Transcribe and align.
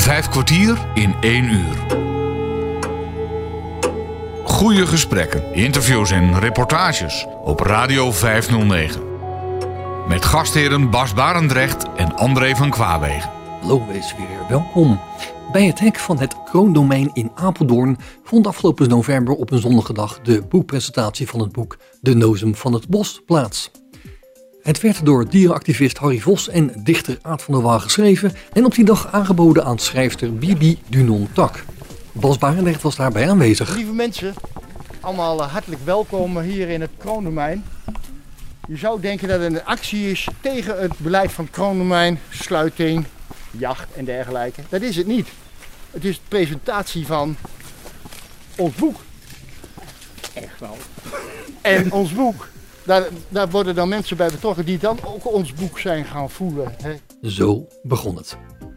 Vijf 0.00 0.28
kwartier 0.28 0.78
in 0.94 1.14
één 1.20 1.44
uur. 1.44 1.76
Goede 4.44 4.86
gesprekken, 4.86 5.54
interviews 5.54 6.10
en 6.10 6.38
reportages 6.38 7.26
op 7.44 7.60
Radio 7.60 8.12
509. 8.12 9.02
Met 10.08 10.24
gastheren 10.24 10.90
Bas 10.90 11.14
Barendrecht 11.14 11.86
en 11.96 12.16
André 12.16 12.56
van 12.56 12.70
Kwaabegen. 12.70 13.30
Hallo, 13.60 13.86
wees 13.86 14.14
weer 14.16 14.48
welkom. 14.48 15.00
Bij 15.52 15.66
het 15.66 15.78
hek 15.78 15.98
van 15.98 16.18
het 16.18 16.42
Kroondomein 16.44 17.10
in 17.12 17.30
Apeldoorn 17.34 17.98
vond 18.22 18.46
afgelopen 18.46 18.88
november 18.88 19.34
op 19.34 19.50
een 19.50 19.60
zonnige 19.60 19.92
dag 19.92 20.20
de 20.20 20.42
boekpresentatie 20.42 21.28
van 21.28 21.40
het 21.40 21.52
boek 21.52 21.78
De 22.00 22.14
Nozem 22.14 22.54
van 22.54 22.72
het 22.72 22.88
Bos 22.88 23.22
plaats. 23.26 23.70
Het 24.62 24.80
werd 24.80 25.04
door 25.04 25.28
dierenactivist 25.28 25.98
Harry 25.98 26.18
Vos 26.18 26.48
en 26.48 26.72
dichter 26.76 27.18
Aad 27.22 27.42
van 27.42 27.54
der 27.54 27.62
Waal 27.62 27.80
geschreven 27.80 28.32
en 28.52 28.64
op 28.64 28.74
die 28.74 28.84
dag 28.84 29.12
aangeboden 29.12 29.64
aan 29.64 29.78
schrijfster 29.78 30.34
Bibi 30.34 30.78
Dunon 30.88 31.28
Tak. 31.32 31.64
Bas 32.12 32.38
Barendrecht 32.38 32.82
was 32.82 32.96
daarbij 32.96 33.30
aanwezig. 33.30 33.74
Lieve 33.74 33.92
mensen, 33.92 34.34
allemaal 35.00 35.42
eh, 35.42 35.52
hartelijk 35.52 35.84
welkom 35.84 36.40
hier 36.40 36.68
in 36.68 36.80
het 36.80 36.90
Kroondomein. 36.98 37.64
Je 38.68 38.76
zou 38.76 39.00
denken 39.00 39.28
dat 39.28 39.40
het 39.40 39.52
een 39.52 39.64
actie 39.64 40.10
is 40.10 40.28
tegen 40.40 40.80
het 40.80 40.98
beleid 40.98 41.32
van 41.32 41.44
het 41.44 41.52
Kroondomein, 41.54 42.20
sluiting, 42.30 43.04
jacht 43.50 43.88
en 43.96 44.04
dergelijke. 44.04 44.62
Dat 44.68 44.80
is 44.80 44.96
het 44.96 45.06
niet. 45.06 45.28
Het 45.90 46.04
is 46.04 46.16
de 46.16 46.22
presentatie 46.28 47.06
van 47.06 47.36
ons 48.56 48.74
boek. 48.74 49.00
Echt 50.34 50.60
wel. 50.60 50.76
En 51.60 51.92
ons 51.92 52.12
boek, 52.12 52.48
daar, 52.90 53.08
daar 53.28 53.50
worden 53.50 53.74
dan 53.74 53.88
mensen 53.88 54.16
bij 54.16 54.30
betrokken 54.30 54.64
die 54.64 54.78
dan 54.78 54.98
ook 55.04 55.34
ons 55.34 55.54
boek 55.54 55.78
zijn 55.78 56.04
gaan 56.04 56.30
voelen. 56.30 56.72
Hè. 56.82 56.94
Zo 57.28 57.66
begon 57.82 58.16
het. 58.16 58.36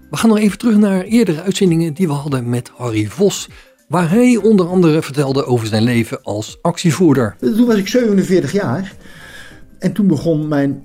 We 0.10 0.18
gaan 0.18 0.30
nog 0.30 0.40
even 0.40 0.58
terug 0.58 0.78
naar 0.78 1.04
eerdere 1.04 1.42
uitzendingen 1.42 1.94
die 1.94 2.08
we 2.08 2.14
hadden 2.14 2.50
met 2.50 2.72
Harry 2.76 3.06
Vos. 3.06 3.50
Waar 3.88 4.10
hij 4.10 4.38
onder 4.38 4.68
andere 4.68 5.02
vertelde 5.02 5.46
over 5.46 5.68
zijn 5.68 5.84
leven 5.84 6.24
als 6.24 6.58
actievoerder. 6.62 7.36
Toen 7.40 7.66
was 7.66 7.76
ik 7.76 7.88
47 7.88 8.52
jaar. 8.52 8.96
En 9.80 9.94
toen 9.94 10.08
begon 10.08 10.48
mijn 10.48 10.84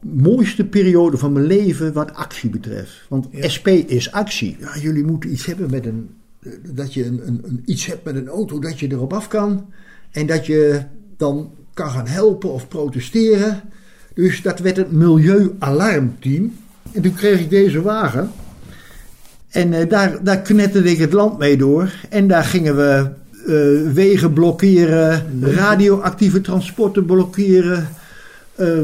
mooiste 0.00 0.64
periode 0.64 1.16
van 1.18 1.32
mijn 1.32 1.46
leven 1.46 1.92
wat 1.92 2.14
actie 2.14 2.50
betreft. 2.50 2.92
Want 3.08 3.28
SP 3.54 3.68
is 3.68 4.12
actie. 4.12 4.56
Ja, 4.60 4.78
jullie 4.78 5.04
moeten 5.04 5.32
iets 5.32 5.46
hebben 5.46 5.70
met 5.70 5.86
een. 5.86 6.10
Dat 6.74 6.94
je 6.94 7.04
een, 7.04 7.26
een, 7.26 7.40
een, 7.44 7.62
iets 7.64 7.86
hebt 7.86 8.04
met 8.04 8.16
een 8.16 8.28
auto 8.28 8.58
dat 8.58 8.80
je 8.80 8.90
erop 8.90 9.12
af 9.12 9.28
kan. 9.28 9.72
En 10.10 10.26
dat 10.26 10.46
je 10.46 10.82
dan 11.16 11.50
kan 11.74 11.90
gaan 11.90 12.06
helpen 12.06 12.52
of 12.52 12.68
protesteren. 12.68 13.60
Dus 14.14 14.42
dat 14.42 14.58
werd 14.58 14.76
het 14.76 14.92
milieualarmteam. 14.92 16.54
En 16.92 17.02
toen 17.02 17.14
kreeg 17.14 17.40
ik 17.40 17.50
deze 17.50 17.82
wagen. 17.82 18.30
En 19.48 19.72
uh, 19.72 19.88
daar, 19.88 20.24
daar 20.24 20.40
knetterde 20.40 20.90
ik 20.90 20.98
het 20.98 21.12
land 21.12 21.38
mee 21.38 21.56
door. 21.56 21.92
En 22.08 22.28
daar 22.28 22.44
gingen 22.44 22.76
we 22.76 23.08
uh, 23.46 23.92
wegen 23.92 24.32
blokkeren, 24.32 25.40
radioactieve 25.40 26.40
transporten 26.40 27.04
blokkeren. 27.04 27.88
Uh, 28.56 28.78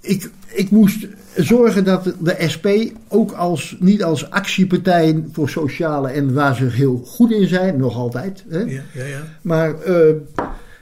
ik, 0.00 0.30
ik 0.46 0.70
moest 0.70 1.06
zorgen 1.36 1.84
dat 1.84 2.14
de 2.20 2.36
SP 2.54 2.66
ook 3.08 3.32
als, 3.32 3.76
niet 3.80 4.04
als 4.04 4.30
actiepartij 4.30 5.24
voor 5.32 5.48
sociale 5.48 6.08
en 6.08 6.34
waar 6.34 6.56
ze 6.56 6.64
heel 6.64 7.02
goed 7.06 7.30
in 7.30 7.48
zijn, 7.48 7.76
nog 7.76 7.96
altijd. 7.96 8.44
Hè? 8.48 8.58
Ja, 8.58 8.82
ja, 8.92 9.04
ja. 9.04 9.22
Maar 9.42 9.74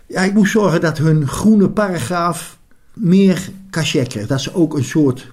ja, 0.07 0.21
ik 0.21 0.35
moest 0.35 0.53
zorgen 0.53 0.81
dat 0.81 0.99
hun 0.99 1.29
groene 1.29 1.71
paragraaf 1.71 2.59
meer 2.95 3.49
cachet 3.71 4.09
kreeg. 4.09 4.27
Dat 4.27 4.41
ze 4.41 4.55
ook 4.55 4.77
een 4.77 4.85
soort 4.85 5.33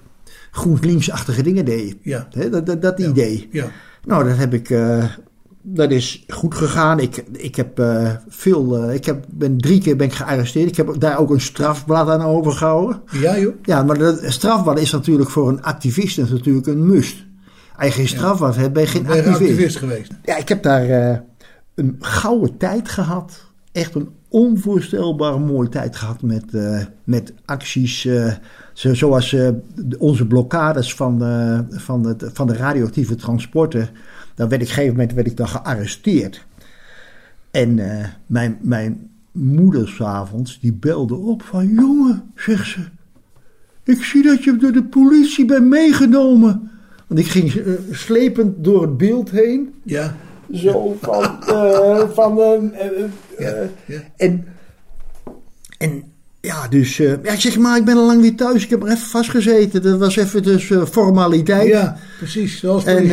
GroenLinks-achtige 0.50 1.42
dingen 1.42 1.64
deden. 1.64 1.98
Ja. 2.02 2.28
Dat, 2.50 2.66
dat, 2.66 2.82
dat 2.82 2.98
idee. 2.98 3.48
Ja. 3.52 3.70
Nou, 4.04 4.28
dat 4.28 4.36
heb 4.36 4.54
ik. 4.54 4.70
Uh, 4.70 5.04
dat 5.62 5.90
is 5.90 6.24
goed 6.28 6.54
gegaan. 6.54 7.00
Ik, 7.00 7.24
ik 7.32 7.56
heb 7.56 7.78
uh, 7.78 8.10
veel. 8.28 8.84
Uh, 8.88 8.94
ik 8.94 9.04
heb, 9.04 9.24
ben 9.28 9.58
drie 9.58 9.80
keer 9.80 9.96
ben 9.96 10.06
ik 10.06 10.12
gearresteerd. 10.12 10.68
Ik 10.68 10.76
heb 10.76 10.94
daar 10.98 11.18
ook 11.18 11.30
een 11.30 11.40
strafblad 11.40 12.08
aan 12.08 12.22
overgehouden. 12.22 13.02
Ja, 13.10 13.38
joh. 13.38 13.54
Ja, 13.62 13.82
maar 13.82 13.98
dat 13.98 14.20
strafblad 14.24 14.78
is 14.80 14.90
natuurlijk 14.90 15.30
voor 15.30 15.48
een 15.48 15.62
activist 15.62 16.18
is 16.18 16.30
natuurlijk 16.30 16.66
een 16.66 16.86
must. 16.86 17.24
Als 17.76 17.86
je 17.86 17.92
geen 17.92 18.08
strafblad 18.08 18.56
hebt, 18.56 18.72
ben 18.72 18.82
je 18.82 18.88
geen 18.88 19.02
Ben 19.02 19.12
activist. 19.12 19.40
activist 19.40 19.76
geweest? 19.76 20.12
Ja, 20.24 20.36
ik 20.36 20.48
heb 20.48 20.62
daar 20.62 21.22
een 21.74 21.96
gouden 22.00 22.56
tijd 22.56 22.88
gehad. 22.88 23.50
Echt 23.72 23.94
een 23.94 24.08
onvoorstelbaar 24.32 25.40
mooie 25.40 25.68
tijd 25.68 25.96
gehad 25.96 26.22
met, 26.22 26.44
uh, 26.52 26.84
met 27.04 27.32
acties. 27.44 28.08
Zo, 28.72 28.94
zoals 28.94 29.32
uh, 29.32 29.48
onze 29.98 30.26
blokkades 30.26 30.94
van, 30.94 31.18
de, 31.18 31.64
van, 31.70 32.06
het, 32.06 32.30
van 32.32 32.46
de 32.46 32.56
radioactieve 32.56 33.14
transporten. 33.14 33.88
Daar 34.34 34.48
werd 34.48 34.62
ik 34.62 34.68
op 34.68 34.74
een 34.74 34.74
gegeven 34.74 34.96
moment 34.96 35.12
werd 35.12 35.26
ik 35.26 35.36
dan 35.36 35.48
gearresteerd. 35.48 36.46
En 37.50 37.80
mijn, 38.26 38.58
mijn 38.60 39.10
moeder 39.32 39.88
s'avonds 39.88 40.60
die 40.60 40.72
belde 40.72 41.14
op 41.14 41.42
van... 41.42 41.68
Jongen, 41.68 42.22
zegt 42.34 42.66
ze... 42.66 42.80
Ik 43.84 44.02
zie 44.02 44.22
dat 44.22 44.44
je 44.44 44.56
door 44.56 44.72
de 44.72 44.84
politie 44.84 45.44
bent 45.44 45.66
meegenomen. 45.66 46.70
Want 47.06 47.20
ik 47.20 47.26
ging 47.26 47.62
slepend 47.90 48.64
door 48.64 48.82
het 48.82 48.96
beeld 48.96 49.30
heen. 49.30 49.74
Ja. 49.82 50.16
Zo 50.52 50.96
van... 51.00 51.38
Uh, 51.48 52.08
van 52.08 52.38
uh, 52.38 53.04
ja, 53.38 53.54
ja. 53.86 54.00
En, 54.16 54.44
en 55.78 56.02
ja, 56.40 56.68
dus... 56.68 56.98
Uh, 56.98 57.14
ja, 57.22 57.32
ik 57.32 57.40
zeg 57.40 57.58
maar, 57.58 57.76
ik 57.76 57.84
ben 57.84 57.96
al 57.96 58.06
lang 58.06 58.20
weer 58.20 58.36
thuis. 58.36 58.64
Ik 58.64 58.70
heb 58.70 58.82
er 58.82 58.88
even 58.88 59.06
vastgezeten. 59.06 59.82
Dat 59.82 59.98
was 59.98 60.16
even 60.16 60.42
dus 60.42 60.72
formaliteit. 60.90 61.68
Ja, 61.68 61.96
precies. 62.18 62.58
Zoals 62.60 62.84
en 62.84 63.06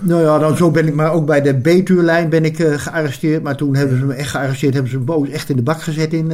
nou 0.00 0.22
ja, 0.22 0.38
dan 0.38 0.56
zo 0.56 0.70
ben 0.70 0.86
ik 0.86 0.94
maar 0.94 1.12
ook 1.12 1.26
bij 1.26 1.42
de 1.42 1.54
B-tuurlijn 1.54 2.28
ben 2.28 2.44
ik 2.44 2.56
gearresteerd. 2.56 3.42
Maar 3.42 3.56
toen 3.56 3.76
hebben 3.76 3.98
ze 3.98 4.04
me 4.04 4.14
echt 4.14 4.30
gearresteerd. 4.30 4.74
Hebben 4.74 4.92
ze 4.92 4.98
me 4.98 5.04
boos 5.04 5.28
echt 5.28 5.50
in 5.50 5.56
de 5.56 5.62
bak 5.62 5.82
gezet 5.82 6.12
in... 6.12 6.32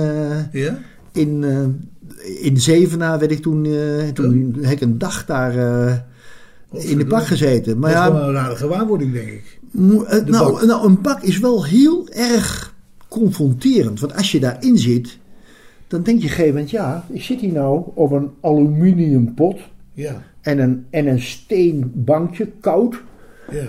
ja? 0.53 0.78
In, 1.12 1.44
in 2.41 2.60
Zevenaar 2.60 3.19
werd 3.19 3.31
ik 3.31 3.42
toen... 3.42 3.69
toen 4.15 4.59
heb 4.60 4.72
ik 4.72 4.81
een 4.81 4.98
dag 4.98 5.25
daar 5.27 5.53
in 6.72 6.98
de 6.98 7.06
bak 7.06 7.27
gezeten. 7.27 7.78
Maar 7.78 7.92
dat 7.92 8.03
is 8.03 8.06
ja, 8.09 8.12
wel 8.12 8.28
een 8.28 8.34
rare 8.34 8.56
gewaarwording, 8.56 9.12
denk 9.12 9.28
ik. 9.28 9.59
Nou, 9.71 10.05
bak. 10.31 10.65
nou, 10.65 10.87
een 10.87 11.01
bak 11.01 11.23
is 11.23 11.39
wel 11.39 11.65
heel 11.65 12.09
erg 12.09 12.75
confronterend. 13.09 14.01
Want 14.01 14.15
als 14.17 14.33
je 14.33 14.41
daarin 14.41 14.79
zit, 14.79 15.19
dan 15.87 16.03
denk 16.03 16.19
je 16.19 16.25
een 16.25 16.31
gegeven 16.31 16.53
moment... 16.53 16.71
ja, 16.71 17.05
ik 17.09 17.23
zit 17.23 17.41
hier 17.41 17.53
nou 17.53 17.83
op 17.95 18.11
een 18.11 18.31
aluminiumpot 18.41 19.59
Ja, 19.93 20.23
en 20.41 20.59
een, 20.59 20.87
en 20.91 21.07
een 21.07 21.21
steenbankje, 21.21 22.47
koud. 22.61 22.97
ja. 23.51 23.65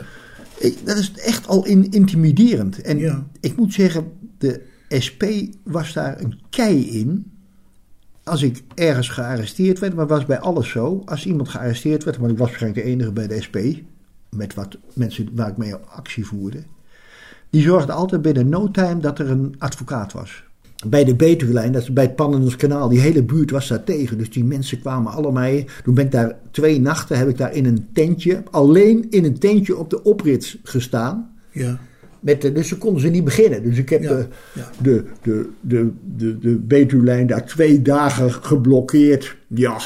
Ik, 0.57 0.77
dat 0.83 0.97
is 0.97 1.11
echt 1.11 1.47
al 1.47 1.65
in, 1.65 1.91
intimiderend. 1.91 2.81
En 2.81 2.97
Ja. 2.97 3.27
ik 3.39 3.55
moet 3.57 3.73
zeggen, 3.73 4.11
de 4.37 4.61
SP 5.05 5.23
was 5.63 5.93
daar 5.93 6.21
een 6.21 6.39
kei 6.49 6.81
in. 6.99 7.31
Als 8.23 8.41
ik 8.43 8.63
ergens 8.75 9.09
gearresteerd 9.09 9.79
werd, 9.79 9.95
maar 9.95 10.07
was 10.07 10.25
bij 10.25 10.39
alles 10.39 10.69
zo. 10.69 11.01
Als 11.05 11.25
iemand 11.25 11.49
gearresteerd 11.49 12.03
werd, 12.03 12.17
want 12.17 12.31
ik 12.31 12.37
was 12.37 12.47
waarschijnlijk 12.47 12.85
de 12.85 12.91
enige 12.91 13.11
bij 13.11 13.27
de 13.27 13.41
SP... 13.45 13.57
met 14.35 14.53
wat 14.53 14.77
mensen 14.93 15.29
waar 15.33 15.49
ik 15.49 15.57
mee 15.57 15.75
actie 15.75 16.25
voerde... 16.25 16.63
die 17.49 17.61
zorgde 17.61 17.91
altijd 17.91 18.21
binnen 18.21 18.49
no 18.49 18.71
time 18.71 18.99
dat 18.99 19.19
er 19.19 19.29
een 19.29 19.55
advocaat 19.57 20.13
was. 20.13 20.43
Bij 20.87 21.03
de 21.03 21.15
Betuwelijn, 21.15 21.71
dat 21.71 21.81
is 21.81 21.93
bij 21.93 22.03
het 22.03 22.15
Pannenens 22.15 22.55
kanaal, 22.55 22.89
die 22.89 22.99
hele 22.99 23.23
buurt 23.23 23.51
was 23.51 23.67
daar 23.67 23.83
tegen. 23.83 24.17
Dus 24.17 24.29
die 24.29 24.43
mensen 24.43 24.79
kwamen 24.79 25.11
allemaal. 25.11 25.51
Toen 25.83 25.93
ben 25.93 26.05
ik 26.05 26.11
daar 26.11 26.35
twee 26.51 26.81
nachten, 26.81 27.17
heb 27.17 27.27
ik 27.29 27.37
daar 27.37 27.53
in 27.53 27.65
een 27.65 27.87
tentje, 27.93 28.43
alleen 28.51 29.07
in 29.09 29.25
een 29.25 29.39
tentje 29.39 29.77
op 29.77 29.89
de 29.89 30.03
oprit 30.03 30.57
gestaan. 30.63 31.29
ja. 31.51 31.79
Met 32.19 32.41
de, 32.41 32.51
dus 32.51 32.67
ze 32.67 32.77
konden 32.77 33.01
ze 33.01 33.07
niet 33.07 33.23
beginnen. 33.23 33.63
Dus 33.63 33.77
ik 33.77 33.89
heb 33.89 34.01
Ja, 34.01 34.09
de, 34.09 34.27
ja. 34.53 34.69
de, 34.81 35.03
de, 35.21 35.49
de, 35.61 35.91
de, 36.17 36.39
de 36.39 36.55
Betuwelijn 36.57 37.27
daar 37.27 37.45
twee 37.45 37.81
dagen 37.81 38.31
geblokkeerd. 38.31 39.37
Ja, 39.47 39.79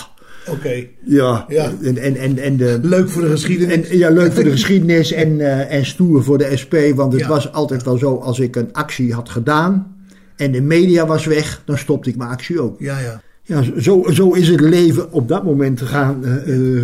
Oké. 0.50 0.86
ja. 1.06 1.46
Ja. 1.48 1.72
En, 1.84 1.98
en, 1.98 2.16
en, 2.16 2.38
en 2.38 2.58
de, 2.58 2.80
Leuk 2.82 3.10
voor 3.10 3.22
de 3.22 3.30
geschiedenis. 3.30 3.90
en, 3.90 3.98
ja, 3.98 4.10
leuk 4.10 4.34
voor 4.34 4.44
de 4.44 4.52
geschiedenis 4.52 5.12
en, 5.12 5.40
eh, 5.40 5.78
en 5.78 5.86
stoer 5.86 6.24
voor 6.24 6.38
de 6.38 6.58
SP. 6.62 6.74
Want 6.96 7.12
het 7.14 7.22
Ja. 7.22 7.28
was 7.28 7.52
altijd 7.52 7.84
wel 7.84 7.98
zo, 7.98 8.16
als 8.16 8.40
ik 8.40 8.56
een 8.56 8.74
actie 8.74 9.14
had 9.14 9.30
gedaan 9.30 9.96
en 10.36 10.52
de 10.52 10.62
media 10.62 11.06
was 11.06 11.26
weg, 11.26 11.62
dan 11.66 11.78
stopte 11.78 12.10
ik 12.10 12.16
mijn 12.16 12.30
actie 12.30 12.62
ook. 12.62 12.80
Ja, 12.80 13.00
ja. 13.00 13.22
Ja, 13.48 13.64
zo, 13.82 14.06
zo 14.14 14.32
is 14.32 14.48
het 14.48 14.60
leven 14.60 15.12
op 15.12 15.28
dat 15.28 15.44
moment 15.44 15.82
gaan, 15.82 16.26
eh, 16.26 16.76
eh, 16.78 16.84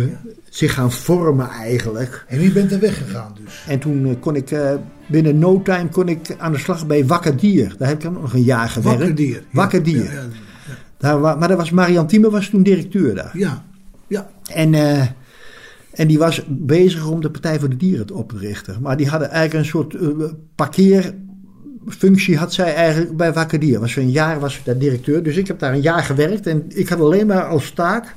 zich 0.50 0.74
gaan 0.74 0.92
vormen 0.92 1.48
eigenlijk. 1.48 2.24
En 2.28 2.38
wie 2.38 2.52
bent 2.52 2.72
er 2.72 2.80
weggegaan 2.80 3.34
dus? 3.44 3.64
En 3.68 3.78
toen 3.78 4.16
kon 4.20 4.36
ik 4.36 4.50
binnen 5.06 5.38
no 5.38 5.62
time 5.62 5.88
kon 5.88 6.08
ik 6.08 6.18
aan 6.38 6.52
de 6.52 6.58
slag 6.58 6.86
bij 6.86 7.06
Wakker 7.06 7.36
Dier. 7.36 7.74
Daar 7.78 7.88
heb 7.88 7.96
ik 7.96 8.02
dan 8.02 8.12
nog 8.12 8.34
een 8.34 8.42
jaar 8.42 8.68
gewerkt. 8.68 8.98
Wakker 8.98 9.16
dier. 9.16 9.42
Wakker 9.50 9.82
Dier. 9.82 10.02
Ja, 10.02 10.10
Daar, 11.02 11.38
maar 11.38 11.48
dat 11.48 11.56
was 11.56 11.70
Marian 11.70 12.06
Thieme 12.06 12.30
was 12.30 12.48
toen 12.48 12.62
directeur 12.62 13.14
daar. 13.14 13.38
ja. 13.38 13.64
ja. 14.06 14.30
En, 14.52 14.74
eh, 14.74 15.06
en 15.92 16.08
die 16.08 16.18
was 16.18 16.42
bezig 16.48 17.06
om 17.06 17.20
de 17.20 17.30
Partij 17.30 17.58
voor 17.58 17.68
de 17.68 17.76
Dieren 17.76 18.10
op 18.14 18.28
te 18.28 18.38
richten. 18.38 18.82
Maar 18.82 18.96
die 18.96 19.08
hadden 19.08 19.30
eigenlijk 19.30 19.64
een 19.64 19.70
soort 19.70 19.94
eh, 19.94 20.08
parkeerfunctie 20.54 22.36
had 22.36 22.52
zij 22.52 22.74
eigenlijk 22.74 23.16
bij 23.16 23.32
Wakker 23.32 23.58
Dier. 23.58 23.80
Was 23.80 23.96
een 23.96 24.10
jaar 24.10 24.40
was 24.40 24.54
ze 24.54 24.60
daar 24.64 24.78
directeur. 24.78 25.22
Dus 25.22 25.36
ik 25.36 25.46
heb 25.46 25.58
daar 25.58 25.72
een 25.72 25.80
jaar 25.80 26.02
gewerkt. 26.02 26.46
En 26.46 26.64
ik 26.68 26.88
had 26.88 27.00
alleen 27.00 27.26
maar 27.26 27.46
als 27.46 27.70
taak 27.70 28.16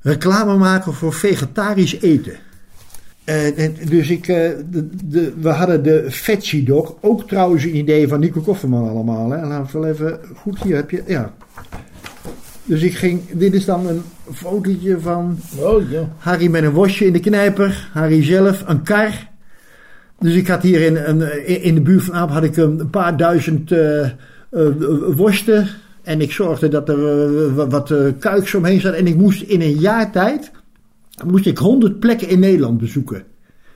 reclame 0.00 0.56
maken 0.56 0.94
voor 0.94 1.12
vegetarisch 1.12 2.00
eten. 2.00 2.36
Eh, 3.28 3.58
en 3.64 3.74
dus 3.88 4.10
ik, 4.10 4.28
eh, 4.28 4.50
de, 4.70 4.88
de, 5.04 5.32
we 5.40 5.48
hadden 5.48 5.82
de 5.82 6.04
Veggie 6.08 6.62
Dog, 6.62 6.94
ook 7.00 7.28
trouwens 7.28 7.64
een 7.64 7.76
idee 7.76 8.08
van 8.08 8.20
Nico 8.20 8.40
Kofferman 8.40 8.88
allemaal. 8.88 9.30
Hè. 9.30 9.46
Laten 9.46 9.72
we 9.72 9.80
wel 9.80 9.90
even, 9.90 10.18
goed 10.36 10.62
hier 10.62 10.76
heb 10.76 10.90
je, 10.90 11.02
ja. 11.06 11.32
Dus 12.64 12.82
ik 12.82 12.94
ging, 12.94 13.20
dit 13.32 13.54
is 13.54 13.64
dan 13.64 13.86
een 13.86 14.02
fotootje 14.32 15.00
van 15.00 15.38
Oh 15.58 15.90
ja. 15.90 16.08
Harry 16.18 16.46
met 16.50 16.62
een 16.62 16.72
wasje 16.72 17.04
in 17.06 17.12
de 17.12 17.20
knijper, 17.20 17.90
Harry 17.92 18.24
zelf, 18.24 18.64
een 18.66 18.82
kar. 18.82 19.28
Dus 20.20 20.34
ik 20.34 20.46
had 20.48 20.62
hier 20.62 20.80
in, 20.80 20.96
een, 20.96 21.46
in 21.62 21.74
de 21.74 21.80
buurt 21.80 22.02
van 22.04 22.14
Aap 22.14 22.30
had 22.30 22.44
ik 22.44 22.56
een 22.56 22.90
paar 22.90 23.16
duizend 23.16 23.72
eh 23.72 24.04
eh, 24.04 24.10
worsten. 25.16 25.68
En 26.02 26.20
ik 26.20 26.32
zorgde 26.32 26.68
dat 26.68 26.88
er 26.88 27.26
eh, 27.58 27.68
wat- 27.68 27.94
kuiks 28.18 28.54
omheen 28.54 28.80
zat. 28.80 28.94
En 28.94 29.06
ik 29.06 29.16
moest 29.16 29.42
in 29.42 29.60
een 29.60 29.78
jaar 29.78 30.10
tijd 30.12 30.50
moest 31.26 31.46
ik 31.46 31.58
honderd 31.58 32.00
plekken 32.00 32.28
in 32.28 32.38
Nederland 32.38 32.78
bezoeken. 32.78 33.22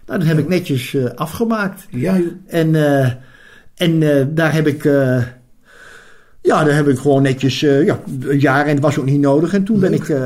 Nou, 0.07 0.19
dat 0.19 0.29
heb 0.29 0.39
ik 0.39 0.49
netjes 0.49 0.95
eh, 0.95 1.05
afgemaakt. 1.15 1.87
Ja. 1.91 2.21
En, 2.47 2.75
eh, 2.75 3.11
en 3.75 4.03
eh, 4.03 4.27
daar 4.31 4.55
heb 4.55 4.67
ik. 4.67 4.83
ja, 6.43 6.65
daar 6.65 6.75
heb 6.75 6.89
ik 6.89 6.99
gewoon 6.99 7.23
netjes. 7.23 7.61
ja, 7.61 8.01
een 8.21 8.39
jaar 8.39 8.67
en 8.67 8.75
het 8.75 8.83
was 8.83 8.99
ook 8.99 9.05
niet 9.05 9.21
nodig. 9.21 9.55
En 9.55 9.65
toen 9.65 9.81
ben 9.81 9.93
ik 9.93 10.17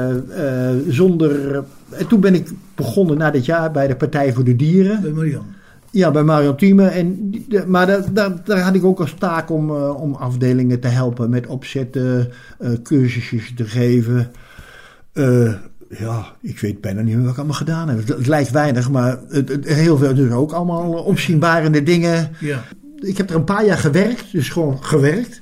zonder. 0.89 1.65
en 1.91 2.07
toen 2.07 2.21
ben 2.21 2.35
ik 2.35 2.51
begonnen 2.75 3.19
na 3.19 3.31
dit 3.31 3.45
jaar 3.45 3.71
bij 3.71 3.87
de 3.87 3.97
Partij 3.97 4.33
voor 4.33 4.45
de 4.45 4.57
Dieren. 4.57 5.03
bij 5.03 5.11
Marianne. 5.11 5.55
Ja, 5.91 6.11
bij 6.11 6.23
Marion 6.23 6.57
Thieme. 6.57 6.87
En, 6.87 7.33
maar 7.67 7.87
daar, 7.87 8.13
daar, 8.13 8.33
daar 8.45 8.61
had 8.61 8.75
ik 8.75 8.85
ook 8.85 9.01
als 9.01 9.15
taak 9.19 9.51
om, 9.51 9.71
om 9.71 10.15
afdelingen 10.15 10.81
te 10.81 10.89
helpen 10.89 11.31
met 11.31 11.47
opzetten, 11.47 12.31
cursusjes 12.83 13.55
te 13.55 13.65
geven. 13.65 14.31
Ja, 15.89 16.27
ik 16.41 16.59
weet 16.61 16.81
bijna 16.81 17.01
niet 17.01 17.15
meer 17.15 17.23
wat 17.23 17.33
ik 17.33 17.39
allemaal 17.39 17.57
gedaan 17.57 17.89
heb. 17.89 18.09
Het, 18.09 18.27
lijkt 18.27 18.51
weinig, 18.51 18.91
maar 18.91 19.19
het, 19.29 19.49
het- 19.49 19.65
heel 19.69 19.97
veel 19.97 20.15
dus 20.15 20.31
ook 20.33 20.53
allemaal 20.53 20.93
opzienbarende 20.93 21.83
dingen. 21.83 22.31
Ja. 22.41 22.63
Ik 22.97 23.17
heb 23.17 23.31
er 23.31 23.37
een 23.37 23.45
paar 23.45 23.65
jaar 23.67 23.79
gewerkt, 23.79 24.33
dus 24.33 24.49
gewoon 24.49 24.85
gewerkt. 24.85 25.41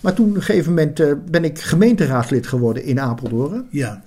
Maar 0.00 0.14
toen 0.14 0.28
op 0.28 0.34
een 0.34 0.42
gegeven 0.42 0.74
moment 0.74 1.00
eh, 1.00 1.12
ben 1.30 1.44
ik 1.44 1.58
gemeenteraadslid 1.60 2.46
geworden 2.46 2.84
in 2.84 3.00
Apeldoorn. 3.00 3.66
Ja. 3.70 4.02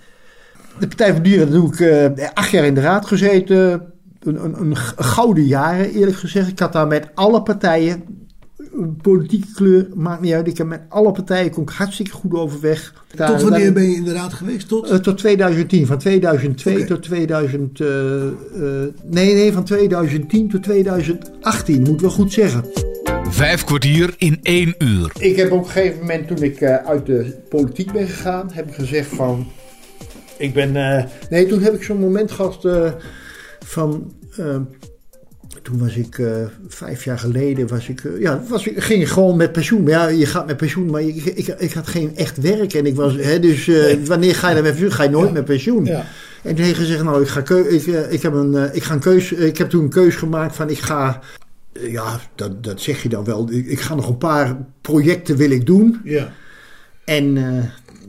De 0.79 0.87
Partij 0.87 1.13
voor 1.13 1.23
de 1.23 1.29
Dieren 1.29 1.51
doe 1.51 1.67
ik 1.73 1.79
eh, 1.79 2.27
acht 2.33 2.49
jaar 2.49 2.65
in 2.65 2.73
de 2.73 2.81
raad 2.81 3.05
gezeten. 3.05 3.81
Een, 4.19 4.43
een, 4.43 4.61
een 4.61 4.77
gouden 4.97 5.45
jaren, 5.45 5.91
eerlijk 5.91 6.17
gezegd. 6.17 6.47
Ik 6.47 6.59
had 6.59 6.73
daar 6.73 6.87
met 6.87 7.07
alle 7.13 7.41
partijen, 7.43 8.03
politieke 9.01 9.47
kleur, 9.53 9.87
maakt 9.95 10.21
niet 10.21 10.33
uit. 10.33 10.47
Ik 10.47 10.57
heb 10.57 10.67
met 10.67 10.81
alle 10.89 11.11
partijen 11.11 11.51
kom 11.51 11.63
ik 11.63 11.69
hartstikke 11.69 12.11
goed 12.11 12.33
overweg. 12.33 12.93
Daar- 13.15 13.31
Tot 13.31 13.41
wanneer 13.41 13.63
daar- 13.63 13.73
ben 13.73 13.89
je 13.89 13.95
in 13.95 14.03
de 14.03 14.13
raad 14.13 14.33
geweest? 14.33 14.67
Tot? 14.67 14.89
eh, 14.89 14.97
tot 14.97 15.17
2010. 15.17 15.85
Van 15.85 15.97
2002 15.97 16.75
Oké. 16.77 16.85
tot 16.85 17.03
2000. 17.03 17.79
eh, 17.81 17.87
eh, 18.27 18.31
nee, 19.05 19.33
nee, 19.33 19.51
van 19.53 19.63
2010 19.63 20.49
tot 20.49 20.63
2018, 20.63 21.81
moet 21.81 22.01
wel 22.01 22.09
goed 22.09 22.33
zeggen. 22.33 22.65
Vijf 23.29 23.63
kwartier 23.63 24.13
in 24.17 24.39
één 24.41 24.75
uur. 24.77 25.11
Ik 25.19 25.35
heb 25.35 25.51
op 25.51 25.59
een 25.63 25.69
gegeven 25.69 25.99
moment, 25.99 26.27
toen 26.27 26.41
ik 26.43 26.61
eh, 26.61 26.75
uit 26.75 27.05
de 27.05 27.35
politiek 27.49 27.91
ben 27.91 28.07
gegaan, 28.07 28.49
heb 28.53 28.67
ik 28.67 28.73
gezegd 28.73 29.09
van. 29.15 29.47
Ik 30.37 30.53
ben. 30.53 30.75
eh, 30.75 31.03
nee, 31.29 31.45
toen 31.45 31.61
heb 31.61 31.73
ik 31.73 31.83
zo'n 31.83 31.99
moment 31.99 32.31
gehad 32.31 32.65
eh, 32.65 32.91
van. 33.65 34.11
Toen 35.61 35.79
was 35.79 35.95
ik 35.95 36.17
eh, 36.17 36.45
vijf 36.67 37.03
jaar 37.03 37.19
geleden, 37.19 37.67
was 37.67 37.89
ik, 37.89 38.03
eh, 38.03 38.19
ja, 38.19 38.43
was 38.49 38.67
ik, 38.67 38.83
ging 38.83 39.01
ik 39.01 39.07
gewoon 39.07 39.37
met 39.37 39.51
pensioen. 39.51 39.83
Maar 39.83 39.91
ja, 39.91 40.07
je 40.07 40.25
gaat 40.25 40.45
met 40.45 40.57
pensioen, 40.57 40.89
maar 40.89 41.01
ik, 41.01 41.25
ik, 41.25 41.47
ik 41.47 41.73
had 41.73 41.87
geen 41.87 42.15
echt 42.15 42.37
werk. 42.37 42.73
En 42.73 42.85
ik 42.85 42.95
was, 42.95 43.15
hè, 43.15 43.39
dus 43.39 43.67
eh, 43.67 43.97
wanneer 44.05 44.35
ga 44.35 44.49
je 44.49 44.55
dan 44.55 44.63
met 44.63 44.71
pensioen? 44.71 44.91
Ga 44.91 45.03
je 45.03 45.09
nooit 45.09 45.33
met 45.33 45.45
pensioen. 45.45 45.85
Ja. 45.85 46.05
En 46.43 46.55
toen 46.55 46.65
heeft 46.65 46.77
hij 46.77 46.85
gezegd, 46.85 47.03
nou, 47.03 47.21
ik 47.21 47.27
ga, 47.27 47.41
keu 47.41 47.61
ik, 47.61 47.85
ik, 48.09 48.21
heb 48.21 48.33
een, 48.33 48.75
ik 48.75 48.83
ga 48.83 48.93
een 48.93 48.99
keus, 48.99 49.31
ik 49.31 49.57
heb 49.57 49.69
toen 49.69 49.83
een 49.83 49.89
keus 49.89 50.15
gemaakt 50.15 50.55
van, 50.55 50.69
ik 50.69 50.79
ga, 50.79 51.19
ja, 51.73 52.19
dat, 52.35 52.63
dat 52.63 52.81
zeg 52.81 53.03
je 53.03 53.09
dan 53.09 53.23
wel, 53.23 53.51
ik, 53.51 53.65
ik 53.65 53.79
ga 53.79 53.95
nog 53.95 54.09
een 54.09 54.17
paar 54.17 54.57
projecten 54.81 55.37
wil 55.37 55.51
ik 55.51 55.65
doen. 55.65 56.01
Ja. 56.03 56.31
En 57.03 57.37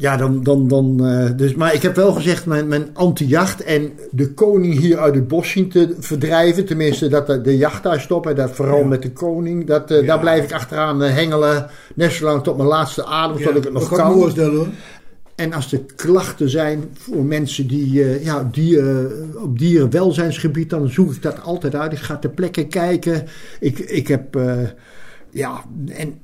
ja, 0.00 0.16
dan, 0.16 0.42
dan, 0.42 0.68
dan 0.68 1.06
eh, 1.06 1.30
dus, 1.36 1.54
maar 1.54 1.74
ik 1.74 1.82
heb 1.82 1.96
wel 1.96 2.12
gezegd, 2.12 2.46
mijn, 2.46 2.68
mijn 2.68 2.86
anti-jacht 2.92 3.62
en 3.62 3.92
de 4.10 4.32
koning 4.34 4.78
hier 4.78 4.98
uit 4.98 5.14
het 5.14 5.28
bos 5.28 5.50
zien 5.50 5.68
te 5.68 5.96
verdrijven, 6.00 6.64
tenminste 6.64 7.08
dat 7.08 7.26
de, 7.26 7.40
de 7.40 7.56
jacht 7.56 7.82
daar 7.82 8.00
stoppen, 8.00 8.36
dat 8.36 8.50
vooral 8.50 8.78
Ja. 8.80 8.86
met 8.86 9.02
de 9.02 9.12
koning, 9.12 9.66
dat, 9.66 9.90
eh, 9.90 10.00
Ja. 10.00 10.06
daar 10.06 10.20
blijf 10.20 10.44
ik 10.44 10.52
achteraan 10.52 11.02
eh, 11.02 11.14
hengelen, 11.14 11.66
net 11.94 12.12
zolang 12.12 12.42
tot 12.42 12.56
mijn 12.56 12.68
laatste 12.68 13.04
adem, 13.04 13.36
tot 13.42 13.56
ik 13.56 13.64
het 13.64 13.72
nog 13.72 13.88
dat 13.88 13.98
kan 13.98 14.12
voorstellen 14.12 14.56
hoor. 14.56 14.66
En 15.34 15.52
als 15.52 15.72
er 15.72 15.80
klachten 15.96 16.48
zijn 16.50 16.84
voor 16.92 17.24
mensen 17.24 17.66
die 17.66 18.22
ja, 18.24 18.48
dieren, 18.52 19.30
op 19.42 19.58
dierenwelzijnsgebied, 19.58 20.70
dan 20.70 20.88
zoek 20.88 21.12
ik 21.14 21.22
dat 21.22 21.42
altijd 21.42 21.74
uit. 21.74 21.92
Ik 21.92 21.98
ga 21.98 22.16
ter 22.16 22.30
plekke 22.30 22.66
kijken. 22.66 23.24
Ik, 23.60 23.78
ik 23.78 24.08
heb, 24.08 24.38
ja, 25.30 25.64
en, 25.88 26.14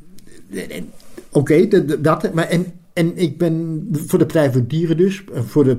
en 0.69 0.91
oké, 1.33 1.69
dat- 1.69 2.05
dat, 2.05 2.33
maar 2.35 2.49
en, 2.49 2.67
en 2.95 3.17
ik 3.17 3.39
ben 3.39 3.87
voor 3.93 4.19
de 4.19 4.25
Partij 4.25 4.53
voor 4.53 4.67
Dieren 4.67 4.97
dus, 4.97 5.25
eh, 5.35 5.41
voor 5.41 5.65
de, 5.65 5.79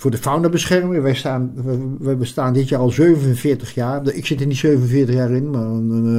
voor 0.00 0.10
de 0.10 0.16
faunabescherming. 0.18 1.02
Wij 1.02 1.14
staan, 1.14 1.52
we, 1.54 1.94
we 1.98 2.16
bestaan 2.16 2.52
dit 2.52 2.68
jaar 2.68 2.80
al 2.80 2.90
47 2.90 3.74
jaar. 3.74 4.06
Ik 4.12 4.26
zit 4.26 4.40
er 4.40 4.46
niet 4.46 4.56
47 4.56 5.14
jaar 5.14 5.30
in, 5.30 5.50
maar... 5.50 5.62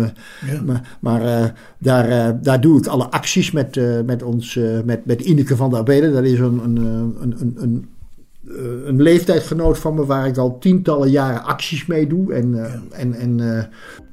eh, 0.03 0.09
Ja. 0.53 0.61
maar, 0.65 0.97
maar 0.99 1.21
eh, 1.21 1.49
daar, 1.77 2.41
daar 2.41 2.61
doe 2.61 2.77
ik 2.77 2.87
alle 2.87 3.09
acties 3.11 3.51
met, 3.51 3.77
eh, 3.77 4.01
met 4.05 4.23
ons, 4.23 4.59
met, 4.85 5.05
met 5.05 5.21
Ineke 5.21 5.55
van 5.55 5.69
der 5.69 5.79
Abelen. 5.79 6.13
Dat 6.13 6.23
is 6.23 6.39
een, 6.39 6.59
een, 6.63 6.75
een, 6.77 7.35
een, 7.39 7.55
een, 7.57 7.85
een 8.85 9.01
leeftijdgenoot 9.01 9.77
van 9.77 9.93
me 9.95 10.05
waar 10.05 10.27
ik 10.27 10.37
al 10.37 10.57
tientallen 10.59 11.09
jaren 11.09 11.43
acties 11.43 11.85
mee 11.85 12.07
doe. 12.07 12.33
En, 12.33 12.71
en, 12.91 13.13
en 13.13 13.35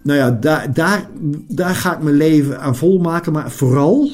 nou 0.03 0.19
ja, 0.19 0.31
daar, 0.31 0.73
daar, 0.73 1.09
daar 1.49 1.75
ga 1.75 1.97
ik 1.97 2.03
mijn 2.03 2.17
leven 2.17 2.61
aan 2.61 2.77
volmaken. 2.77 3.33
Maar 3.33 3.51
vooral 3.51 4.11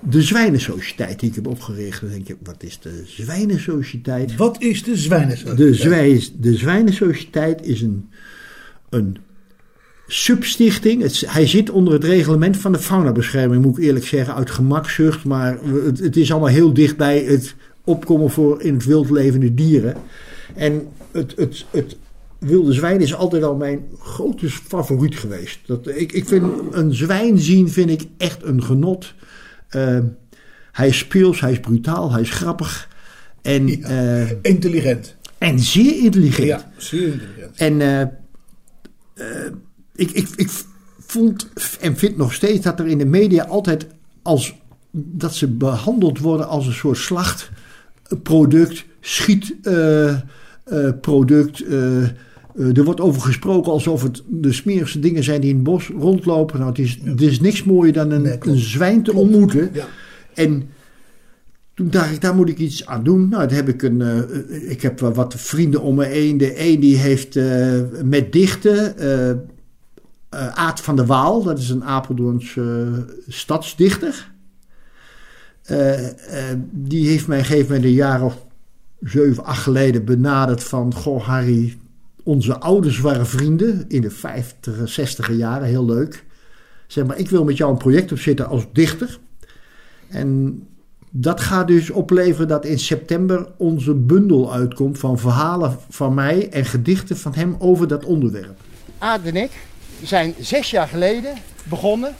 de 0.00 0.22
Zwijnensociëteit 0.22 1.20
die 1.20 1.28
ik 1.28 1.34
heb 1.34 1.46
opgericht. 1.46 2.00
Dan 2.00 2.10
denk 2.10 2.26
je, 2.26 2.36
wat 2.42 2.62
is 2.62 2.80
de 2.80 3.02
Zwijnensociëteit? 3.04 4.36
Wat 4.36 4.62
is 4.62 4.82
de 4.82 4.96
zwijnen? 4.96 5.56
De, 5.56 5.74
zwij, 5.74 6.24
de 6.38 6.56
Zwijnensociëteit 6.56 7.66
is 7.66 7.82
een, 7.82 8.08
een 8.88 9.16
substichting. 10.06 11.02
Het, 11.02 11.24
hij 11.26 11.46
zit 11.46 11.70
onder 11.70 11.92
het 11.92 12.04
reglement 12.04 12.56
van 12.56 12.72
de 12.72 12.78
faunabescherming, 12.78 13.62
moet 13.62 13.78
ik 13.78 13.84
eerlijk 13.84 14.06
zeggen, 14.06 14.34
uit 14.34 14.50
gemakzucht. 14.50 15.24
Maar 15.24 15.58
het, 15.84 15.98
het 15.98 16.16
is 16.16 16.30
allemaal 16.30 16.48
heel 16.48 16.72
dicht 16.72 16.96
bij 16.96 17.18
het 17.18 17.54
opkomen 17.84 18.30
voor 18.30 18.62
in 18.62 18.74
het 18.74 18.84
wild 18.84 19.10
levende 19.10 19.54
dieren. 19.54 19.94
En 20.54 20.86
het, 21.10 21.34
het, 21.36 21.64
het 21.70 21.96
wilde 22.38 22.72
zwijn 22.72 23.00
is 23.00 23.14
altijd 23.14 23.42
al 23.42 23.56
mijn 23.56 23.84
grote 23.98 24.50
favoriet 24.50 25.18
geweest. 25.18 25.58
Dat, 25.66 25.88
ik, 25.88 26.12
ik 26.12 26.28
vind 26.28 26.44
een 26.70 26.94
zwijn 26.94 27.38
zien 27.38 27.68
vind 27.68 27.90
ik 27.90 28.02
echt 28.16 28.42
een 28.42 28.62
genot. 28.62 29.14
Eh, 29.68 29.98
hij 30.72 30.88
is 30.88 30.98
speels, 30.98 31.40
hij 31.40 31.52
is 31.52 31.60
brutaal, 31.60 32.12
hij 32.12 32.20
is 32.20 32.30
grappig. 32.30 32.88
En, 33.42 33.66
Ja. 33.66 33.86
eh, 33.88 34.30
Intelligent. 34.42 35.16
en 35.38 35.58
zeer 35.58 35.98
intelligent. 36.02 36.46
Ja, 36.48 36.70
zeer 36.76 37.12
intelligent. 37.12 37.56
En 37.56 37.80
eh, 37.80 38.00
eh, 38.00 38.08
ik, 39.94 40.10
ik, 40.10 40.28
ik 40.36 40.50
vond 40.98 41.48
en 41.80 41.96
vind 41.96 42.16
nog 42.16 42.32
steeds 42.34 42.62
dat 42.64 42.80
er 42.80 42.86
in 42.86 42.98
de 42.98 43.04
media 43.06 43.44
altijd 43.44 43.86
als 44.22 44.54
dat 44.92 45.34
ze 45.34 45.46
behandeld 45.48 46.18
worden 46.18 46.48
als 46.48 46.66
een 46.66 46.72
soort 46.72 46.98
slachtproduct, 46.98 48.84
schietproduct. 49.00 51.64
eh, 51.64 52.02
er 52.58 52.84
wordt 52.84 53.00
over 53.00 53.20
gesproken 53.22 53.72
alsof 53.72 54.02
het 54.02 54.22
de 54.26 54.52
smerigste 54.52 54.98
dingen 54.98 55.24
zijn 55.24 55.40
die 55.40 55.50
in 55.50 55.54
het 55.56 55.64
bos 55.64 55.90
rondlopen. 55.98 56.58
Nou, 56.58 56.70
het 56.70 56.78
is, 56.78 56.98
het 57.04 57.20
is 57.20 57.40
niks 57.40 57.64
mooier 57.64 57.92
dan 57.92 58.10
een, 58.10 58.22
Nee, 58.22 58.36
een 58.40 58.58
zwijn 58.58 59.02
te 59.02 59.12
ontmoeten. 59.12 59.70
Ja. 59.72 59.86
En 60.34 60.68
toen 61.74 61.90
dacht 61.90 62.12
ik, 62.12 62.20
daar 62.20 62.34
moet 62.34 62.48
ik 62.48 62.58
iets 62.58 62.86
aan 62.86 63.04
doen. 63.04 63.28
Nou, 63.28 63.54
heb 63.54 63.68
ik 63.68 63.82
een. 63.82 64.00
eh, 64.02 64.70
ik 64.70 64.82
heb 64.82 65.00
wel 65.00 65.12
wat 65.12 65.34
vrienden 65.34 65.82
om 65.82 65.94
me 65.94 66.04
heen. 66.04 66.38
De 66.38 66.66
een 66.66 66.80
die 66.80 66.96
heeft 66.96 67.36
eh, 67.36 67.80
met 68.04 68.32
dichten. 68.32 68.98
eh 68.98 69.36
eh, 70.28 70.48
Aad 70.48 70.80
van 70.80 70.96
der 70.96 71.06
Waal, 71.06 71.42
dat 71.42 71.58
is 71.58 71.68
een 71.70 71.84
Apeldoorns 71.84 72.56
eh, 72.56 72.64
stadsdichter. 73.28 74.30
Eh, 75.62 76.08
eh, 76.08 76.58
die 76.70 77.08
heeft 77.08 77.26
mij 77.26 77.38
een 77.38 77.44
gegeven 77.44 77.66
moment 77.66 77.84
een 77.84 77.92
jaar 77.92 78.22
of 78.22 78.46
zeven, 79.00 79.44
acht 79.44 79.62
geleden 79.62 80.04
benaderd 80.04 80.64
van... 80.64 80.94
Goh 80.94 81.22
Harry, 81.22 81.76
onze 82.28 82.58
ouders 82.58 83.00
waren 83.00 83.26
vrienden 83.26 83.84
in 83.88 84.00
de 84.00 84.10
50, 84.10 84.88
60 84.88 85.36
jaren, 85.36 85.68
heel 85.68 85.84
leuk. 85.84 86.24
Zeg 86.86 87.06
maar, 87.06 87.18
ik 87.18 87.28
wil 87.28 87.44
met 87.44 87.56
jou 87.56 87.70
een 87.70 87.78
project 87.78 88.12
opzetten 88.12 88.48
als 88.48 88.64
dichter. 88.72 89.18
En 90.08 90.62
dat 91.10 91.40
gaat 91.40 91.66
dus 91.66 91.90
opleveren 91.90 92.48
dat 92.48 92.64
in 92.64 92.78
september 92.78 93.46
onze 93.56 93.94
bundel 93.94 94.52
uitkomt 94.52 94.98
van 94.98 95.18
verhalen 95.18 95.78
van 95.90 96.14
mij 96.14 96.50
en 96.50 96.64
gedichten 96.64 97.16
van 97.16 97.34
hem 97.34 97.56
over 97.58 97.88
dat 97.88 98.04
onderwerp. 98.04 98.60
Aad 98.98 99.20
en 99.24 99.36
ik 99.36 99.50
zijn 100.02 100.34
zes 100.40 100.70
jaar 100.70 100.88
geleden 100.88 101.34
begonnen. 101.62 102.14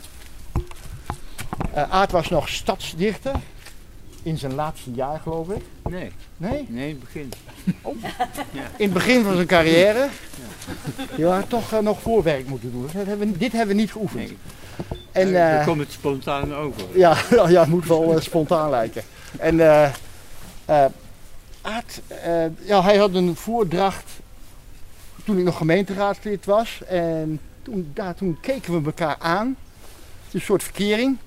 Aad 1.73 2.11
was 2.11 2.29
nog 2.29 2.49
stadsdichter. 2.49 3.31
In 4.23 4.37
zijn 4.37 4.55
laatste 4.55 4.91
jaar 4.91 5.19
geloof 5.19 5.49
ik. 5.49 5.63
Nee, 5.89 6.11
Nee? 6.37 6.65
nee, 6.69 6.89
in 6.89 6.95
het 6.95 6.99
begin. 6.99 7.31
In 8.77 8.85
het 8.85 8.93
begin 8.93 9.23
van 9.23 9.33
zijn 9.35 9.47
carrière. 9.47 10.09
Ja, 11.15 11.41
toch 11.41 11.73
eh, 11.73 11.79
nog 11.79 12.01
voorwerk 12.01 12.47
moeten 12.47 12.71
doen. 12.71 12.81
Dat 12.81 12.91
hebben 12.91 13.31
we, 13.31 13.37
dit 13.37 13.51
hebben 13.51 13.75
we 13.75 13.81
niet 13.81 13.91
geoefend. 13.91 14.31
En, 15.11 15.33
Dan 15.33 15.41
eh, 15.41 15.65
komt 15.65 15.79
het 15.79 15.91
spontaan 15.91 16.55
over. 16.55 16.83
ja, 16.99 17.17
ja, 17.29 17.59
het 17.59 17.69
moet 17.69 17.87
wel 17.87 18.15
eh, 18.15 18.21
spontaan 18.21 18.69
lijken. 18.69 19.03
En 19.37 19.61
Aad, 21.61 22.01
ja, 22.65 22.83
hij 22.83 22.97
had 22.97 23.13
een 23.13 23.35
voordracht 23.35 24.09
toen 25.25 25.37
ik 25.37 25.43
nog 25.43 25.57
gemeenteraadslid 25.57 26.45
was. 26.45 26.81
En 26.87 27.39
toen, 27.61 27.91
daar, 27.93 28.15
toen 28.15 28.37
keken 28.41 28.79
we 28.79 28.85
elkaar 28.85 29.15
aan. 29.19 29.57
Een 30.31 30.41
soort 30.41 30.63
verkering. 30.63 31.17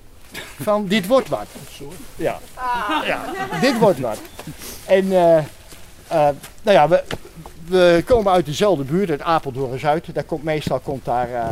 Van 0.61 0.87
dit 0.87 1.07
wordt 1.07 1.29
wat. 1.29 1.47
Ja, 2.15 2.39
ja 3.05 3.21
dit 3.61 3.79
wordt 3.79 3.99
wat. 3.99 4.17
En 4.85 5.11
eh, 5.11 5.37
eh, 5.37 6.35
nou 6.61 6.77
ja, 6.77 6.87
we, 6.87 7.03
we 7.67 8.03
komen 8.05 8.31
uit 8.31 8.45
dezelfde 8.45 8.83
buurt, 8.83 9.09
uit 9.09 9.21
Apeldoorn 9.21 9.79
Zuid. 9.79 10.13
Daar 10.13 10.23
komt 10.23 10.43
meestal 10.43 10.79
komt 10.79 11.05
daar 11.05 11.33
eh, 11.33 11.51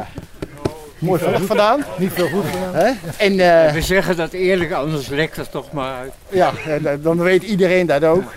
mooi 1.00 1.22
vlug 1.22 1.46
vandaan. 1.46 1.84
Niet 1.98 2.12
veel 2.12 2.30
goed. 2.30 2.44
Hè? 2.48 2.92
En, 3.18 3.40
eh, 3.40 3.74
We 3.74 3.82
zeggen 3.82 4.16
dat 4.16 4.34
eerlijk, 4.34 4.72
anders 4.72 5.08
lekt 5.08 5.36
het 5.36 5.52
toch 5.52 5.72
maar 5.72 5.98
uit. 5.98 6.14
ja, 6.30 6.54
en, 6.68 7.02
dan 7.02 7.18
weet 7.18 7.44
iedereen 7.44 7.86
dat 7.86 8.04
ook. 8.04 8.34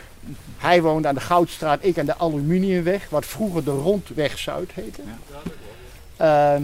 Hij 0.56 0.82
woont 0.82 1.06
aan 1.06 1.14
de 1.14 1.20
Goudstraat, 1.20 1.78
ik 1.82 1.98
aan 1.98 2.06
de 2.06 2.18
Aluminiumweg, 2.18 3.06
wat 3.08 3.26
vroeger 3.26 3.64
de 3.64 3.70
Rondweg 3.70 4.38
Zuid 4.38 4.70
heette. 4.74 5.00
Ehm, 6.16 6.62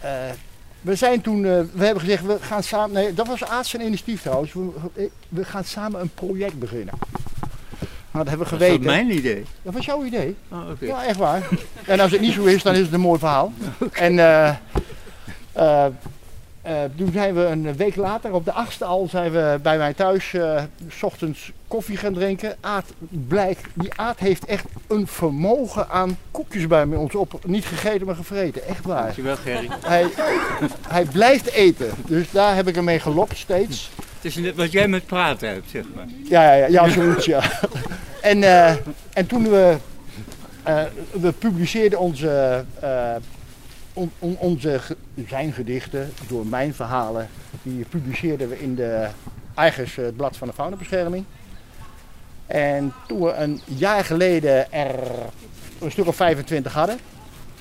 eh, 0.00 0.10
we 0.86 0.94
zijn 0.94 1.20
toen, 1.20 1.44
eh, 1.44 1.50
we 1.72 1.84
hebben 1.84 2.00
gezegd, 2.00 2.26
we 2.26 2.36
gaan 2.40 2.62
samen, 2.62 2.92
nee, 2.92 3.14
dat 3.14 3.26
was 3.26 3.44
Aarts 3.44 3.74
en 3.74 3.80
initiatief 3.80 4.22
trouwens, 4.22 4.52
we, 4.52 5.10
we 5.28 5.44
gaan 5.44 5.64
samen 5.64 6.00
een 6.00 6.10
project 6.14 6.58
beginnen. 6.58 6.94
Nou, 8.10 8.24
dat 8.24 8.28
hebben 8.28 8.46
we 8.46 8.52
Dat 8.52 8.60
is 8.60 8.66
geweten. 8.66 8.86
mijn 8.86 9.10
idee. 9.16 9.44
Dat 9.62 9.72
was 9.74 9.84
jouw 9.84 10.04
idee? 10.04 10.36
Oh, 10.48 10.70
oké. 10.70 10.84
Ja, 10.86 11.04
echt 11.04 11.16
waar. 11.18 11.48
En 11.86 12.00
als 12.00 12.10
het 12.10 12.20
niet 12.20 12.32
zo 12.32 12.44
is, 12.44 12.62
dan 12.62 12.74
is 12.74 12.80
het 12.80 12.92
een 12.92 13.00
mooi 13.00 13.18
verhaal. 13.18 13.52
En 13.92 14.18
eh, 14.18 15.86
eh, 16.66 16.74
toen 16.96 17.12
zijn 17.12 17.34
we 17.34 17.40
een 17.40 17.76
week 17.76 17.96
later, 17.96 18.32
op 18.32 18.44
de 18.44 18.52
achtste 18.52 18.84
al, 18.84 19.08
zijn 19.10 19.32
we 19.32 19.58
bij 19.62 19.78
mij 19.78 19.94
thuis 19.94 20.34
eh, 20.34 20.62
s 20.88 21.02
ochtends 21.02 21.52
koffie 21.68 21.96
gaan 21.96 22.12
drinken. 22.12 22.56
Aad, 22.60 22.92
blijkt, 23.28 23.60
die 23.74 23.92
Aad 23.96 24.18
heeft 24.18 24.44
echt 24.44 24.64
een 24.86 25.06
vermogen 25.06 25.88
aan 25.88 26.18
koekjes 26.30 26.66
bij 26.66 26.84
ons 26.84 27.14
op. 27.14 27.40
Niet 27.44 27.64
gegeten, 27.64 28.06
maar 28.06 28.14
gevreten. 28.14 28.66
Echt 28.66 28.84
waar. 28.84 29.02
Dankjewel 29.02 29.36
Gerry. 29.36 29.68
Hij, 29.80 30.06
hij 30.88 31.04
blijft 31.04 31.50
eten. 31.50 31.90
Dus 32.06 32.30
daar 32.30 32.54
heb 32.54 32.68
ik 32.68 32.74
hem 32.74 32.84
mee 32.84 33.00
gelokt 33.00 33.36
steeds. 33.36 33.90
Het 34.16 34.24
is 34.24 34.34
net 34.34 34.56
wat 34.56 34.72
jij 34.72 34.88
met 34.88 35.06
praten 35.06 35.48
hebt, 35.48 35.70
zeg 35.70 35.84
maar. 35.94 36.06
Ja, 36.24 36.42
ja, 36.42 36.54
ja, 36.54 36.66
ja 36.66 36.88
zoiets, 36.88 37.24
ja. 37.24 37.42
En, 38.20 38.42
eh, 38.42 38.74
en 39.12 39.26
toen 39.26 39.50
we, 39.50 39.76
we 41.12 41.32
publiceerden 41.32 41.98
onze, 41.98 42.64
on- 43.96 44.12
on- 44.18 44.36
onze 44.38 44.80
zijn 45.28 45.52
gedichten 45.52 46.12
door 46.28 46.46
mijn 46.46 46.74
verhalen, 46.74 47.28
die 47.62 47.84
publiceerden 47.88 48.48
we 48.48 48.62
in 48.62 48.74
de 48.74 49.08
eigens 49.54 49.98
eh, 49.98 50.04
het 50.04 50.16
blad 50.16 50.36
van 50.36 50.48
de 50.48 50.54
faunabescherming. 50.54 51.24
En 52.46 52.92
toen 53.06 53.20
we 53.22 53.32
een 53.32 53.60
jaar 53.64 54.04
geleden 54.04 54.72
er 54.72 54.94
een 55.80 55.90
stuk 55.90 56.06
of 56.06 56.16
25 56.16 56.72
hadden 56.72 56.98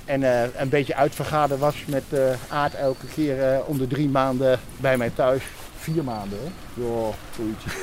en 0.06 0.24
eh, 0.24 0.44
een 0.58 0.70
beetje 0.70 0.96
uitvergaderd 0.96 1.60
was 1.60 1.76
met 1.88 2.04
eh 2.10 2.20
Aard 2.50 2.74
elke 2.76 3.06
keer 3.16 3.44
eh, 3.54 3.60
om 3.66 3.78
de 3.78 3.88
drie 3.88 4.10
maanden 4.10 4.60
bij 4.78 4.98
mij 4.98 5.10
thuis. 5.16 5.44
Vier 5.78 6.04
maanden, 6.04 6.40
hè? 6.44 6.82
Ja, 6.84 7.10
zoiets. 7.36 7.64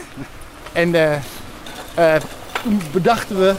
En 0.72 0.94
eh, 0.94 1.16
eh, 1.94 2.22
toen 2.62 2.80
bedachten 2.92 3.38
we, 3.38 3.54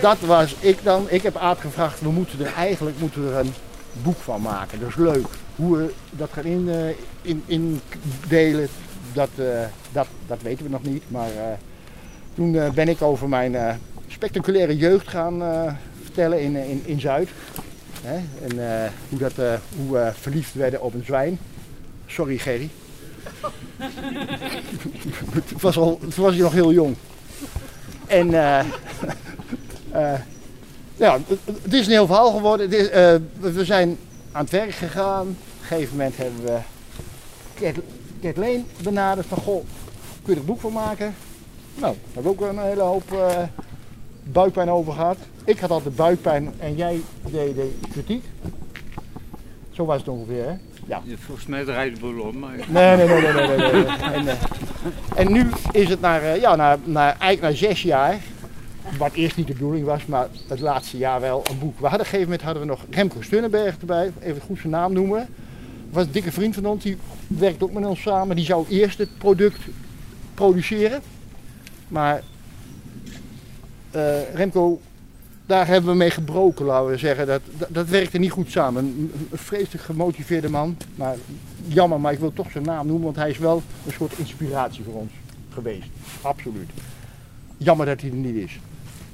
dat 0.00 0.18
was 0.20 0.54
ik 0.58 0.78
dan. 0.82 1.06
Ik 1.08 1.22
heb 1.22 1.36
Aad 1.36 1.60
gevraagd, 1.60 2.00
we 2.00 2.10
moeten 2.10 2.40
er 2.46 2.54
eigenlijk 2.54 2.98
moeten 2.98 3.24
we 3.24 3.32
er 3.32 3.38
een 3.38 3.54
boek 4.02 4.16
van 4.16 4.42
maken. 4.42 4.80
Dat 4.80 4.88
is 4.88 4.94
leuk. 4.94 5.26
Hoe 5.56 5.76
we 5.76 5.92
dat 6.10 6.30
gaan 6.32 6.44
in, 6.44 6.68
eh, 6.68 6.88
in, 7.22 7.42
indelen, 7.46 8.68
dat, 9.12 9.28
eh, 9.36 9.64
dat, 9.92 10.06
dat 10.26 10.42
weten 10.42 10.64
we 10.64 10.70
nog 10.70 10.82
niet. 10.82 11.02
Maar 11.08 11.30
eh, 11.30 11.52
toen 12.34 12.52
ben 12.74 12.88
ik 12.88 13.02
over 13.02 13.28
mijn 13.28 13.80
spectaculaire 14.06 14.76
jeugd 14.76 15.08
gaan 15.08 15.42
vertellen 16.02 16.40
in, 16.40 16.56
in, 16.56 16.82
in 16.84 17.00
Zuid. 17.00 17.28
Hè? 18.02 18.20
En 18.48 18.90
hoe, 19.08 19.18
dat, 19.18 19.32
hoe 19.76 19.92
we 19.92 20.10
verliefd 20.14 20.54
werden 20.54 20.82
op 20.82 20.94
een 20.94 21.04
zwijn. 21.04 21.38
Sorry 22.06 22.38
Gerry. 22.38 22.68
het 25.50 25.60
was 25.60 25.76
al, 25.76 26.00
was 26.16 26.32
hij 26.32 26.42
nog 26.42 26.52
heel 26.52 26.72
jong. 26.72 26.96
En 28.06 28.30
ja, 31.02 31.18
het- 31.26 31.62
het 31.62 31.72
is 31.72 31.86
een 31.86 31.92
heel 31.92 32.06
verhaal 32.06 32.30
geworden. 32.32 32.72
Is, 32.72 32.88
eh, 32.88 33.14
we 33.40 33.64
zijn 33.64 33.96
aan 34.32 34.42
het 34.42 34.50
werk 34.52 34.70
gegaan. 34.72 35.20
Op 35.20 35.36
een 35.60 35.66
gegeven 35.66 35.96
moment 35.96 36.16
hebben 36.16 36.44
we 36.44 36.58
Kathleen 38.22 38.66
benaderd 38.82 39.26
van 39.26 39.38
goh, 39.38 39.64
kun 40.22 40.24
je 40.24 40.32
er 40.32 40.36
een 40.38 40.44
boek 40.44 40.60
van 40.60 40.72
maken? 40.72 41.14
Nou, 41.74 41.94
daar 41.94 42.12
hebben 42.22 42.36
we 42.36 42.44
ook 42.44 42.50
een 42.50 42.58
hele 42.58 42.82
hoop 42.82 43.12
eh, 43.12 43.42
buikpijn 44.24 44.70
over 44.70 44.92
gehad. 44.92 45.16
Ik 45.44 45.58
had 45.58 45.70
altijd 45.70 45.96
buikpijn 45.96 46.52
en 46.58 46.74
jij 46.76 47.00
deed 47.30 47.54
de 47.54 47.70
kritiek. 47.90 48.24
Zo 49.70 49.84
was 49.84 49.98
het 49.98 50.08
ongeveer, 50.08 50.44
hè? 50.44 50.54
Ja. 50.86 51.02
Volgens 51.26 51.46
mij 51.46 51.64
draait 51.64 51.94
de 51.94 52.00
boel 52.00 52.20
om, 52.20 52.38
maar... 52.38 52.54
Nee, 52.68 52.96
nee, 52.96 53.06
nee, 53.06 53.20
nee, 53.20 53.32
nee. 53.32 53.56
nee, 53.56 53.72
nee. 53.72 53.84
En, 54.12 54.28
eh, 54.28 54.34
en 55.14 55.32
nu 55.32 55.50
is 55.72 55.88
het 55.88 56.00
naar, 56.00 56.38
ja, 56.40 56.56
naar, 56.56 56.78
naar, 56.84 57.16
eigenlijk 57.18 57.60
na 57.60 57.68
zes 57.68 57.82
jaar, 57.82 58.18
wat 58.98 59.12
eerst 59.12 59.36
niet 59.36 59.46
de 59.46 59.52
bedoeling 59.52 59.84
was, 59.84 60.06
maar 60.06 60.28
het 60.46 60.60
laatste 60.60 60.96
jaar 60.96 61.20
wel, 61.20 61.42
een 61.50 61.58
boek. 61.58 61.80
We 61.80 61.86
hadden, 61.86 62.00
op 62.00 62.12
een 62.12 62.20
gegeven 62.20 62.22
moment 62.22 62.42
hadden 62.42 62.62
we 62.62 62.68
nog 62.68 62.84
Remco 62.90 63.22
Stunnenberg 63.22 63.78
erbij, 63.78 64.12
even 64.20 64.40
goed 64.40 64.58
zijn 64.58 64.72
naam 64.72 64.92
noemen. 64.92 65.28
was 65.90 66.04
een 66.04 66.12
dikke 66.12 66.32
vriend 66.32 66.54
van 66.54 66.66
ons, 66.66 66.82
die 66.82 66.96
werkt 67.26 67.62
ook 67.62 67.72
met 67.72 67.86
ons 67.86 68.00
samen. 68.00 68.36
Die 68.36 68.44
zou 68.44 68.66
eerst 68.68 68.98
het 68.98 69.18
product 69.18 69.60
produceren. 70.34 71.00
Maar 71.88 72.22
eh, 73.90 74.34
Remco, 74.34 74.80
daar 75.46 75.66
hebben 75.66 75.90
we 75.90 75.96
mee 75.96 76.10
gebroken, 76.10 76.64
laten 76.64 76.90
we 76.90 76.96
zeggen. 76.96 77.26
Dat, 77.26 77.40
dat, 77.58 77.68
dat 77.70 77.88
werkte 77.88 78.18
niet 78.18 78.30
goed 78.30 78.50
samen. 78.50 78.84
Een, 78.84 79.12
een 79.30 79.38
vreselijk 79.38 79.84
gemotiveerde 79.84 80.50
man. 80.50 80.76
Maar 80.94 81.16
jammer, 81.66 82.00
maar 82.00 82.12
ik 82.12 82.18
wil 82.18 82.32
toch 82.32 82.50
zijn 82.50 82.64
naam 82.64 82.86
noemen, 82.86 83.04
want 83.04 83.16
hij 83.16 83.30
is 83.30 83.38
wel 83.38 83.62
een 83.86 83.92
soort 83.92 84.18
inspiratie 84.18 84.84
voor 84.84 84.94
ons 84.94 85.12
geweest. 85.50 85.88
Absoluut. 86.22 86.70
Jammer 87.56 87.86
dat 87.86 88.00
hij 88.00 88.10
er 88.10 88.16
niet 88.16 88.36
is. 88.36 88.58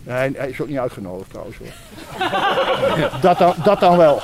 Hij, 0.05 0.33
hij 0.37 0.49
is 0.49 0.61
ook 0.61 0.69
niet 0.69 0.79
uitgenodigd 0.79 1.31
trouwens 1.31 1.57
hoor. 1.59 1.69
dat, 3.21 3.39
dan, 3.39 3.55
dat 3.65 3.81
dan 3.81 3.97
wel. 3.97 4.21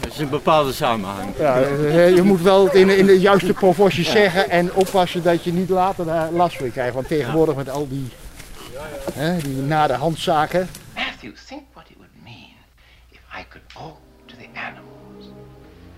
Dat 0.00 0.12
is 0.12 0.18
een 0.18 0.28
bepaalde 0.28 0.72
samenhang. 0.72 1.34
Ja, 1.38 1.60
eh, 1.60 2.14
je 2.14 2.22
moet 2.22 2.40
wel 2.42 2.64
het 2.64 2.74
in, 2.74 2.86
de- 2.86 2.96
in 2.96 3.06
de 3.06 3.20
juiste 3.20 3.52
proporties 3.52 4.10
zeggen 4.10 4.50
en 4.50 4.74
oppassen 4.74 5.22
dat 5.22 5.44
je 5.44 5.52
niet 5.52 5.68
later 5.68 6.04
daar 6.04 6.30
last 6.30 6.56
van 6.56 6.70
krijgt. 6.70 6.94
Want 6.94 7.08
tegenwoordig 7.08 7.54
met 7.54 7.70
al 7.70 7.88
die, 7.88 8.08
hè, 9.12 9.36
die 9.38 9.56
na 9.56 9.86
de 9.86 9.92
hand 9.92 10.18
zaken. 10.18 10.68
Matthew, 10.94 11.32
think 11.48 11.62
what 11.72 11.84
it 11.88 11.96
would 11.96 12.10
mean 12.24 12.54
if 13.10 13.20
I 13.40 13.44
could 13.48 13.68
talk 13.74 13.96
to 14.26 14.34
the 14.36 14.48
animals. 14.60 15.32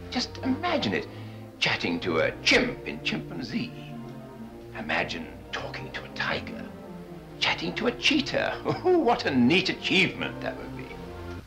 Just 0.09 0.29
imagine 0.43 0.97
it 0.97 1.07
chatting 1.59 2.01
to 2.01 2.19
a 2.21 2.31
chimp 2.43 2.87
in 2.87 2.99
chimpanzee. 3.03 3.71
Imagine 4.81 5.25
talking 5.51 5.91
to 5.93 6.01
a 6.01 6.13
tiger, 6.33 6.65
chatting 7.45 7.75
to 7.75 7.89
a 7.89 7.93
cheetah. 7.93 8.57
What 8.85 9.27
a 9.27 9.31
neat 9.31 9.69
achievement 9.69 10.41
that 10.41 10.57
would 10.57 10.75
be. 10.79 10.85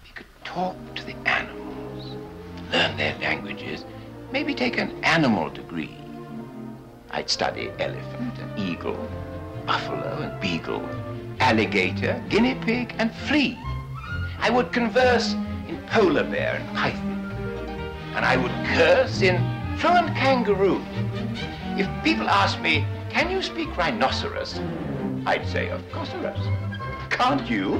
You 0.08 0.13
could 0.13 0.32
talk 0.44 0.75
to 0.94 1.04
the 1.04 1.16
animals, 1.25 2.12
learn 2.72 2.96
their 2.98 3.18
languages, 3.20 3.84
maybe 4.32 4.54
take 4.54 4.77
an 4.77 4.92
animal 5.04 5.50
degree. 5.50 5.98
I'd 7.10 7.32
study 7.32 7.72
elephant 7.80 8.38
and 8.38 8.60
eagle, 8.60 9.00
buffalo 9.66 10.20
and 10.22 10.39
beagle, 10.39 10.88
alligator, 11.39 12.24
guinea 12.30 12.54
pig, 12.54 12.94
and 13.00 13.12
flea. 13.27 13.58
I 14.38 14.51
would 14.51 14.72
converse 14.72 15.34
in 15.68 15.82
polar 15.88 16.25
bear 16.25 16.58
and 16.58 16.77
python. 16.77 17.20
And 18.13 18.24
I 18.24 18.38
would 18.38 18.56
curse 18.77 19.24
in 19.24 19.38
fluent 19.80 20.16
kangaroo. 20.16 20.80
If 21.82 21.88
people 22.04 22.30
ask 22.30 22.62
me, 22.62 22.86
can 23.10 23.32
you 23.32 23.42
speak 23.42 23.75
rhinoceros? 23.75 24.60
I'd 25.34 25.48
say, 25.48 25.72
of 25.72 25.82
course, 25.92 26.12
Can't 27.10 27.48
you? 27.48 27.76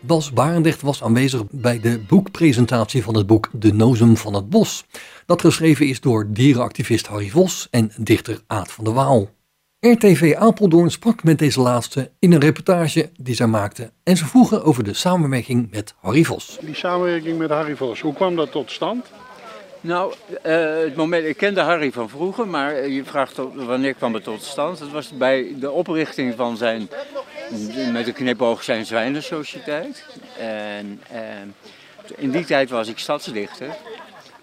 Bas 0.00 0.32
Barendrecht 0.32 0.82
was 0.82 1.02
aanwezig 1.02 1.42
bij 1.50 1.80
de 1.80 1.98
boekpresentatie 2.08 3.02
van 3.02 3.16
het 3.16 3.26
boek 3.26 3.48
De 3.52 3.72
Nozem 3.72 4.16
van 4.16 4.34
het 4.34 4.50
Bos. 4.50 4.84
Dat 5.26 5.40
geschreven 5.40 5.88
is 5.88 6.00
door 6.00 6.26
dierenactivist 6.32 7.06
Harry 7.06 7.28
Vos 7.28 7.68
en 7.70 7.92
dichter 7.96 8.40
Aad 8.46 8.72
van 8.72 8.84
der 8.84 8.92
Waal. 8.92 9.30
RTV 9.80 10.34
Apeldoorn 10.38 10.90
sprak 10.90 11.24
met 11.24 11.38
deze 11.38 11.60
laatste 11.60 12.10
in 12.18 12.32
een 12.32 12.40
reportage 12.40 13.10
die 13.16 13.34
zij 13.34 13.46
maakte 13.46 13.92
en 14.02 14.16
ze 14.16 14.26
vroegen 14.26 14.64
over 14.64 14.84
de 14.84 14.94
samenwerking 14.94 15.70
met 15.70 15.94
Harry 16.00 16.24
Vos. 16.24 16.58
Die 16.60 16.74
samenwerking 16.74 17.38
met 17.38 17.50
Harry 17.50 17.76
Vos, 17.76 18.00
hoe 18.00 18.14
kwam 18.14 18.36
dat 18.36 18.50
tot 18.50 18.70
stand? 18.70 19.06
Nou, 19.84 20.14
eh, 20.42 20.76
het 20.76 20.96
moment, 20.96 21.24
ik 21.24 21.36
kende 21.36 21.60
Harry 21.60 21.92
van 21.92 22.08
vroeger, 22.08 22.46
maar 22.46 22.88
je 22.88 23.04
vraagt 23.04 23.36
wanneer 23.54 23.94
kwam 23.94 24.14
het 24.14 24.24
tot 24.24 24.42
stand. 24.42 24.78
Het 24.78 24.90
was 24.90 25.10
bij 25.10 25.54
de 25.58 25.70
oprichting 25.70 26.34
van 26.36 26.56
zijn, 26.56 26.88
met 27.92 28.06
een 28.06 28.12
knipoog 28.12 28.62
zijn 28.62 28.86
Zwijnensociëteit. 28.86 30.04
En 30.38 31.00
eh, 31.10 31.20
in 32.16 32.30
die 32.30 32.44
tijd 32.44 32.70
was 32.70 32.88
ik 32.88 32.98
stadsdichter. 32.98 33.68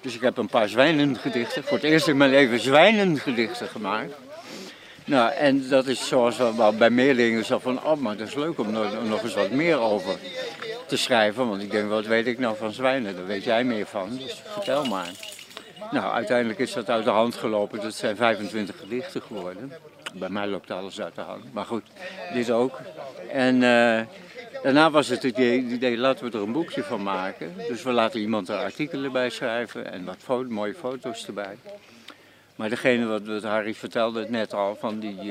Dus 0.02 0.16
ik 0.16 0.22
heb 0.22 0.38
een 0.38 0.48
paar 0.48 0.70
zwijnengedichten, 0.70 1.64
voor 1.64 1.78
het 1.78 1.86
eerst 1.86 2.08
in 2.08 2.18
mijn 2.18 2.30
leven 2.30 2.60
zwijnengedichten 2.60 3.68
gemaakt. 3.68 4.14
Nou, 5.10 5.32
en 5.32 5.70
dat 5.70 5.88
is 5.88 6.08
zoals 6.08 6.38
wel, 6.38 6.74
bij 6.74 6.90
meerlingen 6.90 7.46
zo 7.46 7.60
van, 7.60 7.84
oh, 7.84 7.98
maar 7.98 8.18
dat 8.18 8.28
is 8.28 8.36
leuk 8.36 8.60
om 8.60 8.76
er 8.76 9.08
nog 9.08 9.24
eens 9.24 9.34
wat 9.34 9.52
meer 9.52 9.80
over 9.80 10.20
te 10.88 10.98
schrijven. 10.98 11.48
Want 11.48 11.62
ik 11.62 11.72
denk, 11.72 11.90
wat 11.90 12.06
weet 12.06 12.28
ik 12.28 12.40
nou 12.40 12.58
van 12.58 12.72
zwijnen? 12.72 13.16
Daar 13.16 13.26
weet 13.26 13.44
jij 13.44 13.64
meer 13.64 13.86
van, 13.86 14.18
dus 14.18 14.42
vertel 14.46 14.86
maar. 14.86 15.10
Nou, 15.92 16.14
uiteindelijk 16.14 16.60
is 16.60 16.74
dat 16.74 16.90
uit 16.90 17.04
de 17.04 17.10
hand 17.10 17.36
gelopen. 17.36 17.82
Dat 17.82 17.94
zijn 17.94 18.16
25 18.16 18.80
gedichten 18.80 19.22
geworden. 19.22 19.74
Bij 20.14 20.30
mij 20.30 20.48
loopt 20.48 20.72
alles 20.72 21.02
uit 21.02 21.16
de 21.16 21.22
hand. 21.22 21.54
Maar 21.54 21.66
goed, 21.66 21.84
dit 22.34 22.52
ook. 22.52 22.80
En 23.32 23.56
eh, 23.56 24.02
daarna 24.64 24.92
was 24.92 25.08
het 25.08 25.24
idee, 25.24 25.60
idee, 25.60 25.98
laten 25.98 26.26
we 26.32 26.38
er 26.38 26.44
een 26.44 26.52
boekje 26.52 26.84
van 26.84 27.04
maken. 27.04 27.54
Dus 27.68 27.84
we 27.84 27.92
laten 27.92 28.20
iemand 28.20 28.50
er 28.50 28.58
artikelen 28.58 29.12
bij 29.12 29.30
schrijven 29.30 29.92
en 29.92 30.06
wat 30.06 30.50
mooie 30.50 30.74
foto's 30.74 31.28
erbij. 31.28 31.58
Maar 32.60 32.70
degene 32.70 33.06
wat, 33.06 33.44
Harry 33.44 33.74
vertelde 33.74 34.26
net 34.30 34.54
al, 34.54 34.76
van 34.76 35.00
die, 35.00 35.20
eh, 35.20 35.28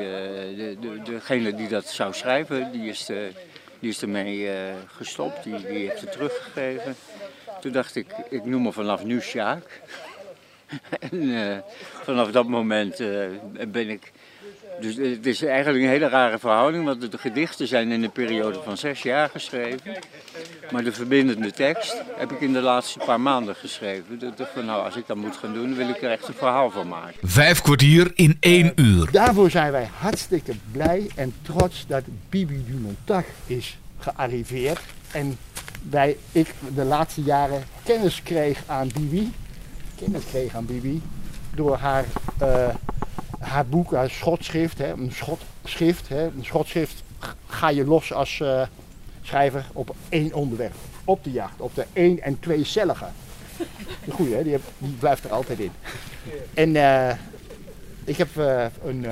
de, 0.56 0.76
de, 0.80 1.02
degene 1.04 1.54
die 1.54 1.68
dat 1.68 1.86
zou 1.86 2.14
schrijven, 2.14 2.72
die 2.72 2.88
is, 2.88 3.06
de, 3.06 3.32
die 3.78 3.90
is 3.90 4.02
ermee 4.02 4.50
eh, 4.50 4.74
gestopt, 4.86 5.42
die, 5.44 5.56
die 5.56 5.88
heeft 5.88 6.00
het 6.00 6.12
teruggegeven. 6.12 6.94
Toen 7.60 7.72
dacht 7.72 7.96
ik, 7.96 8.06
ik 8.28 8.44
noem 8.44 8.62
me 8.62 8.72
vanaf 8.72 9.04
nu 9.04 9.20
Sjaak. 9.20 9.80
en 11.10 11.34
eh, 11.34 11.58
vanaf 12.02 12.30
dat 12.30 12.46
moment 12.46 13.00
eh, 13.00 13.28
ben 13.68 13.88
ik. 13.88 14.12
Dus 14.80 14.96
het 14.96 15.26
is 15.26 15.42
eigenlijk 15.42 15.84
een 15.84 15.90
hele 15.90 16.08
rare 16.08 16.38
verhouding, 16.38 16.84
want 16.84 17.10
de, 17.10 17.18
gedichten 17.18 17.66
zijn 17.66 17.90
in 17.90 18.02
een 18.02 18.10
periode 18.10 18.60
van 18.64 18.76
zes 18.76 19.02
jaar 19.02 19.28
geschreven. 19.28 19.96
Maar 20.70 20.84
de 20.84 20.92
verbindende 20.92 21.50
tekst 21.50 22.02
heb 22.16 22.32
ik 22.32 22.40
in 22.40 22.52
de 22.52 22.60
laatste 22.60 22.98
paar 23.04 23.20
maanden 23.20 23.54
geschreven. 23.54 24.18
Dus 24.18 24.30
ik 24.30 24.36
dacht 24.36 24.50
van 24.54 24.64
nou, 24.64 24.84
als 24.84 24.96
ik 24.96 25.06
dat 25.06 25.16
moet 25.16 25.36
gaan 25.36 25.54
doen, 25.54 25.74
wil 25.74 25.88
ik 25.88 26.02
er 26.02 26.10
echt 26.10 26.28
een 26.28 26.34
verhaal 26.34 26.70
van 26.70 26.88
maken. 26.88 27.28
Vijf 27.28 27.62
kwartier 27.62 28.10
in 28.14 28.36
één 28.40 28.72
uur. 28.74 29.10
Daarvoor 29.10 29.50
zijn 29.50 29.72
wij 29.72 29.88
hartstikke 29.98 30.52
blij 30.72 31.10
en 31.14 31.34
trots 31.42 31.86
dat 31.86 32.02
Bibi 32.28 32.64
Dumontag 32.66 33.24
is 33.46 33.78
gearriveerd. 33.98 34.80
En 35.10 35.38
wij, 35.90 36.16
ik 36.32 36.54
de 36.74 36.84
laatste 36.84 37.22
jaren 37.22 37.64
kennis 37.84 38.22
kreeg 38.22 38.62
aan 38.66 38.88
Bibi. 38.94 39.32
Kennis 39.96 40.22
kreeg 40.30 40.54
aan 40.54 40.66
Bibi. 40.66 41.02
Door 41.54 41.76
haar, 41.76 42.04
eh, 42.38 42.68
haar 43.38 43.66
boek, 43.66 43.92
haar 43.92 44.10
schotschrift. 44.10 44.78
Hè, 44.78 44.92
een 44.92 45.12
schotschrift. 45.12 46.08
Hè, 46.08 46.24
een 46.24 46.44
schotschrift 46.44 47.02
ga 47.46 47.70
je 47.70 47.84
los 47.84 48.12
als 48.12 48.40
eh, 48.40 48.62
schrijver 49.22 49.66
op 49.72 49.94
één 50.08 50.34
onderwerp. 50.34 50.74
Op 51.04 51.24
de 51.24 51.32
jacht. 51.32 51.60
Op 51.60 51.74
de 51.74 51.84
één- 51.92 52.22
en 52.22 52.40
tweecellige. 52.40 53.06
De 54.04 54.10
goeie, 54.10 54.34
hè? 54.34 54.42
Die, 54.42 54.58
blijft 54.98 55.24
er 55.24 55.32
altijd 55.32 55.58
in. 55.58 55.70
En 56.54 56.76
eh, 56.76 57.14
ik 58.04 58.16
heb 58.16 58.36
eh, 58.36 58.66
een 58.84 59.06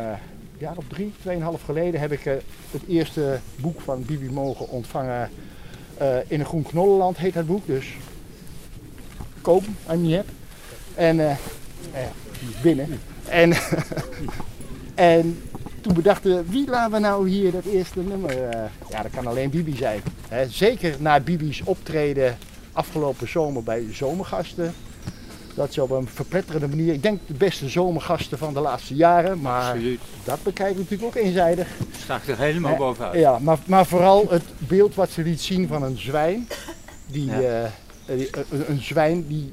jaar 0.59 0.77
of 0.77 0.85
drie, 0.89 1.13
tweeënhalf 1.21 1.63
geleden 1.63 2.01
heb 2.01 2.13
ik 2.13 2.25
het 2.71 2.83
eerste 2.89 3.41
boek 3.57 3.81
van 3.81 4.05
Bibi 4.05 4.31
mogen 4.31 4.69
ontvangen. 4.69 5.31
in 6.27 6.41
een 6.41 6.47
groen 6.47 6.63
knollenland 6.63 7.17
heet 7.17 7.35
dat 7.35 7.47
boek, 7.47 7.67
dus 7.67 7.95
koop 9.41 9.65
als 9.87 9.97
je 9.97 10.03
niet 10.03 10.15
hebt. 10.15 10.31
En 10.95 11.37
binnen. 12.63 13.01
En, 13.29 13.53
en 14.95 15.43
toen 15.81 15.95
bedachten 15.95 16.37
we, 16.37 16.43
wie 16.51 16.69
laten 16.69 16.93
we 16.93 16.99
nou 16.99 17.29
hier 17.29 17.53
dat 17.53 17.65
eerste 17.65 18.01
nummer? 18.01 18.31
eh, 18.49 18.61
ja, 18.91 19.03
dat 19.03 19.11
kan 19.15 19.27
alleen 19.27 19.51
Bibi 19.51 19.77
zijn. 19.77 20.01
Hè. 20.29 20.49
Zeker 20.49 20.95
na 20.99 21.21
Bibi's 21.21 21.61
optreden 21.65 22.39
afgelopen 22.73 23.29
zomer 23.29 23.63
bij 23.63 23.85
Zomergasten. 23.93 24.75
Dat 25.55 25.73
ze 25.73 25.83
op 25.83 25.91
een 25.91 26.09
verpletterende 26.09 26.69
manier, 26.69 26.93
ik 26.93 27.03
denk 27.03 27.21
de 27.27 27.35
beste 27.35 27.69
zomergasten 27.69 28.39
van 28.39 28.55
de 28.55 28.61
laatste 28.61 28.95
jaren, 28.95 29.41
maar 29.41 29.63
Absoluut. 29.71 30.01
dat 30.25 30.43
bekijken 30.43 30.75
we 30.77 30.81
natuurlijk 30.83 31.17
ook 31.17 31.23
eenzijdig. 31.25 31.69
Sta 32.03 32.17
ik 32.17 32.29
er 32.29 32.39
helemaal 32.39 32.73
Eh, 32.73 32.79
bovenuit. 32.79 33.15
Ja, 33.21 33.39
maar, 33.39 33.59
maar 33.67 33.87
vooral 33.87 34.27
het 34.29 34.43
beeld 34.59 34.95
wat 34.95 35.11
ze 35.11 35.23
liet 35.23 35.41
zien 35.41 35.69
van 35.69 35.83
een 35.83 35.99
zwijn. 35.99 36.49
Die, 37.07 37.27
Ja. 37.27 37.41
eh, 37.41 37.65
eh, 37.65 37.71
die- 38.07 38.31
een, 38.51 38.65
een 38.71 38.83
zwijn 38.83 39.27
die 39.27 39.53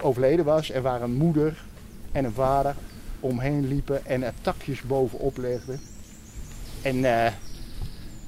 overleden 0.00 0.44
was 0.44 0.70
en 0.70 0.82
waar 0.82 1.02
een 1.02 1.14
moeder 1.14 1.64
en 2.12 2.24
een 2.24 2.32
vader 2.32 2.74
omheen 3.20 3.68
liepen 3.68 4.06
en 4.06 4.22
er 4.22 4.32
takjes 4.40 4.82
bovenop 4.82 5.36
legden. 5.38 5.80
En 6.82 7.04
eh, 7.24 7.32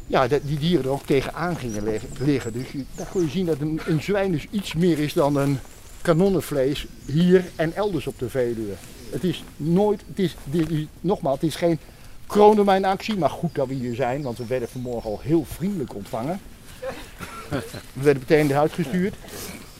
ja, 0.06 0.28
die 0.42 0.58
dieren 0.58 0.84
er 0.84 0.90
ook 0.90 1.06
tegenaan 1.06 1.56
gingen 1.56 1.82
liggen. 2.18 2.52
Dus 2.52 2.70
je, 2.72 2.84
daar 2.94 3.06
kun 3.12 3.22
je 3.22 3.28
zien 3.30 3.46
dat 3.46 3.60
een, 3.60 3.80
een 3.86 4.02
zwijn 4.02 4.32
dus 4.32 4.46
iets 4.50 4.74
meer 4.74 4.98
is 4.98 5.12
dan 5.12 5.36
een 5.36 5.58
kanonnenvlees 6.02 6.86
hier 7.06 7.44
en 7.56 7.74
elders 7.74 8.06
op 8.06 8.18
de 8.18 8.28
Veluwe. 8.30 8.72
Het 9.10 9.24
is 9.24 9.44
nooit, 9.56 10.02
het 10.08 10.18
is, 10.18 10.36
dit 10.44 10.70
is- 10.70 10.86
nogmaals, 11.00 11.34
het 11.40 11.48
is 11.48 11.56
geen 11.56 11.78
kronenmijnactie, 12.26 13.16
maar 13.16 13.30
goed 13.30 13.54
dat 13.54 13.66
we 13.68 13.74
hier 13.74 13.94
zijn, 13.94 14.22
want 14.22 14.38
we 14.38 14.46
werden 14.46 14.68
vanmorgen 14.68 15.10
al 15.10 15.20
heel 15.22 15.44
vriendelijk 15.44 15.94
ontvangen. 15.94 16.40
We 17.92 18.02
werden 18.02 18.22
meteen 18.28 18.50
eruit 18.50 18.72
gestuurd, 18.72 19.14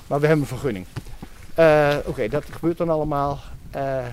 maar 0.07 0.21
we 0.21 0.27
hebben 0.27 0.43
een 0.45 0.57
vergunning. 0.59 0.87
Eh, 1.55 1.97
Oké, 2.07 2.29
dat 2.29 2.45
gebeurt 2.51 2.77
dan 2.79 2.91
allemaal. 2.91 3.41
Eh, 3.71 4.07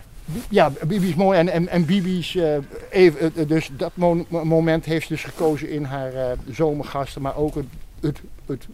ja, 0.50 0.72
Bibi 0.88 1.08
is 1.10 1.16
mooi 1.16 1.38
en, 1.40 1.50
en, 1.50 1.68
en 1.68 1.86
Bibi's, 1.86 2.36
eh, 2.36 2.58
even, 2.90 3.32
eh, 3.36 3.48
dus 3.48 3.70
dat 3.78 3.92
mo- 3.94 4.26
moment 4.30 4.86
heeft 4.86 5.08
ze 5.08 5.14
dus 5.14 5.24
gekozen 5.24 5.70
in 5.70 5.84
haar 5.84 6.14
eh, 6.14 6.32
zomergasten, 6.52 7.22
maar 7.22 7.38
ook 7.38 7.56
het, 7.56 7.66
het, 8.00 8.20
het, 8.46 8.68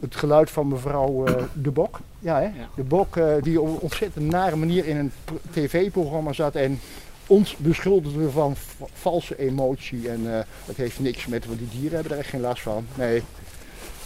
het 0.00 0.16
geluid 0.16 0.50
van 0.50 0.68
mevrouw 0.68 1.26
eh, 1.26 1.42
De 1.52 1.70
Bok. 1.70 2.00
Ja, 2.18 2.36
hè? 2.36 2.44
Ja. 2.44 2.68
De 2.74 2.82
Bok 2.82 3.16
eh, 3.16 3.32
die 3.42 3.60
op 3.60 3.66
een 3.68 3.78
ontzettend 3.80 4.30
nare 4.30 4.56
manier 4.56 4.86
in 4.86 4.96
een 4.96 5.12
pr- 5.24 5.32
tv-programma 5.50 6.32
zat 6.32 6.54
en 6.54 6.80
ons 7.26 7.56
beschuldigde 7.56 8.30
van 8.30 8.56
va- 8.56 8.86
valse 8.92 9.38
emotie. 9.38 10.08
En 10.08 10.36
eh, 10.38 10.44
dat 10.66 10.76
heeft 10.76 11.00
niks 11.00 11.26
met, 11.26 11.46
want 11.46 11.58
die 11.58 11.68
dieren 11.80 11.94
hebben 11.94 12.12
er 12.12 12.18
echt 12.18 12.28
geen 12.28 12.40
last 12.40 12.62
van. 12.62 12.86
Nee. 12.94 13.22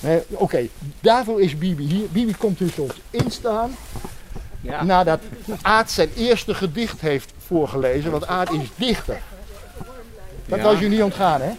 nee 0.01 0.21
Oké, 0.29 0.67
daarvoor 1.01 1.41
is 1.41 1.59
Bibi 1.59 1.85
hier. 1.85 2.07
Bibi 2.13 2.35
komt 2.37 2.59
dus 2.59 2.79
ons 2.79 3.01
instaan 3.11 3.71
Ja. 4.61 4.85
nadat 4.85 5.21
Aad 5.63 5.91
zijn 5.91 6.09
eerste 6.17 6.55
gedicht 6.55 7.01
heeft 7.01 7.33
voorgelezen, 7.47 8.11
want 8.11 8.27
Aad 8.27 8.53
is 8.53 8.69
dichter. 8.77 9.19
Dat 10.47 10.59
Ja. 10.59 10.65
was 10.65 10.79
je 10.79 10.89
niet 10.89 11.03
ontgaan, 11.03 11.41
hè? 11.41 11.51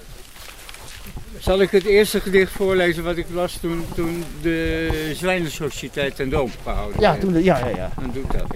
Zal 1.39 1.61
ik 1.61 1.71
het 1.71 1.83
eerste 1.85 2.21
gedicht 2.21 2.51
voorlezen 2.51 3.03
wat 3.03 3.17
ik 3.17 3.25
las 3.33 3.57
toen, 3.61 3.85
toen 3.95 4.25
de 4.41 5.11
Zwijnensociëteit 5.15 6.15
ten 6.15 6.29
doop 6.29 6.49
gehouden 6.63 7.01
Ja, 7.01 7.09
werd? 7.09 7.21
toen 7.21 7.33
de, 7.33 7.43
ja, 7.43 7.57
ja, 7.57 7.67
ja. 7.67 7.89
Dan 7.99 8.11
doe 8.13 8.23
ik 8.23 8.31
dat. 8.31 8.47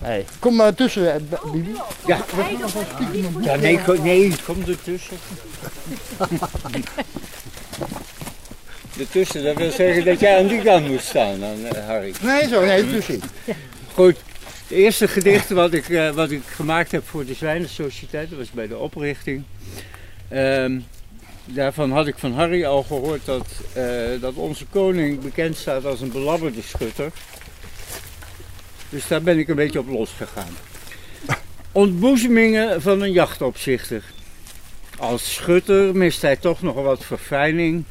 Hey. 0.00 0.24
Kom 0.38 0.54
maar 0.56 0.74
tussen, 0.74 1.14
eh, 1.14 1.20
Bibi. 1.52 1.74
Ja. 2.06 2.18
ja 3.40 3.56
nee, 3.56 3.80
kom, 3.82 4.02
nee, 4.02 4.34
kom 4.46 4.56
ertussen. 4.66 5.16
ertussen, 9.00 9.44
dat 9.44 9.56
wil 9.56 9.70
zeggen 9.70 10.04
dat 10.04 10.20
jij 10.20 10.38
aan 10.38 10.46
die 10.46 10.62
kant 10.62 10.88
moet 10.88 11.00
staan, 11.00 11.40
dan, 11.40 11.66
eh, 11.66 11.86
Harry. 11.86 12.14
Nee, 12.22 12.48
zo, 12.48 12.64
nee, 12.64 12.90
tussenin. 12.90 13.22
Goed, 13.94 14.16
het 14.68 14.78
eerste 14.78 15.08
gedicht 15.08 15.50
wat 15.50 15.72
ik, 15.72 15.88
eh, 15.88 16.10
wat 16.10 16.30
ik 16.30 16.42
gemaakt 16.46 16.92
heb 16.92 17.06
voor 17.06 17.24
de 17.24 17.34
Zwijnensociëteit, 17.34 18.30
dat 18.30 18.38
was 18.38 18.50
bij 18.50 18.68
de 18.68 18.76
oprichting. 18.76 19.42
Ehm, 20.28 20.80
daarvan 21.44 21.92
had 21.92 22.06
ik 22.06 22.18
van 22.18 22.32
Harry 22.32 22.64
al 22.64 22.82
gehoord 22.82 23.24
dat, 23.24 23.46
eh, 23.72 23.84
dat 24.20 24.34
onze 24.34 24.66
koning 24.66 25.20
bekend 25.20 25.56
staat 25.56 25.84
als 25.84 26.00
een 26.00 26.12
belabberde 26.12 26.62
schutter. 26.62 27.10
Dus 28.88 29.08
daar 29.08 29.22
ben 29.22 29.38
ik 29.38 29.48
een 29.48 29.56
beetje 29.56 29.78
op 29.78 29.88
losgegaan. 29.88 30.56
Ontboezemingen 31.72 32.82
van 32.82 33.00
een 33.00 33.12
jachtopzichter. 33.12 34.02
Als 34.98 35.34
schutter 35.34 35.96
mist 35.96 36.22
hij 36.22 36.36
toch 36.36 36.62
nog 36.62 36.74
wat 36.74 37.04
verfijning. 37.04 37.84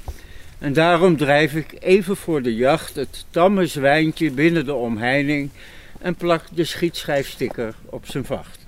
En 0.59 0.73
daarom 0.73 1.17
drijf 1.17 1.53
ik 1.53 1.75
even 1.79 2.15
voor 2.15 2.41
de 2.41 2.55
jacht 2.55 2.95
het 2.95 3.25
tamme 3.29 3.67
zwijntje 3.67 4.31
binnen 4.31 4.65
de 4.65 4.73
omheining 4.73 5.49
en 6.01 6.15
plak 6.15 6.43
de 6.53 6.63
schietschijfsticker 6.63 7.73
op 7.85 8.07
zijn 8.07 8.25
vacht. 8.25 8.59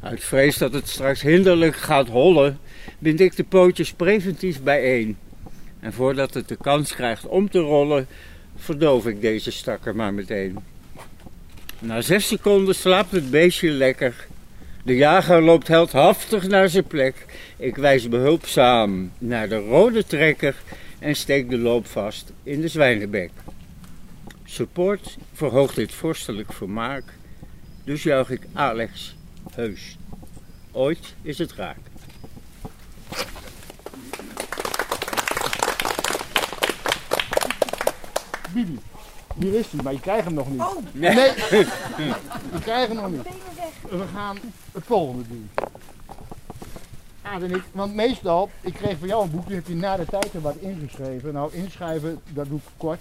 Uit 0.00 0.24
vrees 0.24 0.58
dat 0.58 0.72
het 0.72 0.88
straks 0.88 1.20
hinderlijk 1.20 1.76
gaat 1.76 2.08
hollen, 2.08 2.58
bind 2.98 3.20
ik 3.20 3.36
de 3.36 3.44
pootjes 3.44 3.92
preventief 3.92 4.62
bijeen. 4.62 5.16
En 5.80 5.92
voordat 5.92 6.34
het 6.34 6.48
de 6.48 6.56
kans 6.56 6.94
krijgt 6.94 7.26
om 7.26 7.50
te 7.50 7.58
rollen, 7.58 8.06
verdoof 8.56 9.06
ik 9.06 9.20
deze 9.20 9.50
stakker 9.50 9.96
maar 9.96 10.14
meteen. 10.14 10.58
Na 11.78 12.00
zes 12.00 12.26
seconden 12.26 12.74
slaapt 12.74 13.12
het 13.12 13.30
beestje 13.30 13.70
lekker. 13.70 14.26
De 14.84 14.96
jager 14.96 15.42
loopt 15.42 15.68
heldhaftig 15.68 16.46
naar 16.46 16.68
zijn 16.68 16.86
plek. 16.86 17.26
Ik 17.60 17.76
wijs 17.76 18.08
behulpzaam 18.08 19.12
naar 19.18 19.48
de 19.48 19.58
rode 19.58 20.04
trekker 20.04 20.56
en 20.98 21.16
steek 21.16 21.50
de 21.50 21.58
loop 21.58 21.86
vast 21.86 22.32
in 22.42 22.60
de 22.60 22.68
zwijnenbek. 22.68 23.30
Support 24.44 25.16
verhoogt 25.32 25.74
dit 25.74 25.92
vorstelijk 25.92 26.52
vermaak, 26.52 27.04
dus 27.84 28.02
juich 28.02 28.30
ik 28.30 28.46
Alex 28.52 29.16
heus. 29.54 29.98
Ooit 30.72 31.14
is 31.22 31.38
het 31.38 31.52
raak. 31.52 31.78
Bibi, 38.54 38.78
hier 39.38 39.54
is 39.54 39.66
hij, 39.70 39.82
maar 39.82 39.92
je 39.92 40.00
krijgt 40.00 40.24
hem 40.24 40.34
nog 40.34 40.50
niet. 40.50 40.60
Oh, 40.60 40.76
Nee, 40.92 41.14
je 42.52 42.60
krijgt 42.60 42.88
hem 42.88 42.96
nog 42.96 43.10
niet. 43.10 43.22
We 43.90 44.04
gaan 44.14 44.38
het 44.72 44.84
volgende 44.84 45.28
doen. 45.28 45.50
En 47.34 47.50
ik, 47.54 47.62
want 47.72 47.94
meestal, 47.94 48.50
ik 48.60 48.72
kreeg 48.72 48.98
van 48.98 49.08
jou 49.08 49.22
een 49.24 49.30
boek, 49.30 49.46
die 49.46 49.54
heb 49.56 49.66
je 49.66 49.74
na 49.74 49.96
de 49.96 50.04
tijd 50.04 50.34
er 50.34 50.40
wat 50.40 50.56
ingeschreven. 50.56 51.32
Nou, 51.32 51.52
inschrijven, 51.54 52.20
dat 52.32 52.48
doe 52.48 52.58
ik 52.58 52.64
kort. 52.76 53.00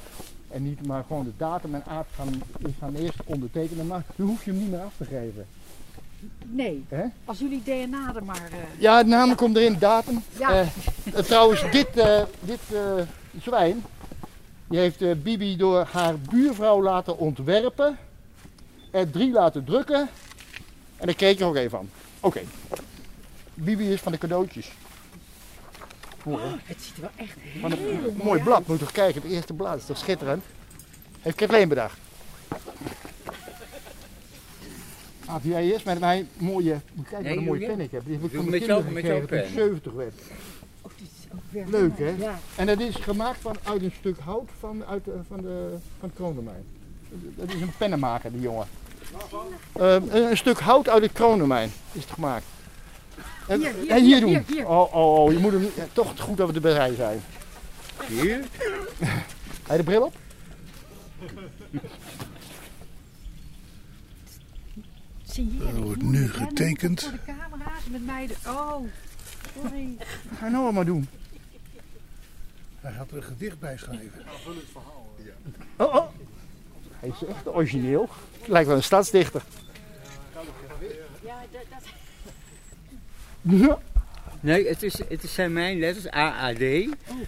En 0.49 0.63
niet 0.63 0.85
maar 0.87 1.03
gewoon 1.07 1.23
de 1.23 1.31
datum 1.37 1.75
en 1.75 1.83
Aad 1.85 2.05
gaan, 2.15 2.41
gaan 2.79 2.95
eerst 2.95 3.17
ondertekenen. 3.25 3.87
Maar 3.87 4.03
nu 4.15 4.25
hoef 4.25 4.45
je 4.45 4.51
hem 4.51 4.59
niet 4.59 4.69
meer 4.71 4.79
af 4.81 4.93
te 4.97 5.05
geven. 5.05 5.45
Nee, 6.45 6.85
als 7.25 7.39
jullie 7.39 7.61
DNA 7.63 8.15
er 8.15 8.23
maar... 8.25 8.35
eh, 8.51 8.79
Ja, 8.81 9.03
de 9.03 9.09
naam 9.09 9.35
komt 9.35 9.57
erin, 9.57 9.75
datum. 9.79 10.21
Ja. 10.39 10.51
Eh, 10.61 10.67
trouwens, 11.23 11.71
dit, 11.71 11.97
eh, 11.97 12.21
dit 12.39 12.59
zwijn, 13.41 13.83
die 14.67 14.79
heeft 14.79 15.23
Bibi 15.23 15.55
door 15.57 15.87
haar 15.91 16.17
buurvrouw 16.19 16.81
laten 16.83 17.17
ontwerpen. 17.17 17.97
Er 18.91 19.09
drie 19.09 19.31
laten 19.31 19.63
drukken. 19.63 20.07
En 20.97 21.05
daar 21.05 21.15
keek 21.15 21.33
ik 21.33 21.39
er 21.39 21.45
ook 21.47 21.55
even 21.55 21.77
aan. 21.77 21.89
Oké. 22.19 22.41
Bibi 23.63 23.91
is 23.93 24.01
van 24.01 24.11
de 24.11 24.17
cadeautjes. 24.17 24.71
Mooi, 26.23 26.43
hè? 26.43 26.55
het 26.63 26.81
ziet 26.81 26.95
er 26.95 27.01
wel 27.01 27.09
echt 27.15 27.37
Van 27.61 27.71
een 27.71 27.77
heel 27.77 28.01
mooi 28.01 28.23
mooi 28.23 28.41
blad, 28.41 28.67
moet 28.67 28.79
je 28.79 28.83
toch 28.85 28.93
kijken. 28.93 29.21
Het 29.21 29.31
eerste 29.31 29.53
blad 29.53 29.77
is 29.77 29.85
toch 29.85 29.97
schitterend. 29.97 30.43
Heeft 31.21 31.35
Kathleen 31.37 31.67
bedacht. 31.69 31.97
Laat 35.27 35.43
jij 35.43 35.63
eerst 35.71 35.85
met 35.85 35.99
mijn 35.99 36.29
mooie, 36.37 36.79
moet 36.93 37.07
kijken 37.07 37.29
wat 37.29 37.37
een 37.37 37.43
mooie 37.43 37.65
pen 37.67 37.79
ik 37.79 37.91
heb. 37.91 38.01
Die 38.05 38.13
heb 38.13 38.23
ik 38.23 38.31
van 38.35 38.49
met 38.49 38.49
mijn 38.49 38.61
kinderen 38.63 38.83
gekregen 38.91 39.27
toen 39.27 39.37
ik 39.39 39.43
pen. 39.45 39.53
70 39.53 39.93
werd. 39.93 40.13
Oh, 40.81 40.91
dit 40.97 41.07
is 41.07 41.27
ook 41.33 41.39
weer 41.49 41.65
Leuk, 41.67 41.97
hè? 41.97 42.09
Ja. 42.17 42.39
En 42.55 42.65
dat 42.65 42.79
is 42.79 42.95
gemaakt 42.95 43.39
van, 43.41 43.55
uit 43.63 43.81
een 43.81 43.93
stuk 43.99 44.19
hout 44.19 44.49
van, 44.59 44.85
uit, 44.85 45.05
de- 45.05 45.19
van, 45.27 45.41
de, 45.41 45.75
van 45.99 46.09
het 46.09 46.17
kroondomein. 46.17 46.63
Dat 47.35 47.47
is 47.53 47.61
een 47.61 47.71
pennenmaker, 47.77 48.31
die 48.31 48.41
jongen. 48.41 48.67
Eh, 49.71 49.93
een, 49.93 50.15
een 50.15 50.37
stuk 50.37 50.59
hout 50.59 50.89
uit 50.89 51.03
het 51.03 51.11
kroondomein 51.11 51.71
is 51.91 52.01
het 52.01 52.11
gemaakt. 52.11 52.45
En, 53.47 53.59
Hier, 53.59 53.73
hier, 53.73 53.89
en 53.89 54.03
hier, 54.03 54.19
doen. 54.19 54.29
hier, 54.29 54.43
hier. 54.47 54.67
Oh, 54.67 54.93
oh, 54.93 55.19
oh, 55.19 55.31
je 55.31 55.37
moet 55.37 55.51
hem, 55.51 55.61
ja, 55.75 55.85
toch 55.93 56.19
goed 56.19 56.37
dat 56.37 56.51
we 56.51 56.53
erbij 56.53 56.95
zijn. 56.95 57.21
Hier? 58.07 58.39
Heb 59.67 59.67
je 59.67 59.77
de 59.77 59.83
bril 59.83 60.03
op? 60.03 60.15
Er 65.59 65.81
wordt 65.81 66.01
nu 66.01 66.29
getekend. 66.29 67.01
Voor 67.01 67.11
de 67.11 67.19
camera's 67.25 67.85
met 67.89 68.05
mij. 68.05 68.27
De... 68.27 68.35
Oh, 68.47 68.83
sorry. 69.61 69.97
Ga 70.37 70.45
je 70.45 70.51
nou 70.51 70.73
maar 70.73 70.85
doen. 70.85 71.07
Hij 72.81 72.91
had 72.91 73.11
er 73.11 73.17
een 73.17 73.23
gedicht 73.23 73.59
bij 73.59 73.77
schrijven. 73.77 74.25
Oh, 75.77 75.95
oh. 75.95 76.07
Hij 76.99 77.09
is 77.09 77.27
echt 77.27 77.47
origineel. 77.47 78.09
Lijkt 78.45 78.67
wel 78.67 78.77
een 78.77 78.83
stadsdichter. 78.83 79.43
Ja, 81.23 81.35
dat. 81.51 81.83
Nee, 84.39 84.67
het, 84.67 84.83
is, 84.83 84.97
het 85.09 85.23
zijn 85.29 85.53
mijn 85.53 85.79
letters, 85.79 86.07
AAD. 86.09 86.59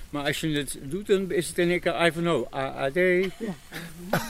Maar 0.09 0.25
als 0.25 0.39
je 0.39 0.47
het 0.57 0.77
doet, 0.81 1.07
dan 1.07 1.31
is 1.31 1.47
het 1.47 1.57
in 1.57 1.69
één 1.69 1.79
keer 1.79 2.05
Ivanhoe, 2.05 2.47
AAD. 2.51 2.93
Dus 2.93 3.27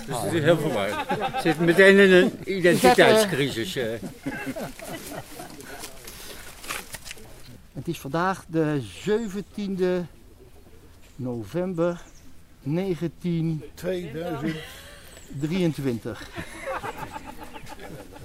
het 0.08 0.34
is 0.34 0.42
heel 0.42 0.58
verwarrend. 0.58 1.10
Het 1.10 1.42
zit 1.42 1.60
meteen 1.60 1.98
in 1.98 2.12
een 2.12 2.32
identiteitscrisis. 2.58 3.76
eh. 3.76 3.86
Het 7.74 7.88
is 7.88 8.00
vandaag 8.00 8.44
de 8.48 8.82
17e 9.06 10.06
november 11.16 12.02
1923. 12.64 13.70
2000. 13.74 14.56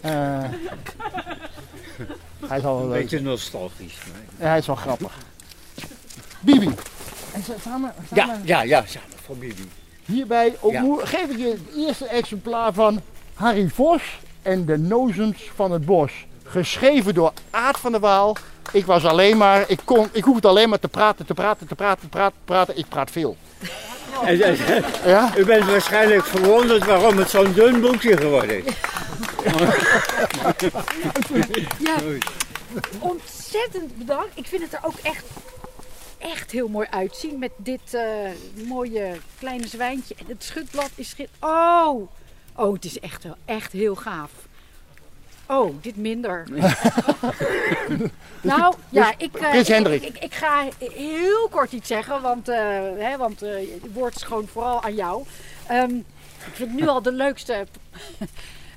Eh, 0.00 0.44
hij 2.48 2.56
is 2.56 2.62
wel 2.62 2.78
Een 2.80 2.88
leuk. 2.88 3.00
beetje 3.00 3.20
nostalgisch. 3.20 3.94
maar- 4.12 4.20
Ja, 4.38 4.48
hij 4.48 4.58
is 4.58 4.66
wel 4.66 4.76
grappig. 4.76 5.12
Bibi. 6.40 6.74
En 7.32 7.42
sa- 7.42 7.52
samen, 7.62 7.92
Ja, 8.14 8.26
samen 8.26 8.40
ja, 8.44 8.62
ja, 8.62 8.84
samen 8.86 9.08
van 9.24 9.38
Bibi. 9.38 9.68
hierbij 10.04 10.56
ontmoe- 10.60 11.06
geef 11.06 11.30
ik 11.30 11.38
je 11.38 11.44
het 11.48 11.76
eerste 11.76 12.06
exemplaar 12.06 12.72
van 12.72 13.00
Harry 13.34 13.68
Vos 13.68 14.02
en 14.42 14.64
de 14.64 14.78
Nozens 14.78 15.50
van 15.54 15.70
het 15.72 15.84
Bos. 15.84 16.12
Geschreven 16.44 17.14
door 17.14 17.32
Aad 17.50 17.78
van 17.78 17.92
der 17.92 18.00
Waal. 18.00 18.36
Ik 18.72 18.86
was 18.86 19.04
alleen 19.04 19.36
maar, 19.36 19.64
ik, 19.68 19.80
kon, 19.84 20.08
ik 20.12 20.24
hoefde 20.24 20.48
alleen 20.48 20.68
maar 20.68 20.78
te 20.78 20.88
praten, 20.88 21.26
te 21.26 21.34
praten, 21.34 21.66
te 21.66 21.74
praten, 21.74 22.00
te 22.00 22.08
praten, 22.08 22.36
te 22.38 22.44
praten. 22.44 22.78
Ik 22.78 22.88
praat 22.88 23.10
veel. 23.10 23.36
En, 24.24 24.40
en- 24.42 24.84
Ja? 25.04 25.32
u 25.36 25.44
bent 25.44 25.64
waarschijnlijk 25.64 26.24
verwonderd 26.24 26.84
waarom 26.84 27.18
het 27.18 27.30
zo'n 27.30 27.52
dun 27.52 27.80
boekje 27.80 28.16
geworden 28.16 28.64
is. 28.66 28.72
Ja, 31.78 31.96
ontzettend 32.98 33.96
bedankt. 33.98 34.30
Ik 34.38 34.46
vind 34.46 34.62
het 34.62 34.72
er 34.72 34.78
ook 34.82 34.98
echt, 35.02 35.24
echt 36.18 36.50
heel 36.50 36.68
mooi 36.68 36.86
uitzien 36.90 37.38
met 37.38 37.50
dit 37.56 37.94
eh, 37.94 38.02
mooie 38.66 39.12
kleine 39.38 39.66
zwijntje. 39.66 40.14
En 40.18 40.24
het 40.28 40.44
schutblad 40.44 40.90
is 40.94 41.08
schit. 41.08 41.28
Oh, 41.40 42.08
oh, 42.56 42.72
het 42.72 42.84
is 42.84 43.00
echt 43.00 43.22
wel 43.22 43.36
echt 43.44 43.72
heel 43.72 43.94
gaaf. 43.94 44.30
Oh, 45.46 45.74
dit 45.80 45.96
minder. 45.96 46.46
nou, 48.40 48.74
ja, 48.88 49.14
ik, 49.18 49.36
eh, 49.36 49.92
ik, 49.92 50.18
ik, 50.18 50.34
ga 50.34 50.68
heel 50.78 51.48
kort 51.50 51.72
iets 51.72 51.88
zeggen, 51.88 52.22
want, 52.22 52.48
eh, 52.48 52.58
hè, 52.98 53.16
want 53.16 53.42
eh, 53.42 53.50
het 53.82 53.92
woord 53.92 54.16
is 54.16 54.22
gewoon 54.22 54.46
vooral 54.46 54.82
aan 54.82 54.94
jou. 54.94 55.24
Ehm, 55.66 55.94
ik 56.46 56.52
vind 56.52 56.70
het 56.70 56.80
nu 56.80 56.88
al 56.88 57.02
de 57.02 57.12
leukste 57.12 57.66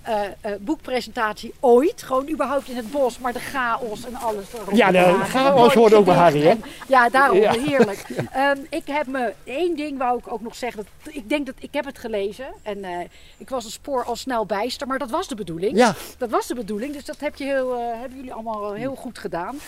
eh, 0.08 0.24
eh, 0.42 0.60
boekpresentatie 0.60 1.54
ooit. 1.60 2.04
Gewoon 2.04 2.30
überhaupt 2.30 2.70
in 2.70 2.76
het 2.76 2.92
bos, 2.92 3.20
maar 3.20 3.34
de 3.34 3.40
chaos 3.40 4.06
en 4.06 4.16
alles. 4.16 4.46
Ja, 4.74 4.92
de 4.92 5.20
chaos 5.24 5.74
hoort 5.74 5.94
ook 5.94 6.06
bij 6.06 6.16
Harry, 6.16 6.42
hè? 6.42 6.54
Ja, 6.88 7.10
daarom, 7.10 7.38
Ja. 7.38 7.52
heerlijk. 7.52 8.06
Ehm, 8.32 8.58
ik 8.70 8.88
heb 8.88 9.08
me, 9.08 9.34
één 9.44 9.76
ding 9.76 9.98
wou 9.98 10.18
ik 10.18 10.32
ook 10.32 10.42
nog 10.42 10.56
zeggen. 10.56 10.86
Dat, 11.04 11.14
ik 11.14 11.30
denk 11.30 11.46
dat, 11.46 11.56
ik 11.60 11.74
heb 11.74 11.86
het 11.86 11.98
gelezen 11.98 12.46
en 12.62 12.84
eh, 12.84 13.00
ik 13.38 13.50
was 13.50 13.66
een 13.66 13.72
spoor 13.72 14.04
al 14.04 14.16
snel 14.16 14.46
bijster, 14.46 14.88
maar 14.88 15.00
dat 15.00 15.10
was 15.10 15.28
de 15.28 15.36
bedoeling. 15.36 15.78
Ja. 15.78 15.96
Dat 16.18 16.30
was 16.30 16.48
de 16.48 16.56
bedoeling, 16.56 16.94
dus 16.94 17.06
dat 17.06 17.20
heb 17.20 17.36
je 17.36 17.44
heel, 17.44 17.78
hebben 17.78 18.18
jullie 18.18 18.34
allemaal 18.34 18.74
heel 18.74 18.96
goed 18.96 19.18
gedaan. 19.20 19.60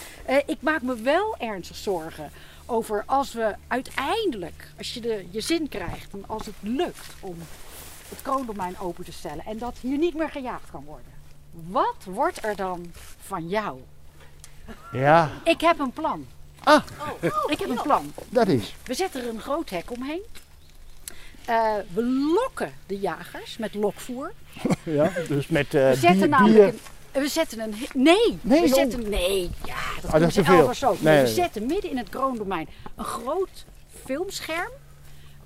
Ik 0.46 0.58
maak 0.60 0.82
me 0.82 0.96
wel 0.96 1.36
ernstig 1.40 1.76
zorgen 1.76 2.32
over 2.66 3.04
als 3.06 3.34
we 3.34 3.56
uiteindelijk, 3.68 4.68
als 4.78 4.94
je 4.94 5.00
de, 5.00 5.26
je 5.30 5.42
zin 5.42 5.70
krijgt 5.70 6.14
en 6.14 6.24
als 6.28 6.46
het 6.46 6.56
lukt 6.62 7.08
om 7.20 7.36
het 8.10 8.22
kroondomein 8.22 8.80
open 8.80 9.06
te 9.06 9.12
stellen 9.12 9.46
en 9.46 9.58
dat 9.58 9.78
hier 9.82 9.98
niet 9.98 10.16
meer 10.16 10.30
gejaagd 10.30 10.72
kan 10.72 10.84
worden. 10.84 11.12
Wat 11.52 12.04
wordt 12.06 12.44
er 12.44 12.56
dan 12.56 12.92
van 13.20 13.48
jou? 13.48 13.80
Ja, 14.92 15.30
Ik 15.44 15.62
heb 15.62 15.80
een 15.80 15.92
plan. 15.92 16.26
Ah. 16.64 16.84
Ik 17.48 17.60
heb 17.60 17.70
een 17.70 17.82
plan. 17.82 18.14
dat 18.30 18.48
is. 18.48 18.76
We 18.86 18.94
zetten 18.94 19.22
er 19.22 19.30
een 19.30 19.42
groot 19.42 19.70
hek 19.70 19.92
omheen. 19.92 20.22
Eh, 21.46 21.74
we 21.94 22.04
lokken 22.34 22.74
de 22.86 23.00
jagers 23.00 23.58
met 23.58 23.74
lokvoer. 23.74 24.32
Ja, 24.84 25.12
dus 25.28 25.48
met 25.48 25.74
eh 25.74 25.90
We 25.90 25.96
zetten 25.96 26.20
bier, 26.20 26.30
namelijk 26.30 26.74
een, 27.12 27.22
we 27.22 27.28
zetten 27.28 27.60
een 27.60 27.76
nee, 27.94 28.40
Nee, 28.42 28.62
we 28.62 28.68
oh. 28.68 28.74
zetten 28.74 29.10
nee, 29.10 29.50
ja, 29.66 29.76
dat 30.02 30.12
dat 30.12 30.20
doen 30.20 30.28
is 30.28 30.34
te 30.34 30.44
veel. 30.44 30.98
Nee, 31.00 31.22
we 31.22 31.28
zetten 31.28 31.66
midden 31.66 31.90
in 31.90 31.98
het 31.98 32.10
kroondomein 32.10 32.70
een 32.96 33.06
groot 33.06 33.66
filmscherm. 34.06 34.72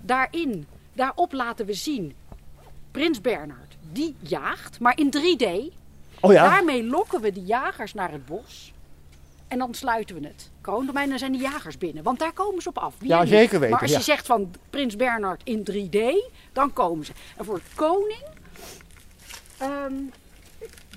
Daarin, 0.02 0.67
daarop 0.93 1.34
laten 1.34 1.65
we 1.65 1.73
zien 1.73 2.15
Prins 2.93 3.21
Bernhard 3.21 3.75
die 3.91 4.15
jaagt, 4.19 4.79
maar 4.79 4.97
in 4.97 5.13
3D. 5.17 5.73
Oh 6.19 6.32
ja? 6.32 6.49
Daarmee 6.49 6.84
lokken 6.84 7.21
we 7.21 7.32
de 7.32 7.43
jagers 7.43 7.93
naar 7.93 8.12
het 8.12 8.25
bos. 8.25 8.73
En 9.47 9.58
dan 9.58 9.73
sluiten 9.73 10.21
we 10.21 10.27
het. 10.27 10.49
Kroondomein, 10.62 11.10
dan 11.10 11.17
zijn 11.19 11.32
de 11.32 11.38
jagers 11.38 11.77
binnen. 11.77 12.03
Want 12.03 12.19
daar 12.19 12.34
komen 12.34 12.62
ze 12.62 12.69
op 12.69 12.77
af. 12.77 12.95
Wie 12.99 13.10
Ja, 13.10 13.25
zeker 13.25 13.60
weten, 13.60 13.69
Maar 13.69 13.82
als 13.82 13.91
ja. 13.91 13.97
je 13.97 14.03
zegt 14.03 14.25
van 14.25 14.53
Prins 14.69 14.95
Bernhard 14.95 15.41
in 15.43 15.67
3D, 15.71 15.97
dan 16.53 16.73
komen 16.73 17.06
ze. 17.06 17.12
En 17.38 17.45
voor 17.45 17.62
koning, 17.75 18.23
ehm, 19.58 19.93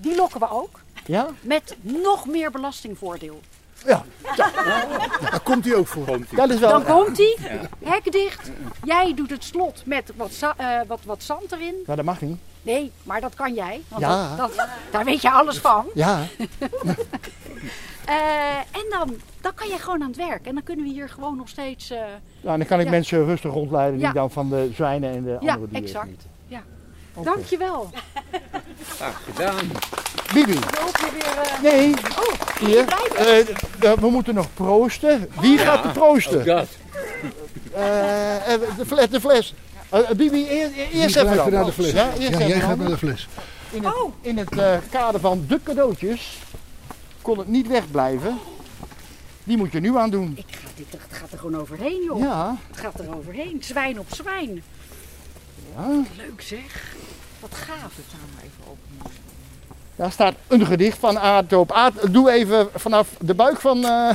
die 0.00 0.14
lokken 0.16 0.40
we 0.40 0.50
ook. 0.50 0.80
Ja? 1.06 1.28
Met 1.40 1.76
nog 1.80 2.26
meer 2.26 2.50
belastingvoordeel. 2.50 3.40
Ja, 3.86 4.04
Daar 4.36 5.40
komt 5.42 5.64
hij 5.64 5.74
ook 5.74 5.86
voor. 5.86 6.06
dat 6.30 6.50
is 6.50 6.58
wel... 6.58 6.70
Dan 6.70 6.84
komt 6.84 7.16
hij, 7.16 7.36
hek 7.84 8.12
dicht. 8.12 8.50
Jij 8.84 9.14
doet 9.14 9.30
het 9.30 9.44
slot 9.44 9.82
met 9.84 10.12
wat, 10.16 10.32
za- 10.32 10.54
eh, 10.56 10.80
wat, 10.86 11.00
wat 11.04 11.22
zand 11.22 11.52
erin. 11.52 11.74
Maar 11.86 11.96
dat 11.96 12.04
mag 12.04 12.20
niet. 12.20 12.36
Nee, 12.62 12.92
maar 13.02 13.20
dat 13.20 13.34
kan 13.34 13.54
jij. 13.54 13.82
Want 13.88 14.02
Ja. 14.02 14.36
dat, 14.36 14.56
dat- 14.56 14.68
daar 14.90 15.04
weet 15.04 15.22
je 15.22 15.30
alles 15.30 15.58
van. 15.58 15.86
Ja, 15.94 16.22
Eh, 18.06 18.56
en 18.56 18.86
dan, 18.90 19.16
dan 19.40 19.54
kan 19.54 19.68
jij 19.68 19.78
gewoon 19.78 20.02
aan 20.02 20.08
het 20.08 20.16
werk. 20.16 20.46
En 20.46 20.54
dan 20.54 20.62
kunnen 20.62 20.84
we 20.84 20.90
hier 20.92 21.08
gewoon 21.08 21.36
nog 21.36 21.48
steeds... 21.48 21.90
eh, 21.90 21.98
Nou, 22.40 22.58
dan 22.58 22.66
kan 22.66 22.78
ik 22.78 22.84
Ja. 22.84 22.90
mensen 22.90 23.24
rustig 23.24 23.52
rondleiden 23.52 23.98
die 23.98 24.06
Ja. 24.06 24.12
dan 24.12 24.30
van 24.30 24.48
de 24.48 24.70
zwijnen 24.74 25.10
en 25.14 25.22
de 25.24 25.36
ja, 25.40 25.52
andere 25.52 25.58
dieren 25.70 25.82
exact. 25.86 26.04
genieten. 26.04 26.30
Ja. 26.46 26.62
Oké. 27.14 27.24
Dankjewel. 27.30 27.90
Graag 28.96 29.22
gedaan. 29.24 29.70
Bibi, 30.34 30.52
eh, 30.52 31.62
nee, 31.62 31.94
Oh, 31.94 32.58
hier. 32.58 32.84
eh, 33.78 33.92
we 33.92 34.10
moeten 34.10 34.34
nog 34.34 34.46
proosten. 34.54 35.28
Wie 35.40 35.58
gaat 35.58 35.84
er 35.84 35.92
proosten? 35.92 36.44
Dat. 36.46 36.68
Eh, 37.74 37.84
de 38.76 38.86
fles. 38.86 39.08
De 39.08 39.20
fles. 39.20 39.54
Eh, 39.88 40.10
Bibi, 40.10 40.48
eer- 40.50 40.70
eer- 40.76 40.90
Die 40.90 41.00
eerst 41.00 41.16
even 41.16 41.36
dan. 41.36 41.52
naar 41.52 41.64
de 41.64 41.72
fles. 41.72 41.90
Ja, 41.90 42.06
eerst 42.08 42.18
Ja, 42.20 42.26
even 42.28 42.46
jij 42.48 42.58
dan. 42.58 42.68
gaat 42.68 42.78
naar 42.78 42.88
de 42.88 42.96
fles. 42.98 43.28
In 43.70 43.84
het, 43.84 43.94
Oh. 43.94 44.12
in 44.20 44.38
het 44.38 44.58
eh, 44.58 44.76
kader 44.90 45.20
van 45.20 45.44
de 45.48 45.60
cadeautjes 45.62 46.38
kon 47.22 47.38
het 47.38 47.48
niet 47.48 47.66
wegblijven. 47.68 48.38
Die 49.44 49.56
moet 49.56 49.72
je 49.72 49.80
nu 49.80 49.96
aan 49.96 50.10
doen. 50.10 50.32
Ik 50.36 50.44
ga, 50.50 50.68
dit, 50.76 50.86
het 50.90 51.18
gaat 51.18 51.32
er 51.32 51.38
gewoon 51.38 51.60
overheen, 51.60 52.02
joh. 52.04 52.18
Ja, 52.18 52.56
Het 52.70 52.76
gaat 52.80 53.00
er 53.00 53.16
overheen. 53.16 53.58
Zwijn 53.60 53.98
op 53.98 54.06
zwijn. 54.14 54.62
ja. 55.76 55.86
Leuk 56.16 56.40
zeg. 56.42 56.94
Wat 57.40 57.54
gaaf. 57.54 57.80
Het 57.96 58.04
gaan 58.10 58.28
we 58.36 58.42
even 58.44 58.64
open. 58.70 59.12
Daar 59.96 60.12
staat 60.12 60.34
een 60.46 60.66
gedicht 60.66 60.98
van 60.98 61.18
Aad 61.18 61.52
op. 61.52 61.72
Aad, 61.72 61.92
doe 62.12 62.30
even 62.30 62.68
vanaf 62.74 63.08
de 63.20 63.34
buik 63.34 63.60
van... 63.60 63.84
eh, 63.84 64.10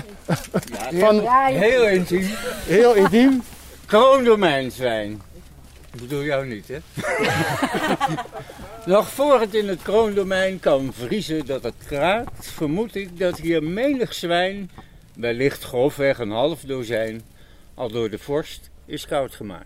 van 0.99 1.15
Ja, 1.15 1.47
ja. 1.47 1.59
Heel 1.59 1.87
intiem. 1.87 2.29
heel 2.65 2.93
intiem. 2.95 3.43
Kroondomeinzwijn. 3.85 5.21
Ik 5.93 6.01
bedoel 6.01 6.23
jou 6.23 6.45
niet, 6.45 6.67
hè? 6.67 6.77
Nog 8.85 9.09
voor 9.09 9.39
het 9.39 9.53
in 9.53 9.67
het 9.67 9.81
kroondomein 9.81 10.59
kan 10.59 10.93
vriezen 10.97 11.45
dat 11.45 11.63
het 11.63 11.73
kraakt, 11.87 12.51
vermoed 12.55 12.95
ik 12.95 13.19
dat 13.19 13.37
hier 13.37 13.63
menig 13.63 14.13
zwijn, 14.13 14.71
wellicht 15.15 15.63
grofweg 15.63 16.19
een 16.19 16.31
half 16.31 16.59
dozijn, 16.59 17.21
al 17.73 17.89
door 17.89 18.09
de 18.09 18.19
vorst 18.19 18.69
is 18.85 19.07
koud 19.07 19.35
gemaakt. 19.35 19.65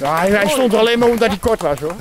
Ja, 0.00 0.18
hij 0.18 0.30
hij 0.30 0.48
stond 0.48 0.72
er 0.72 0.78
alleen 0.78 0.98
maar 0.98 1.08
omdat 1.08 1.28
hij 1.28 1.38
kort 1.38 1.60
was 1.62 1.80
hoor. 1.80 1.94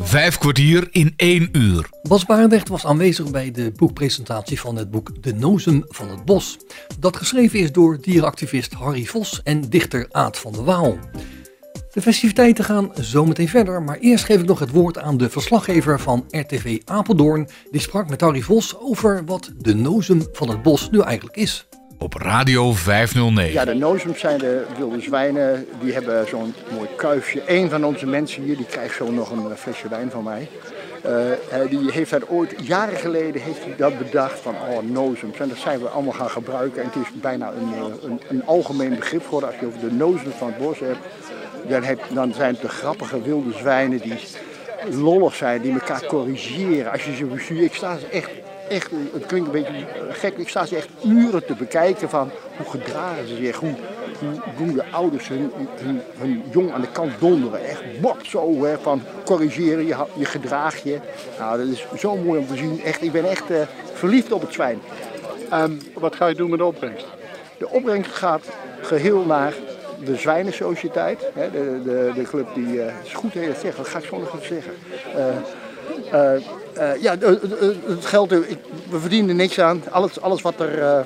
Vijf 0.00 0.38
kwartier 0.38 0.88
in 0.90 1.12
één 1.16 1.48
uur. 1.52 1.88
Bas 2.02 2.24
Barendrecht 2.26 2.68
was 2.68 2.86
aanwezig 2.86 3.30
bij 3.30 3.50
de 3.50 3.72
boekpresentatie 3.76 4.60
van 4.60 4.76
het 4.76 4.90
boek 4.90 5.22
De 5.22 5.34
Nozem 5.34 5.84
van 5.88 6.08
het 6.08 6.24
Bos. 6.24 6.56
Dat 6.98 7.16
geschreven 7.16 7.58
is 7.58 7.72
door 7.72 8.00
dierenactivist 8.00 8.72
Harry 8.72 9.04
Vos 9.04 9.40
en 9.42 9.60
dichter 9.60 10.06
Aad 10.10 10.38
van 10.38 10.52
de 10.52 10.62
Waal. 10.62 10.98
De 11.92 12.02
festiviteiten 12.02 12.64
gaan 12.64 12.90
zometeen 13.00 13.48
verder, 13.48 13.82
maar 13.82 13.98
eerst 13.98 14.24
geef 14.24 14.40
ik 14.40 14.46
nog 14.46 14.58
het 14.58 14.70
woord 14.70 14.98
aan 14.98 15.16
de 15.16 15.30
verslaggever 15.30 16.00
van 16.00 16.24
RTV 16.30 16.78
Apeldoorn. 16.84 17.48
Die 17.70 17.80
sprak 17.80 18.08
met 18.08 18.20
Harry 18.20 18.40
Vos 18.40 18.78
over 18.78 19.24
wat 19.24 19.50
de 19.58 19.74
Nozem 19.74 20.22
van 20.32 20.48
het 20.48 20.62
Bos 20.62 20.90
nu 20.90 21.00
eigenlijk 21.00 21.36
is. 21.36 21.66
Op 22.00 22.14
Radio 22.14 22.72
509. 22.72 23.52
Ja, 23.52 23.64
de 23.64 23.74
nozems 23.74 24.20
zijn 24.20 24.38
de 24.38 24.66
wilde 24.76 25.00
zwijnen. 25.00 25.66
Die 25.80 25.92
hebben 25.92 26.28
zo'n 26.28 26.54
mooi 26.74 26.88
kuifje. 26.96 27.42
Eén 27.46 27.70
van 27.70 27.84
onze 27.84 28.06
mensen 28.06 28.42
hier, 28.42 28.56
die 28.56 28.66
krijgt 28.66 28.96
zo 28.96 29.10
nog 29.10 29.30
een 29.30 29.50
eh, 29.50 29.56
flesje 29.56 29.88
wijn 29.88 30.10
van 30.10 30.24
mij. 30.24 30.48
Eh, 31.02 31.70
die 31.70 31.90
heeft 31.90 32.10
dat 32.10 32.28
ooit, 32.28 32.54
jaren 32.62 32.96
geleden 32.96 33.42
heeft 33.42 33.64
hij 33.64 33.74
dat 33.76 33.98
bedacht 33.98 34.38
van 34.38 34.54
oh, 34.54 34.82
nozems. 34.82 35.38
En 35.38 35.48
dat 35.48 35.58
zijn 35.58 35.78
we 35.78 35.88
allemaal 35.88 36.12
gaan 36.12 36.30
gebruiken. 36.30 36.82
En 36.82 36.88
het 36.88 37.06
is 37.06 37.20
bijna 37.20 37.52
een, 37.52 37.92
een, 38.10 38.20
een 38.28 38.46
algemeen 38.46 38.94
begrip 38.96 39.24
geworden. 39.24 39.48
Als 39.48 39.58
je 39.58 39.66
over 39.66 39.80
de 39.80 39.92
nozems 39.92 40.34
van 40.34 40.48
het 40.48 40.58
bos 40.58 40.78
hebt, 40.78 40.98
dan, 41.68 41.98
dan 42.14 42.34
zijn 42.34 42.52
het 42.52 42.62
de 42.62 42.68
grappige 42.68 43.22
wilde 43.22 43.52
zwijnen 43.52 44.00
die 44.00 44.18
lollig 44.90 45.34
zijn, 45.34 45.62
die 45.62 45.72
elkaar 45.72 46.06
corrigeren. 46.06 46.92
Als 46.92 47.04
je 47.04 47.16
ze 47.16 47.24
bestuurt, 47.24 47.60
ik 47.60 47.74
sta 47.74 47.96
echt, 48.10 48.30
echt, 48.68 48.90
het 49.12 49.26
klinkt 49.26 49.46
een 49.46 49.52
beetje 49.62 49.84
gek, 50.10 50.36
ik 50.36 50.48
sta 50.48 50.66
ze 50.66 50.76
echt 50.76 50.88
uren 51.04 51.46
te 51.46 51.54
bekijken 51.54 52.08
van 52.10 52.30
hoe 52.56 52.66
gedragen 52.70 53.28
ze 53.28 53.36
zich, 53.36 53.56
hoe, 53.56 53.74
hoe 54.18 54.40
doen 54.56 54.74
de 54.74 54.84
ouders 54.90 55.28
hun, 55.28 55.52
hun, 55.82 56.00
hun 56.18 56.42
jong 56.50 56.72
aan 56.72 56.80
de 56.80 56.90
kant 56.92 57.12
donderen. 57.18 57.64
Echt 57.64 58.00
bot 58.00 58.16
zo, 58.22 58.64
hè, 58.64 58.78
van 58.78 59.02
corrigeren, 59.24 59.86
je, 59.86 59.96
je 60.14 60.24
gedraag 60.24 60.82
je. 60.82 60.98
Nou, 61.38 61.58
dat 61.58 61.66
is 61.66 61.86
zo 62.00 62.16
mooi 62.16 62.38
om 62.40 62.46
te 62.46 62.56
zien. 62.56 62.82
Echt, 62.84 63.02
ik 63.02 63.12
ben 63.12 63.24
echt 63.24 63.50
eh, 63.50 63.60
verliefd 63.92 64.32
op 64.32 64.40
het 64.40 64.52
zwijn. 64.52 64.80
Ehm, 65.50 65.72
Wat 65.94 66.14
ga 66.16 66.26
je 66.26 66.34
doen 66.34 66.50
met 66.50 66.58
de 66.58 66.64
opbrengst? 66.64 67.06
de 67.58 67.68
opbrengst 67.68 68.10
gaat 68.10 68.44
geheel 68.80 69.24
naar 69.24 69.54
de 70.04 70.16
Zwijnensociëteit. 70.16 71.24
Hè, 71.34 71.50
de, 71.50 71.80
de, 71.84 72.10
de 72.14 72.22
club 72.22 72.48
die. 72.54 72.82
eh, 72.82 72.94
is 73.04 73.12
goed 73.14 73.32
dat 73.34 73.42
je 73.42 73.72
dat 73.76 73.88
ga 73.88 73.98
ik 73.98 74.04
zo 74.04 74.18
nog 74.18 74.34
even 74.34 74.46
zeggen. 74.46 74.72
Eh, 75.14 76.34
eh, 76.34 76.42
eh, 76.78 77.02
ja, 77.02 77.16
de- 77.16 77.40
de- 77.48 77.76
het 77.86 78.06
geld, 78.06 78.32
eh, 78.32 78.38
we 78.90 78.98
verdienen 78.98 79.28
er 79.30 79.34
niks 79.34 79.60
aan. 79.60 79.82
Alles, 79.90 80.20
alles 80.20 80.42
wat, 80.42 80.60
er, 80.60 80.82
eh, 80.82 81.00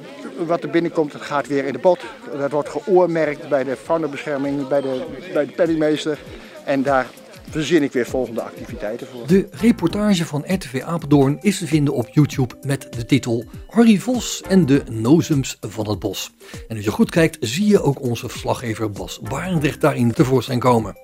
wat 0.47 0.63
er 0.63 0.71
binnenkomt, 0.71 1.15
gaat 1.19 1.47
weer 1.47 1.65
in 1.65 1.73
de 1.73 1.79
pot. 1.79 2.01
Dat 2.39 2.51
wordt 2.51 2.69
geoormerkt 2.69 3.49
bij 3.49 3.65
de 3.65 3.77
faunabescherming, 3.85 4.69
bij 4.69 4.81
de, 4.81 5.05
bij 5.33 5.47
de 5.47 5.53
penningmeester. 5.53 6.19
En 6.65 6.83
daar 6.83 7.07
verzin 7.51 7.83
ik 7.83 7.93
weer 7.93 8.07
volgende 8.07 8.43
activiteiten 8.43 9.07
voor. 9.07 9.27
De 9.27 9.49
reportage 9.51 10.27
van 10.27 10.45
RTV 10.47 10.83
Apeldoorn 10.85 11.39
is 11.41 11.59
te 11.59 11.67
vinden 11.67 11.95
op 11.95 12.09
YouTube 12.09 12.55
met 12.63 12.87
de 12.91 13.05
titel 13.05 13.45
Harry 13.69 13.99
Vos 13.99 14.43
en 14.49 14.67
de 14.67 14.83
Nozems 14.91 15.57
van 15.61 15.89
het 15.89 15.99
Bos. 15.99 16.33
En 16.69 16.77
als 16.77 16.85
je 16.85 16.91
goed 16.91 17.11
kijkt 17.11 17.37
zie 17.41 17.67
je 17.67 17.83
ook 17.83 18.01
onze 18.03 18.29
verslaggever 18.29 18.91
Bas 18.91 19.21
Barendrecht 19.21 19.81
daarin 19.81 20.13
tevoorschijn 20.13 20.59
komen. 20.59 20.95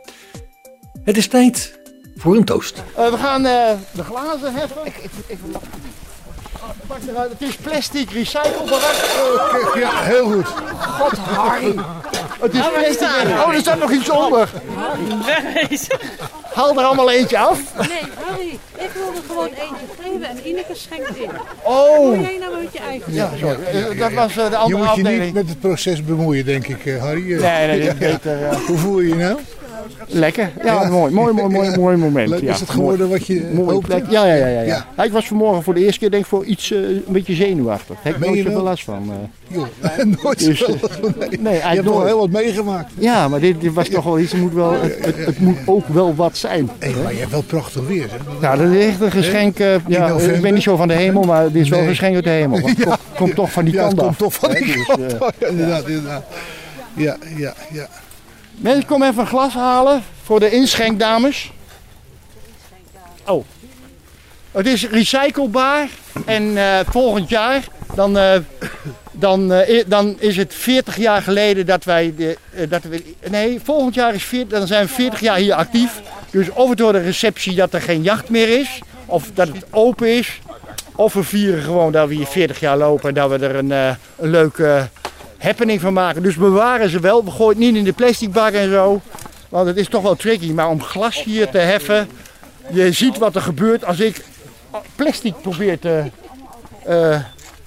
Het 1.04 1.16
is 1.16 1.28
tijd 1.28 1.78
voor 2.18 2.36
een 2.36 2.44
toast. 2.44 2.82
Eh, 2.96 3.10
we 3.10 3.16
gaan 3.16 3.46
eh, 3.46 3.70
de 3.92 4.04
glazen 4.04 4.54
heffen. 4.54 4.76
Ik, 4.84 4.96
ik, 4.96 5.10
even 5.26 5.52
Pak 6.86 6.98
eruit. 7.08 7.30
Het 7.38 7.48
is 7.48 7.56
plastic 7.56 8.10
recyclebaar. 8.10 9.78
Ja, 9.78 10.02
heel 10.02 10.24
goed. 10.24 10.46
Het 12.40 12.54
is 12.54 12.60
plastic. 12.68 13.38
Oh, 13.46 13.54
er 13.54 13.60
staat 13.60 13.78
nog 13.78 13.90
iets 13.90 14.10
onder. 14.10 14.50
Haal 16.54 16.78
er 16.78 16.84
allemaal 16.84 17.10
eentje 17.10 17.38
af. 17.38 17.60
Nee, 17.88 18.00
Harry, 18.26 18.58
ik 18.76 18.90
wilde 18.94 19.20
gewoon 19.26 19.46
eentje 19.48 19.86
geven 20.02 20.28
en 20.28 20.48
Ineke 20.48 20.74
schenkt 20.74 21.16
in. 21.16 21.30
Oh. 21.62 22.14
Doe 22.14 22.20
jij 22.20 22.36
nou 22.40 22.62
met 22.62 22.72
je 22.72 22.78
eigen? 22.78 23.12
Ja, 23.12 23.30
sorry. 23.40 23.98
Dat 23.98 24.12
was 24.12 24.36
eh, 24.36 24.44
de 24.44 24.50
Je 24.50 24.56
andere 24.56 24.84
moet 24.84 24.94
je 24.94 25.02
niet 25.02 25.06
afdeling. 25.06 25.32
met 25.32 25.48
het 25.48 25.60
proces 25.60 26.04
bemoeien, 26.04 26.44
denk 26.44 26.66
ik, 26.66 26.86
eh, 26.86 27.02
Harry. 27.02 27.40
Nee, 27.40 27.66
nee, 27.66 27.80
is 27.80 27.98
beter. 27.98 28.54
Hoe 28.66 28.78
voel 28.78 29.00
je 29.00 29.08
je 29.08 29.14
nou? 29.14 29.38
Lekker. 30.08 30.50
Ja, 30.64 30.88
mooi, 30.88 31.12
mooi, 31.12 31.32
mooi, 31.32 31.48
mooi, 31.52 31.76
mooi 31.76 31.96
moment. 31.96 32.28
Leuk, 32.28 32.40
ja, 32.40 32.52
is 32.52 32.60
het 32.60 32.70
geworden 32.70 33.08
wat 33.08 33.26
je 33.26 33.50
mooi, 33.54 33.78
plek. 33.78 34.04
Ja, 34.10 34.26
ja, 34.26 34.34
ja, 34.34 34.46
ja, 34.46 34.60
ja. 34.60 34.60
Ja. 34.62 34.86
Ja, 34.96 35.02
Ik 35.04 35.12
was 35.12 35.26
vanmorgen 35.26 35.62
voor 35.62 35.74
de 35.74 35.80
eerste 35.84 35.98
keer 35.98 36.10
denk 36.10 36.22
ik 36.22 36.28
voor 36.28 36.44
iets 36.44 36.72
eh, 36.72 36.78
een 36.78 37.02
beetje 37.06 37.34
zenuwachtig. 37.34 37.86
Daar 38.02 38.12
heb 38.12 38.14
ik 38.14 38.20
nooit 38.20 38.36
je 38.36 38.42
zoveel 38.42 38.56
wel? 38.56 38.64
last 38.66 38.84
van. 38.84 39.10
eh. 39.10 39.56
Joh, 39.56 39.66
nooit 40.22 40.44
Dus, 40.44 40.58
zo. 40.58 40.72
eh, 40.72 41.28
Nee. 41.28 41.38
Nee, 41.40 41.54
Je 41.54 41.60
hebt 41.60 41.84
nog 41.84 42.04
heel 42.04 42.18
wat 42.18 42.30
meegemaakt. 42.30 42.92
Ja, 42.98 43.28
maar 43.28 43.40
dit, 43.40 43.60
dit 43.60 43.72
was 43.72 43.88
toch 43.88 44.04
wel 44.04 44.18
iets. 44.18 44.32
Het 44.32 44.40
moet, 44.40 44.52
wel, 44.52 44.72
het, 44.80 45.38
moet 45.38 45.56
ook 45.66 45.88
wel 45.88 46.14
wat 46.14 46.36
zijn. 46.36 46.70
Maar 47.02 47.12
je 47.12 47.18
hebt 47.18 47.30
wel 47.30 47.42
prachtig 47.42 47.86
weer, 47.86 48.06
hè? 48.10 48.16
Nou, 48.40 48.58
dat 48.58 48.72
is 48.72 48.86
echt 48.86 49.00
een 49.00 49.10
geschenk. 49.10 49.58
ja, 49.88 50.08
ik 50.18 50.40
ben 50.40 50.54
niet 50.54 50.62
zo 50.62 50.76
van 50.76 50.88
de 50.88 50.94
hemel, 50.94 51.22
maar 51.22 51.52
dit 51.52 51.62
is 51.62 51.68
wel 51.68 51.78
een 51.80 51.88
geschenk 51.88 52.14
uit 52.14 52.24
de 52.24 52.30
hemel. 52.30 52.58
Het 52.66 52.84
komt, 52.84 52.96
komt 53.16 53.34
toch 53.34 53.52
van 53.52 53.64
die 53.64 53.74
Ja, 53.74 53.84
het 53.86 53.94
kant 53.94 54.00
komt 54.00 54.10
af. 54.10 54.16
toch 54.16 54.34
van 54.34 54.50
die 54.64 54.74
dus, 54.76 54.86
kant 54.86 55.12
eh, 55.12 55.20
af. 55.20 55.32
Ja, 55.38 55.46
inderdaad, 55.46 55.86
inderdaad. 55.88 56.24
Ja, 56.94 57.16
ja, 57.36 57.54
ja. 57.72 57.88
Mensen, 58.58 58.86
kom 58.86 59.02
even 59.02 59.20
een 59.20 59.26
glas 59.26 59.54
halen 59.54 60.02
voor 60.22 60.40
de 60.40 60.50
inschenkdames. 60.50 61.50
Oh. 63.26 63.44
Het 64.52 64.66
is 64.66 64.88
recyclebaar 64.88 65.88
en 66.26 66.56
eh, 66.56 66.78
volgend 66.90 67.28
jaar 67.28 67.64
dan, 67.94 68.18
eh, 68.18 68.38
dan, 69.12 69.52
eh, 69.52 69.84
dan 69.86 70.16
is 70.18 70.36
het 70.36 70.54
40 70.54 70.96
jaar 70.96 71.22
geleden 71.22 71.66
dat 71.66 71.84
wij. 71.84 72.14
De, 72.16 72.36
dat 72.68 72.82
we, 72.82 73.14
nee, 73.30 73.60
volgend 73.64 73.94
jaar 73.94 74.14
is 74.14 74.24
40, 74.24 74.58
dan 74.58 74.66
zijn 74.66 74.86
we 74.86 74.92
40 74.92 75.20
jaar 75.20 75.36
hier 75.36 75.54
actief. 75.54 76.00
Dus 76.30 76.50
of 76.50 76.68
het 76.68 76.78
door 76.78 76.92
de 76.92 77.02
receptie 77.02 77.54
dat 77.54 77.72
er 77.72 77.82
geen 77.82 78.02
jacht 78.02 78.28
meer 78.28 78.58
is, 78.58 78.78
of 79.06 79.30
dat 79.34 79.48
het 79.48 79.64
open 79.70 80.08
is, 80.16 80.40
of 80.94 81.12
we 81.12 81.22
vieren 81.22 81.62
gewoon 81.62 81.92
dat 81.92 82.08
we 82.08 82.14
hier 82.14 82.26
40 82.26 82.60
jaar 82.60 82.76
lopen 82.76 83.08
en 83.08 83.14
dat 83.14 83.30
we 83.30 83.46
er 83.46 83.54
een, 83.54 83.70
een 83.70 84.30
leuke 84.30 84.88
happening 85.38 85.80
van 85.80 85.92
maken. 85.92 86.22
Dus 86.22 86.36
bewaren 86.36 86.90
ze 86.90 87.00
wel. 87.00 87.24
We 87.24 87.30
gooien 87.30 87.48
het 87.48 87.58
niet 87.58 87.76
in 87.76 87.84
de 87.84 87.92
plastic 87.92 88.32
bak 88.32 88.52
en 88.52 88.70
zo. 88.70 89.00
Want 89.48 89.66
het 89.66 89.76
is 89.76 89.88
toch 89.88 90.02
wel 90.02 90.16
tricky. 90.16 90.52
Maar 90.52 90.68
om 90.68 90.82
glas 90.82 91.22
hier 91.24 91.50
te 91.50 91.58
heffen. 91.58 92.08
Je 92.72 92.92
ziet 92.92 93.18
wat 93.18 93.34
er 93.34 93.40
gebeurt 93.40 93.84
als 93.84 94.00
ik 94.00 94.24
plastic 94.96 95.40
probeer 95.42 95.78
te, 95.78 96.10
eh, 96.84 97.20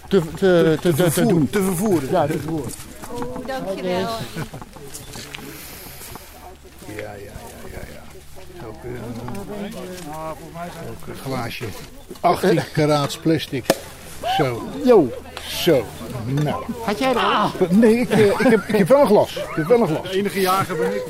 te, 0.07 0.21
te, 0.36 0.77
te, 0.81 0.93
te, 0.93 1.12
te 1.12 1.25
doen. 1.25 1.49
Te 1.49 1.63
vervoeren. 1.63 2.10
Ja, 2.12 2.25
te 2.25 2.31
vervoeren. 2.31 2.71
Dankjewel. 3.45 3.99
Ja, 6.86 6.95
ja, 6.95 7.13
ja, 7.15 7.31
ja. 7.71 7.79
ja. 8.53 8.65
Ook, 8.67 8.84
eh, 8.84 10.29
ook 10.89 11.07
een 11.07 11.15
glaasje. 11.23 11.65
18 12.19 12.62
karaats 12.73 13.17
plastic. 13.17 13.65
Zo, 14.38 14.69
Yo, 14.86 15.10
zo. 15.47 15.86
Nou. 16.25 16.63
had 16.86 16.99
jij 16.99 17.13
er 17.15 17.51
ook? 17.62 17.71
Nee, 17.71 17.95
ik, 17.99 18.10
eh, 18.10 18.25
ik, 18.25 18.38
heb, 18.38 18.62
ik 18.67 18.75
heb 18.77 18.88
wel 18.88 19.01
een 19.01 19.08
glas. 19.08 19.36
Ik 19.36 19.56
heb 19.56 19.67
wel 19.67 19.82
een 19.82 19.88
glas. 19.88 20.10
enige 20.10 20.39
jager 20.41 20.77
ben 20.77 20.95
ik. 20.95 21.04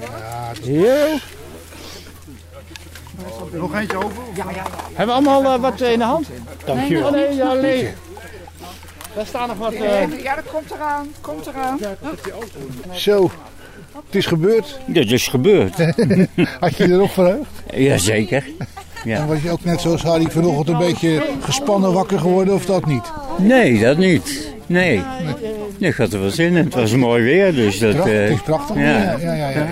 Ja, 0.00 0.48
het 0.48 0.58
is- 0.58 0.66
Yo. 0.66 1.16
Nog 3.58 3.74
eentje 3.74 3.96
over? 3.96 4.22
Ja, 4.34 4.44
ja. 4.50 4.62
Hebben 4.94 5.06
we 5.22 5.28
allemaal 5.30 5.54
eh, 5.54 5.60
wat 5.60 5.80
eh, 5.80 5.92
in 5.92 5.98
de 5.98 6.04
hand? 6.04 6.26
Dankjewel. 6.64 7.06
Oh, 7.06 7.12
nee, 7.12 7.34
ja, 7.34 7.52
nee. 7.52 7.92
Daar 9.14 9.26
staan 9.26 9.48
nog 9.48 9.56
wat... 9.56 9.72
eh, 9.72 10.22
Ja, 10.22 10.34
dat 10.34 10.44
komt 10.52 10.70
eraan. 10.70 11.12
Komt 11.20 11.46
eraan. 11.46 11.78
Zo, 12.92 13.30
het 14.06 14.14
is 14.14 14.26
gebeurd. 14.26 14.78
Dit 14.86 15.10
is 15.12 15.28
gebeurd. 15.28 15.74
Had 16.60 16.76
je 16.76 16.84
erop 16.84 17.10
verheugd? 17.10 17.50
Jazeker. 17.74 18.44
Ja. 19.04 19.18
En 19.18 19.26
was 19.26 19.42
je 19.42 19.50
ook 19.50 19.64
net 19.64 19.80
zoals 19.80 20.02
Harry 20.02 20.30
vanochtend 20.30 20.68
een 20.68 20.86
beetje 20.86 21.22
gespannen 21.40 21.92
wakker 21.92 22.18
geworden 22.18 22.54
of 22.54 22.64
dat 22.64 22.86
niet? 22.86 23.12
Nee, 23.38 23.80
dat 23.80 23.96
niet. 23.96 24.52
Nee. 24.66 25.02
nee. 25.24 25.88
Ik 25.90 25.96
had 25.96 26.12
er 26.12 26.20
wel 26.20 26.30
zin 26.30 26.56
in. 26.56 26.64
Het 26.64 26.74
was 26.74 26.94
mooi 26.96 27.22
weer, 27.22 27.54
dus 27.54 27.78
dat... 27.78 27.90
Prachtig, 27.90 28.14
eh, 28.14 28.20
het 28.20 28.30
is 28.30 28.42
prachtig. 28.42 28.76
ja. 28.76 28.82
Ja. 28.82 29.16
Ja, 29.20 29.34
ja, 29.34 29.34
ja, 29.34 29.48
ja, 29.50 29.68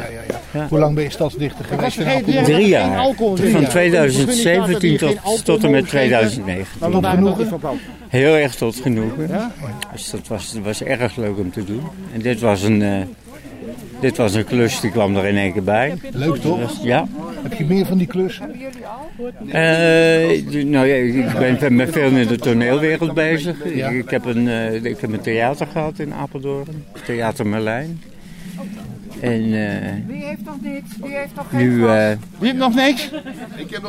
ja, 0.53 0.67
Hoe 0.69 0.79
lang 0.79 0.95
ben 0.95 1.05
je 1.05 1.11
stadsdichter 1.11 1.65
geweest? 1.65 1.97
Drie 2.45 2.69
jaar. 2.69 3.15
Van 3.17 3.61
jaar. 3.61 3.71
2017 3.71 4.97
Dus 4.97 5.01
geen 5.01 5.43
tot, 5.45 5.65
en 5.65 5.71
met 5.71 5.83
mogen 5.83 5.89
geven. 5.89 5.89
2019. 5.89 6.67
Maar 6.81 6.91
wat 6.91 7.07
genoegen? 7.07 7.59
Heel 8.09 8.35
erg 8.35 8.55
tot 8.55 8.77
genoegen. 8.77 9.29
Ja? 9.29 9.53
Dus 9.93 10.11
dat 10.11 10.29
was, 10.29 10.53
dat 10.53 10.63
was 10.63 10.83
erg 10.83 11.17
leuk 11.17 11.39
om 11.39 11.53
te 11.53 11.65
doen. 11.65 11.83
En 12.13 12.21
dit 12.21 12.41
was 12.41 12.63
een, 12.63 12.83
eh, 12.83 13.01
dit 14.01 14.17
was 14.17 14.35
een 14.35 14.45
klus, 14.45 14.81
die 14.81 14.91
kwam 14.91 15.17
er 15.17 15.27
in 15.27 15.37
één 15.37 15.53
keer 15.53 15.65
bij. 15.65 15.95
Leuk 16.13 16.37
toch? 16.37 16.83
Ja. 16.83 17.07
Heb 17.43 17.53
je 17.53 17.65
meer 17.65 17.87
van 17.87 17.99
die 17.99 18.07
klussen? 18.07 18.51
Eh, 19.49 20.65
nou 20.65 20.87
ja, 20.87 20.95
ik 20.95 21.59
ben 21.59 21.77
met 21.77 21.91
veel 21.91 22.11
in 22.11 22.27
de 22.27 22.39
toneelwereld 22.39 23.15
bezig. 23.15 23.65
Ik, 23.65 23.91
ik 23.91 24.11
heb 24.11 24.25
een, 24.25 24.49
eh, 24.49 24.85
ik 24.85 25.01
heb 25.01 25.13
een 25.13 25.21
theater 25.21 25.67
gehad 25.67 25.99
in 25.99 26.13
Apeldoorn. 26.13 26.85
Theater 27.05 27.47
Merlijn. 27.47 28.01
En 29.21 29.43
eh, 29.43 29.93
Wie 30.07 30.25
heeft 30.25 30.45
nog 30.45 30.61
niks? 30.61 30.89
Wie 31.03 31.17
heeft 31.17 31.35
nog 31.35 31.47
geen 31.51 31.59
nu, 31.59 31.87
eh, 31.89 32.09
Wie 32.39 32.49
heeft 32.49 32.57
nog 32.57 32.75
niks? 32.75 33.11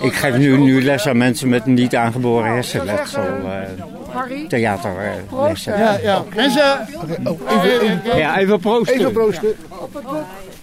ik 0.02 0.14
geef 0.14 0.38
nu, 0.38 0.58
nu 0.58 0.84
les 0.84 1.08
aan 1.08 1.18
mensen 1.18 1.50
met 1.50 1.66
een 1.66 1.74
niet 1.74 1.96
aangeboren 1.96 2.52
hersenletsel. 2.54 3.24
eh 3.24 3.84
Harry? 4.10 4.48
theaterlessen. 4.48 5.78
Ja, 5.78 5.98
ja. 6.04 6.24
Mensen, 6.36 6.88
Ja, 8.16 8.38
even 8.38 8.60
proosten. 8.60 8.96
Even 9.00 9.12
proosten. 9.12 9.56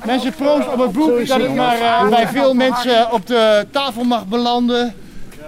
mensen 0.05 0.33
proost 0.33 0.73
op 0.73 0.79
het 0.79 0.93
boek 0.93 1.27
dat 1.27 1.41
het 1.41 1.55
maar 1.55 1.81
eh, 1.81 2.09
bij 2.09 2.27
veel 2.29 2.55
mensen 2.55 3.13
op 3.13 3.27
de 3.27 3.67
tafel 3.71 4.05
mag 4.05 4.27
belanden. 4.27 4.95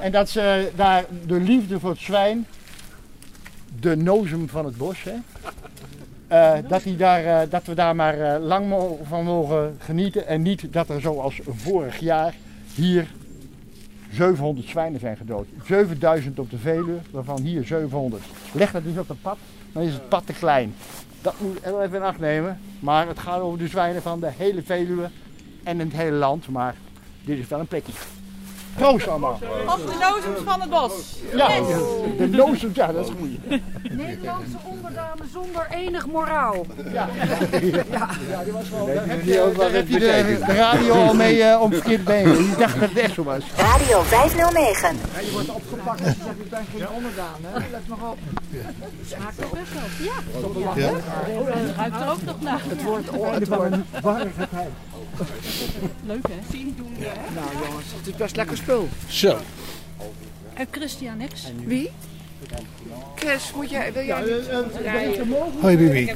En 0.00 0.12
dat 0.12 0.30
ze 0.30 0.70
daar 0.76 1.04
de 1.26 1.40
liefde 1.40 1.80
voor 1.80 1.90
het 1.90 1.98
zwijn, 2.00 2.46
de 3.80 3.96
nozem 3.96 4.48
van 4.48 4.64
het 4.64 4.76
bos, 4.76 5.02
hè, 5.02 5.12
eh, 6.30 6.52
dat, 6.68 6.82
daar, 6.96 7.24
eh, 7.24 7.50
dat 7.50 7.66
we 7.66 7.74
daar 7.74 7.96
maar 7.96 8.20
eh, 8.20 8.42
lang 8.42 8.74
van 9.02 9.24
mogen 9.24 9.76
genieten. 9.78 10.26
En 10.26 10.42
niet 10.42 10.72
dat 10.72 10.88
er 10.88 11.00
zoals 11.00 11.40
vorig 11.48 11.98
jaar 11.98 12.34
hier 12.74 13.06
700 14.12 14.68
zwijnen 14.68 15.00
zijn 15.00 15.16
gedood. 15.16 15.46
7000 15.66 16.38
op 16.38 16.50
de 16.50 16.58
Veluwe, 16.58 16.98
waarvan 17.10 17.40
hier 17.40 17.64
700. 17.64 18.22
Leg 18.52 18.70
dat 18.70 18.84
dus 18.84 18.96
op 18.96 19.08
het 19.08 19.22
pad, 19.22 19.38
dan 19.72 19.82
is 19.82 19.92
het 19.92 20.08
pad 20.08 20.26
te 20.26 20.32
klein. 20.32 20.74
Dat 21.20 21.34
moet 21.40 21.58
je 21.64 21.82
even 21.82 21.96
in 21.96 22.02
acht 22.02 22.18
nemen. 22.18 22.60
Maar 22.80 23.08
het 23.08 23.18
gaat 23.18 23.40
over 23.40 23.58
de 23.58 23.68
zwijnen 23.68 24.02
van 24.02 24.20
de 24.20 24.30
hele 24.36 24.62
Veluwe 24.62 25.08
en 25.62 25.78
het 25.78 25.92
hele 25.92 26.16
land. 26.16 26.48
Maar 26.48 26.74
dit 27.24 27.38
is 27.38 27.48
wel 27.48 27.60
een 27.60 27.66
plekje. 27.66 27.92
Proost 28.80 29.08
allemaal. 29.08 29.38
Op 29.66 29.86
de 29.86 29.96
nozems 30.00 30.40
van 30.44 30.60
het 30.60 30.70
bos. 30.70 30.92
Ja, 31.34 31.48
de 32.16 32.28
nozem, 32.28 32.70
ja 32.74 32.92
dat 32.92 33.04
is 33.04 33.12
goed. 33.18 33.60
Nederlandse 33.82 34.56
onderdame 34.64 35.22
zonder 35.32 35.66
enig 35.70 36.06
moraal. 36.06 36.66
Ja. 36.92 37.08
Ja, 37.90 38.42
die 38.44 38.52
was 38.52 38.70
wel. 38.70 38.86
Daar 38.86 39.06
heb 39.06 39.24
je, 39.24 39.52
daar 39.56 39.72
heb 39.72 39.88
je 39.88 39.98
de, 39.98 40.42
de 40.46 40.52
radio 40.54 40.92
al 40.92 41.14
mee 41.14 41.42
eh, 41.42 41.60
op 41.60 41.72
verkeerd 41.72 42.04
been. 42.04 42.38
Ik 42.50 42.58
dacht 42.58 42.80
dat 42.80 42.88
het 42.88 42.98
echt 42.98 43.14
zo 43.14 43.22
was. 43.22 43.42
Radio 43.56 44.02
509. 44.02 44.96
Ja, 45.14 45.20
je 45.20 45.30
wordt 45.32 45.48
opgepakt 45.48 46.00
als 46.04 46.14
je 46.16 46.22
zegt, 46.24 46.38
ik 46.38 46.50
ben 46.50 46.64
geen 46.76 46.88
onderdaan. 46.88 47.38
Hè? 47.42 47.58
Let 47.70 47.88
maar 47.88 48.10
op. 48.10 48.18
Smaakt 49.06 49.38
toch 49.40 49.50
best 49.50 49.72
wel. 49.72 50.06
Ja. 50.06 50.18
Ja. 50.76 50.92
Het 51.56 51.76
ruikt 51.76 52.00
er 52.00 52.10
ook 52.10 52.22
nog 52.22 52.40
naar. 52.40 52.60
Het 52.68 52.82
wordt 52.82 53.10
het 53.38 53.48
wordt 53.48 53.72
een 53.72 53.84
warrigheid. 54.02 54.70
Leuk 56.06 56.28
hè? 56.28 56.38
Zien 56.50 56.74
doen 56.76 56.94
hè? 56.98 57.34
Nou 57.34 57.66
jongens, 57.66 57.86
het 57.96 58.06
is 58.06 58.14
best 58.14 58.36
lekker 58.36 58.56
spul. 58.56 58.88
Zo. 59.08 59.38
En 60.54 60.66
Christian 60.70 61.16
niks? 61.16 61.46
Wie? 61.64 61.90
Chris, 63.14 63.52
moet 63.56 63.70
jij, 63.70 63.92
wil 63.92 64.04
jij 64.04 64.22
Hoi 65.60 65.76
Bibi. 65.76 66.12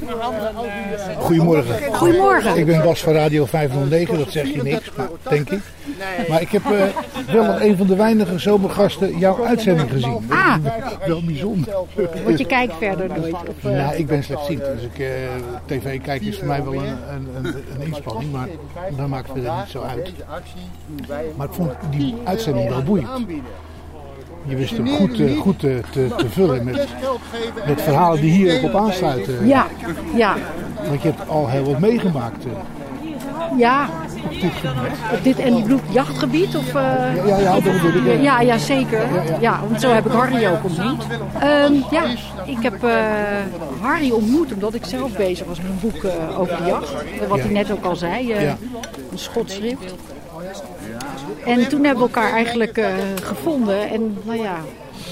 Goedemorgen. 1.19 1.95
Goedemorgen. 1.95 2.57
Ik 2.57 2.67
ben 2.67 2.83
Bas 2.83 3.01
van 3.01 3.13
Radio 3.13 3.45
509, 3.45 4.19
dat 4.19 4.31
zeg 4.31 4.53
je 4.53 4.63
niks, 4.63 4.91
maar, 4.97 5.09
denk 5.29 5.51
ik. 5.51 5.61
Maar 6.29 6.41
ik 6.41 6.49
heb 6.49 6.65
eh, 6.65 7.33
wel 7.33 7.45
als 7.45 7.61
een 7.61 7.77
van 7.77 7.87
de 7.87 7.97
weinige 7.97 8.39
zomergasten 8.39 9.19
jouw 9.19 9.45
uitzending 9.45 9.91
gezien. 9.91 10.25
Ah. 10.29 10.57
Wel 11.07 11.25
bijzonder. 11.25 11.75
Want 12.25 12.39
je 12.39 12.47
kijkt 12.47 12.75
verder 12.79 13.09
nooit. 13.09 13.35
Of, 13.35 13.63
Nou, 13.63 13.97
ik 13.97 14.07
ben 14.07 14.25
slechtziend, 14.25 14.61
dus 14.61 14.83
ik, 14.83 14.99
eh, 14.99 15.09
tv 15.67 16.01
kijken 16.01 16.27
is 16.27 16.39
voor 16.39 16.47
mij 16.47 16.65
wel 16.65 16.75
een, 16.75 16.85
een, 16.85 17.29
een, 17.35 17.45
een 17.75 17.87
inspanning, 17.87 18.33
maar 18.33 18.49
dat 18.97 19.09
maakt 19.09 19.31
verder 19.33 19.53
niet 19.57 19.71
zo 19.71 19.83
uit. 19.83 20.13
Maar 21.37 21.47
ik 21.47 21.53
vond 21.53 21.73
die 21.91 22.15
uitzending 22.25 22.69
wel 22.69 22.83
boeiend. 22.83 23.09
Je 24.47 24.57
wist 24.57 24.77
hem 24.77 24.89
goed, 24.89 25.21
eh, 25.21 25.39
goed 25.41 25.59
te, 25.59 25.81
te, 25.91 26.09
te 26.17 26.29
vullen 26.29 26.65
met, 26.65 26.87
met 27.67 27.83
verhalen 27.83 28.21
die 28.21 28.31
hier 28.31 28.57
ook 28.57 28.63
op 28.63 28.75
aansluiten. 28.81 29.47
ja, 29.47 29.67
ja, 30.15 30.35
Want 30.89 31.03
je 31.03 31.09
hebt 31.09 31.29
al 31.29 31.49
heel 31.49 31.65
wat 31.65 31.79
meegemaakt. 31.79 32.45
eh. 32.45 33.59
ja. 33.59 33.89
Op 35.13 35.23
dit 35.25 35.39
en 35.39 35.57
ik 35.57 35.63
bedoel 35.63 35.81
jachtgebied 35.91 36.57
of... 36.57 36.75
eh, 36.75 36.83
Ja, 38.23 38.41
ja, 38.41 38.59
zeker. 38.59 39.01
Ja, 39.41 39.61
want 39.69 39.81
zo 39.81 39.89
heb 39.89 40.07
ik 40.07 40.13
Harry 40.13 40.47
ook 40.47 40.65
ontmoet. 40.65 41.05
Ehm, 41.41 41.73
ja, 41.91 42.03
ik 42.47 42.59
heb 42.61 42.85
eh, 42.85 42.93
Harry 43.81 44.11
ontmoet 44.11 44.53
omdat 44.53 44.75
ik 44.75 44.85
zelf 44.85 45.17
bezig 45.17 45.47
was 45.47 45.61
met 45.61 45.67
een 45.71 45.79
boek 45.91 46.03
eh, 46.05 46.41
over 46.41 46.57
de 46.57 46.65
jacht. 46.67 46.93
Wat 47.29 47.39
hij 47.41 47.51
net 47.51 47.71
ook 47.73 47.85
al 47.85 47.97
zei, 47.97 48.33
eh, 48.33 48.43
een 49.13 49.19
schotschrift. 49.19 49.95
En 51.45 51.69
toen 51.69 51.85
hebben 51.85 52.05
we 52.07 52.15
elkaar 52.15 52.33
eigenlijk 52.33 52.79
eh, 52.79 52.87
gevonden 53.23 53.91
en 53.91 54.17
nou 54.25 54.39
ja, 54.43 54.57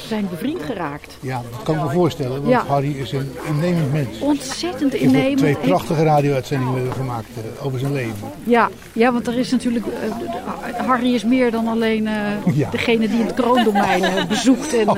zijn 0.07 0.27
bevriend 0.31 0.62
geraakt. 0.62 1.16
Ja, 1.21 1.42
dat 1.51 1.62
kan 1.62 1.75
ik 1.75 1.83
me 1.83 1.90
voorstellen, 1.90 2.33
want 2.37 2.49
Ja. 2.49 2.64
Harry 2.66 2.97
is 2.99 3.12
een 3.12 3.33
innemend 3.49 3.92
mens. 3.92 4.18
Ontzettend 4.21 4.95
innemend. 4.95 5.38
twee 5.38 5.57
prachtige 5.57 6.03
radio-uitzendingen 6.03 6.92
gemaakt 6.92 7.27
eh, 7.37 7.66
over 7.66 7.79
zijn 7.79 7.92
leven. 7.92 8.29
Ja, 8.45 8.68
ja, 8.92 9.12
want 9.12 9.27
er 9.27 9.38
is 9.38 9.51
natuurlijk. 9.51 9.87
eh, 9.87 10.87
Harry 10.87 11.14
is 11.14 11.25
meer 11.25 11.51
dan 11.51 11.66
alleen 11.66 12.09
Ja. 12.55 12.71
degene 12.71 13.09
die 13.09 13.23
het 13.23 13.35
kroondomein 13.35 14.27
bezoekt 14.29 14.75
en 14.75 14.88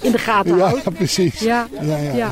in 0.00 0.10
de 0.12 0.18
gaten 0.18 0.58
houdt. 0.60 0.92
precies. 0.94 1.40
Ja, 1.40 1.66
Ja, 1.80 1.96
ja, 1.96 1.96
ja. 1.96 2.14
ja. 2.14 2.30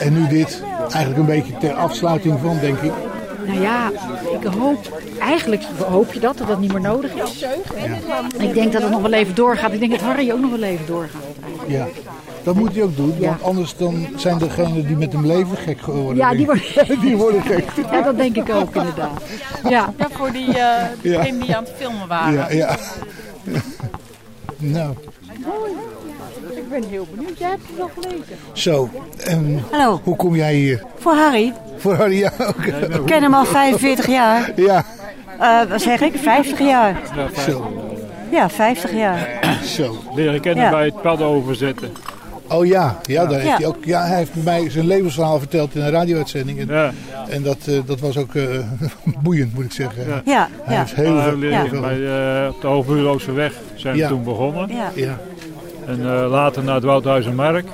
En 0.00 0.12
nu 0.12 0.28
dit, 0.28 0.62
eigenlijk 0.92 1.16
een 1.18 1.36
beetje 1.36 1.52
ter 1.58 1.72
afsluiting 1.72 2.38
van, 2.42 2.58
denk 2.60 2.78
ik. 2.78 2.92
Nou 3.46 3.60
ja, 3.60 3.90
ik 4.40 4.46
hoop, 4.58 5.00
eigenlijk 5.28 5.62
hoop 5.88 6.12
je 6.12 6.20
dat, 6.20 6.38
dat 6.38 6.46
dat 6.48 6.60
niet 6.60 6.72
meer 6.72 6.80
nodig 6.80 7.14
is. 7.14 7.44
Ik 8.38 8.54
denk 8.54 8.72
dat 8.72 8.82
het 8.82 8.90
nog 8.90 9.00
wel 9.00 9.12
even 9.12 9.34
doorgaat. 9.34 9.72
Ik 9.72 9.78
denk 9.78 9.90
dat 9.90 10.00
Harry 10.00 10.32
ook 10.32 10.40
nog 10.40 10.50
wel 10.50 10.62
even 10.62 10.86
doorgaat. 10.86 11.22
Ja. 11.66 11.86
Dat 12.42 12.54
moet 12.54 12.74
hij 12.74 12.82
ook 12.82 12.96
doen, 12.96 13.14
Ja. 13.18 13.28
want 13.28 13.42
anders 13.42 13.76
dan 13.76 14.06
zijn 14.16 14.38
degenen 14.38 14.86
die 14.86 14.96
met 14.96 15.12
hem 15.12 15.26
leven 15.26 15.56
gek 15.56 15.80
geworden. 15.80 16.16
Ja, 16.16 16.30
die 16.34 16.46
worden, 16.46 17.00
die 17.00 17.16
worden 17.16 17.42
gek. 17.42 17.64
ja, 17.92 18.02
dat 18.02 18.16
denk 18.16 18.36
ik 18.36 18.50
ook 18.54 18.74
inderdaad. 18.74 19.22
Ja, 19.68 19.92
Ja, 19.98 20.06
voor 20.10 20.32
die, 20.32 20.58
eh 20.58 20.82
degenen 21.02 21.40
die 21.40 21.56
aan 21.56 21.64
het 21.64 21.72
filmen 21.76 22.08
waren. 22.08 22.32
Ja, 22.34 22.48
ja. 22.50 22.76
nou, 24.58 24.94
ik 26.56 26.68
ben 26.70 26.82
heel 26.90 27.06
benieuwd. 27.14 27.38
Jij 27.38 27.48
hebt 27.48 27.62
het 27.66 27.76
wel 27.76 27.90
gelezen. 28.00 28.36
zo. 28.52 28.88
En 29.24 29.62
Hallo, 29.70 30.00
hoe 30.04 30.16
kom 30.16 30.34
jij 30.36 30.54
hier? 30.54 30.82
voor 30.98 31.14
Harry. 31.14 31.52
Voor 31.76 31.94
Harry, 31.94 32.18
ja, 32.18 32.32
ook. 32.38 32.64
Ik 32.64 33.06
ken 33.06 33.22
hem 33.22 33.34
al 33.34 33.44
45 33.44 34.06
jaar. 34.06 34.52
Ja, 34.56 34.84
Eh, 35.40 35.60
wat 35.70 35.80
zeg 35.82 36.00
ik? 36.00 36.12
50 36.16 36.58
jaar. 36.58 37.00
zo. 37.48 37.72
Ja, 38.30 38.48
50 38.50 38.92
jaar. 38.92 39.28
Zo. 39.64 39.96
Leren 40.14 40.40
kennen 40.40 40.64
Ja. 40.64 40.70
bij 40.70 40.84
het 40.84 41.02
pad 41.02 41.22
overzetten. 41.22 41.88
Oh 42.48 42.66
ja, 42.66 42.98
ja, 43.02 43.22
daar 43.26 43.32
heeft 43.40 43.46
Ja. 43.50 43.56
hij 43.56 43.66
ook. 43.66 43.84
Ja, 43.84 44.06
hij 44.06 44.16
heeft 44.16 44.30
mij 44.44 44.70
zijn 44.70 44.86
levensverhaal 44.86 45.38
verteld 45.38 45.74
in 45.74 45.80
een 45.82 45.90
radio-uitzending. 45.90 46.58
En, 46.60 46.66
Ja. 46.74 46.92
en 47.28 47.42
dat, 47.42 47.56
eh, 47.66 47.74
dat 47.86 48.00
was 48.00 48.16
ook 48.16 48.34
eh, 48.34 48.44
boeiend, 49.22 49.54
moet 49.54 49.64
ik 49.64 49.72
zeggen. 49.72 50.04
Ja. 50.06 50.20
Ja, 50.24 50.48
Hij 50.62 50.74
ja. 50.74 50.80
heeft 50.80 50.94
heel 50.94 51.20
veel. 51.20 51.36
leren 51.36 51.68
veel- 51.68 51.80
bij, 51.80 52.06
eh, 52.44 52.48
op 52.54 52.60
de 52.60 52.66
Hoogbuurloze 52.66 53.32
weg 53.32 53.52
zijn 53.74 53.94
we 53.94 54.00
Ja. 54.00 54.08
toen 54.08 54.24
begonnen. 54.24 54.68
ja. 54.74 54.90
Ja, 54.94 55.16
En 55.86 56.00
eh, 56.00 56.30
later 56.30 56.64
naar 56.64 56.74
het 56.74 56.84
Woudhuizenmark. 56.84 57.66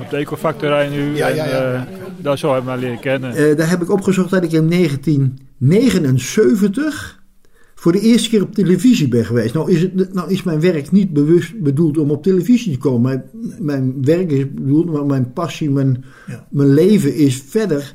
Op 0.00 0.10
de 0.10 0.16
ecofactorij 0.16 0.88
nu. 0.88 1.16
Ja, 1.16 1.26
ja, 1.28 1.44
ja. 1.44 1.50
En 1.50 1.74
eh, 1.74 1.80
daar 2.22 2.38
zo 2.38 2.52
hebben 2.52 2.64
we 2.64 2.70
elkaar 2.70 2.88
leren 2.88 3.00
kennen. 3.00 3.34
Eh, 3.50 3.56
daar 3.56 3.70
heb 3.70 3.82
ik 3.82 3.90
opgezocht 3.90 4.30
dat 4.30 4.44
ik 4.44 4.52
in 4.52 4.68
1979 4.68 7.18
voor 7.74 7.92
de 7.92 8.00
eerste 8.00 8.28
keer 8.28 8.42
op 8.42 8.54
televisie 8.54 9.08
ben 9.08 9.24
geweest. 9.24 9.54
Nou 9.54 9.70
is, 9.70 9.82
het, 9.82 10.14
nou 10.14 10.30
is 10.30 10.42
mijn 10.42 10.60
werk 10.60 10.90
niet 10.90 11.12
bewust 11.12 11.60
bedoeld 11.60 11.98
om 11.98 12.10
op 12.10 12.22
televisie 12.22 12.72
te 12.72 12.78
komen. 12.78 13.02
Mijn, 13.02 13.22
mijn 13.58 14.04
werk 14.04 14.30
is 14.30 14.54
bedoeld, 14.54 14.92
maar 14.92 15.06
mijn 15.06 15.32
passie, 15.32 15.70
mijn, 15.70 16.04
Ja. 16.26 16.46
mijn 16.50 16.74
leven 16.74 17.14
is 17.14 17.42
verder 17.46 17.94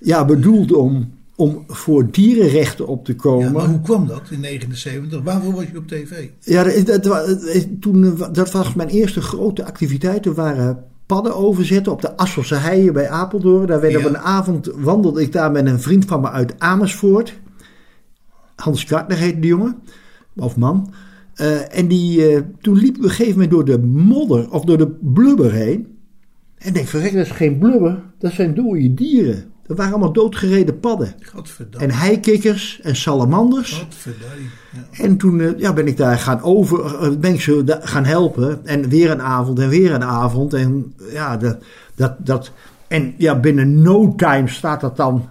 ja, 0.00 0.24
bedoeld 0.24 0.72
om 0.72 1.08
om 1.40 1.64
voor 1.66 2.10
dierenrechten 2.10 2.86
op 2.86 3.04
te 3.04 3.14
komen. 3.14 3.52
Maar 3.52 3.66
hoe 3.66 3.80
kwam 3.80 4.06
dat 4.06 4.22
in 4.30 4.40
79? 4.40 5.22
Waarvoor 5.22 5.54
was 5.54 5.64
je 5.72 5.78
op 5.78 5.88
tv? 5.88 6.28
Ja, 6.40 6.64
dat, 6.84 7.02
dat, 7.02 7.38
toen, 7.80 8.16
dat 8.32 8.52
was 8.52 8.74
mijn 8.74 8.88
eerste 8.88 9.20
grote 9.20 9.64
activiteit. 9.64 10.26
Er 10.26 10.34
waren 10.34 10.84
padden 11.14 11.36
overzetten 11.36 11.92
op 11.92 12.00
de 12.00 12.16
Asselse 12.16 12.54
Heien 12.54 12.92
bij 12.92 13.08
Apeldoorn. 13.08 13.66
Daar 13.66 13.80
werd 13.80 13.92
Ja. 13.92 13.98
op 13.98 14.04
een 14.04 14.18
avond 14.18 14.70
wandelde 14.74 15.22
ik 15.22 15.32
daar 15.32 15.50
met 15.50 15.66
een 15.66 15.80
vriend 15.80 16.04
van 16.04 16.20
me 16.20 16.30
uit 16.30 16.54
Amersfoort. 16.58 17.38
Hans 18.56 18.84
Kartner 18.84 19.18
heette 19.18 19.40
die 19.40 19.50
jongen, 19.50 19.74
of 20.36 20.56
man. 20.56 20.92
Eh, 21.34 21.78
en 21.78 21.88
die, 21.88 22.26
eh, 22.26 22.40
toen 22.60 22.74
liepen 22.76 23.00
we 23.00 23.06
op 23.06 23.10
een 23.10 23.16
gegeven 23.16 23.32
moment 23.32 23.50
door 23.50 23.64
de 23.64 23.78
modder 23.86 24.50
of 24.50 24.64
door 24.64 24.78
de 24.78 24.88
blubber 25.00 25.52
heen. 25.52 25.86
En 26.58 26.68
ik 26.68 26.74
denk, 26.74 26.86
verrek, 26.86 27.12
dat 27.12 27.24
is 27.26 27.30
geen 27.30 27.58
blubber, 27.58 28.02
dat 28.18 28.32
zijn 28.32 28.54
dode 28.54 28.94
dieren. 28.94 29.44
Dat 29.70 29.78
waren 29.78 29.94
allemaal 29.94 30.12
doodgereden 30.12 30.80
padden. 30.80 31.14
En 31.78 31.90
heikikkers 31.90 32.80
en 32.82 32.96
salamanders. 32.96 33.86
Ja. 34.04 34.80
En 34.90 35.16
toen 35.16 35.40
eh, 35.40 35.58
ja, 35.58 35.72
ben 35.72 35.86
ik 35.86 35.96
daar 35.96 36.18
gaan 36.18 36.42
over, 36.42 36.84
eh, 36.84 37.16
ben 37.16 37.34
ik 37.34 37.40
ze 37.40 37.78
gaan 37.80 38.04
helpen. 38.04 38.66
En 38.66 38.88
weer 38.88 39.10
een 39.10 39.22
avond 39.22 39.58
en 39.58 39.68
weer 39.68 39.92
een 39.92 40.04
avond. 40.04 40.54
En 40.54 40.94
ja, 41.12 41.36
dat, 41.36 41.58
dat, 41.94 42.14
dat, 42.18 42.52
en 42.88 43.14
ja, 43.16 43.40
binnen 43.40 43.82
no 43.82 44.14
time 44.14 44.48
staat 44.48 44.80
dat 44.80 44.96
dan 44.96 45.28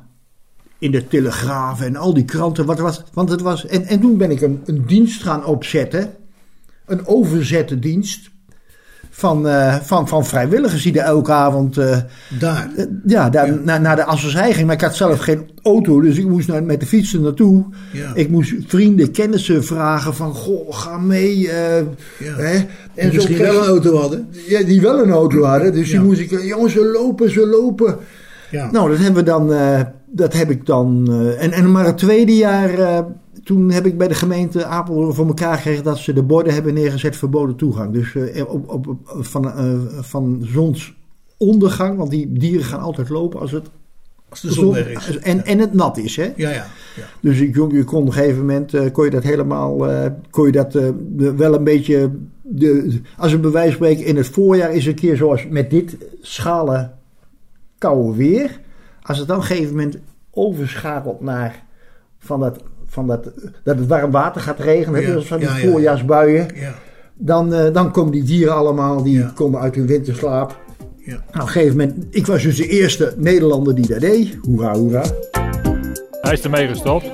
in 0.77 0.91
de 0.91 1.07
Telegraaf 1.07 1.81
en 1.81 1.95
al 1.95 2.13
die 2.13 2.25
kranten. 2.25 2.65
Wat 2.65 2.79
was, 2.79 3.03
want 3.13 3.29
het 3.29 3.41
was, 3.41 3.65
en, 3.65 3.85
en 3.85 3.99
toen 3.99 4.17
ben 4.17 4.31
ik 4.31 4.41
een, 4.41 4.61
een 4.65 4.85
dienst 4.85 5.23
gaan 5.23 5.45
opzetten. 5.45 6.13
Een 6.85 7.07
overzette 7.07 7.79
dienst. 7.79 8.29
Van, 9.19 9.47
eh, 9.47 9.75
van, 9.75 10.07
van 10.07 10.25
vrijwilligers 10.25 10.83
die 10.83 10.99
er 10.99 11.05
elke 11.05 11.31
avond. 11.31 11.77
eh, 11.77 11.97
Daar. 12.39 12.69
ja, 13.05 13.29
daar, 13.29 13.59
Naar, 13.63 13.81
naar 13.81 13.95
de 13.95 14.03
Asselsheim 14.05 14.53
ging. 14.53 14.65
Maar 14.65 14.75
ik 14.75 14.81
had 14.81 14.95
zelf 14.95 15.19
geen 15.19 15.49
auto, 15.63 16.01
dus 16.01 16.17
ik 16.17 16.27
moest 16.27 16.47
naar, 16.47 16.63
met 16.63 16.79
de 16.79 16.85
fiets 16.85 17.13
er 17.13 17.19
naartoe. 17.21 17.65
Ja. 17.93 18.11
Ik 18.13 18.29
moest 18.29 18.53
vrienden, 18.67 19.11
kennissen 19.11 19.63
vragen 19.63 20.15
van, 20.15 20.33
goh, 20.33 20.75
ga 20.75 20.97
mee. 20.97 21.49
hè? 22.23 22.55
En 22.95 23.07
zo 23.09 23.13
misschien 23.13 23.35
kreeg- 23.35 23.51
wel 23.51 23.61
een 23.61 23.67
auto 23.69 23.95
hadden. 23.97 24.27
Ja, 24.47 24.63
die 24.63 24.81
wel 24.81 25.03
een 25.03 25.11
auto 25.11 25.43
hadden. 25.43 25.73
Dus 25.73 25.89
die 25.89 25.99
moest 25.99 26.19
ik, 26.19 26.41
jongens, 26.43 26.73
ze 26.73 26.85
lopen, 26.85 27.31
ze 27.31 27.47
lopen. 27.47 27.97
Ja. 28.51 28.71
Nou, 28.71 28.89
dat 28.89 28.97
hebben 28.99 29.23
we 29.23 29.29
dan, 29.29 29.53
dat 30.11 30.33
heb 30.33 30.49
ik 30.49 30.65
dan. 30.65 31.07
en, 31.39 31.51
en 31.51 31.71
maar 31.71 31.85
het 31.85 31.97
tweede 31.97 32.35
jaar, 32.35 33.03
toen 33.49 33.71
heb 33.71 33.85
ik 33.85 33.97
bij 33.97 34.07
de 34.07 34.13
gemeente 34.13 34.65
Apeldoorn 34.65 35.13
voor 35.13 35.27
elkaar 35.27 35.55
gekregen 35.55 35.83
dat 35.83 35.97
ze 35.97 36.13
de 36.13 36.23
borden 36.23 36.53
hebben 36.53 36.73
neergezet 36.73 37.15
verboden 37.15 37.55
toegang. 37.55 37.93
Dus 37.93 38.15
eh, 38.15 38.49
op, 38.49 38.69
op, 38.69 38.97
van, 39.03 39.51
eh, 39.51 39.79
van 39.99 40.41
zonsondergang, 40.41 41.97
want 41.97 42.09
die 42.09 42.33
dieren 42.33 42.65
gaan 42.65 42.79
altijd 42.79 43.09
lopen 43.09 43.39
als 43.39 43.51
het. 43.51 43.69
Als 44.29 44.41
de 44.41 44.51
zon 44.51 44.73
weg 44.73 45.07
is. 45.07 45.17
En, 45.17 45.45
en 45.45 45.59
het 45.59 45.73
nat 45.73 45.97
is, 45.97 46.15
hè? 46.15 46.33
Ja, 46.35 46.49
ja. 46.49 46.65
ja. 46.95 47.05
Dus 47.19 47.39
ik, 47.39 47.55
je 47.55 47.83
kon 47.83 48.01
op 48.01 48.07
een 48.07 48.13
gegeven 48.13 48.39
moment 48.39 48.73
eh, 48.73 48.91
kon 48.91 49.05
je 49.05 49.11
dat 49.11 49.23
helemaal, 49.23 49.77
kon 50.29 50.45
je 50.45 50.51
dat 50.51 50.73
wel 51.35 51.53
een 51.53 51.63
beetje, 51.63 52.11
de, 52.41 52.99
als 53.17 53.31
een 53.31 53.41
bewijs 53.41 53.73
spreken, 53.73 54.05
in 54.05 54.17
het 54.17 54.27
voorjaar 54.27 54.73
is 54.73 54.85
een 54.85 54.95
keer 54.95 55.17
zoals 55.17 55.47
met 55.47 55.69
dit 55.69 55.97
schalen 56.21 56.97
koude 57.77 58.17
weer. 58.17 58.59
Als 59.01 59.17
het 59.17 59.27
dan 59.27 59.37
op 59.37 59.41
een 59.41 59.47
gegeven 59.47 59.75
moment 59.75 59.97
overschakelt 60.31 61.21
naar 61.21 61.63
van 62.19 62.39
dat, 62.39 62.63
van 62.89 63.07
dat, 63.07 63.23
dat 63.63 63.77
het 63.77 63.87
warm 63.87 64.11
water 64.11 64.41
gaat 64.41 64.59
regenen, 64.59 65.01
Ja, 65.01 65.07
hè, 65.07 65.13
dus 65.13 65.27
van 65.27 65.37
die 65.39 65.47
ja, 65.47 65.55
ja, 65.57 65.63
ja. 65.63 65.71
voorjaarsbuien, 65.71 66.47
Ja. 66.55 66.73
dan, 67.15 67.53
eh, 67.53 67.73
dan 67.73 67.91
komen 67.91 68.11
die 68.11 68.23
dieren 68.23 68.55
allemaal, 68.55 69.03
die 69.03 69.17
Ja. 69.17 69.31
komen 69.35 69.59
uit 69.59 69.75
hun 69.75 69.87
winterslaap. 69.87 70.57
Ja. 70.97 71.11
Nou, 71.11 71.21
op 71.33 71.35
een 71.41 71.47
gegeven 71.47 71.77
moment, 71.77 72.05
ik 72.09 72.25
was 72.25 72.43
dus 72.43 72.55
de 72.57 72.67
eerste 72.67 73.13
Nederlander 73.17 73.75
die 73.75 73.87
dat 73.87 73.99
deed. 73.99 74.37
Hoera, 74.41 74.73
hoera. 74.75 75.03
Hij 76.21 76.33
is 76.33 76.41
ermee 76.41 76.67
gestopt. 76.67 77.05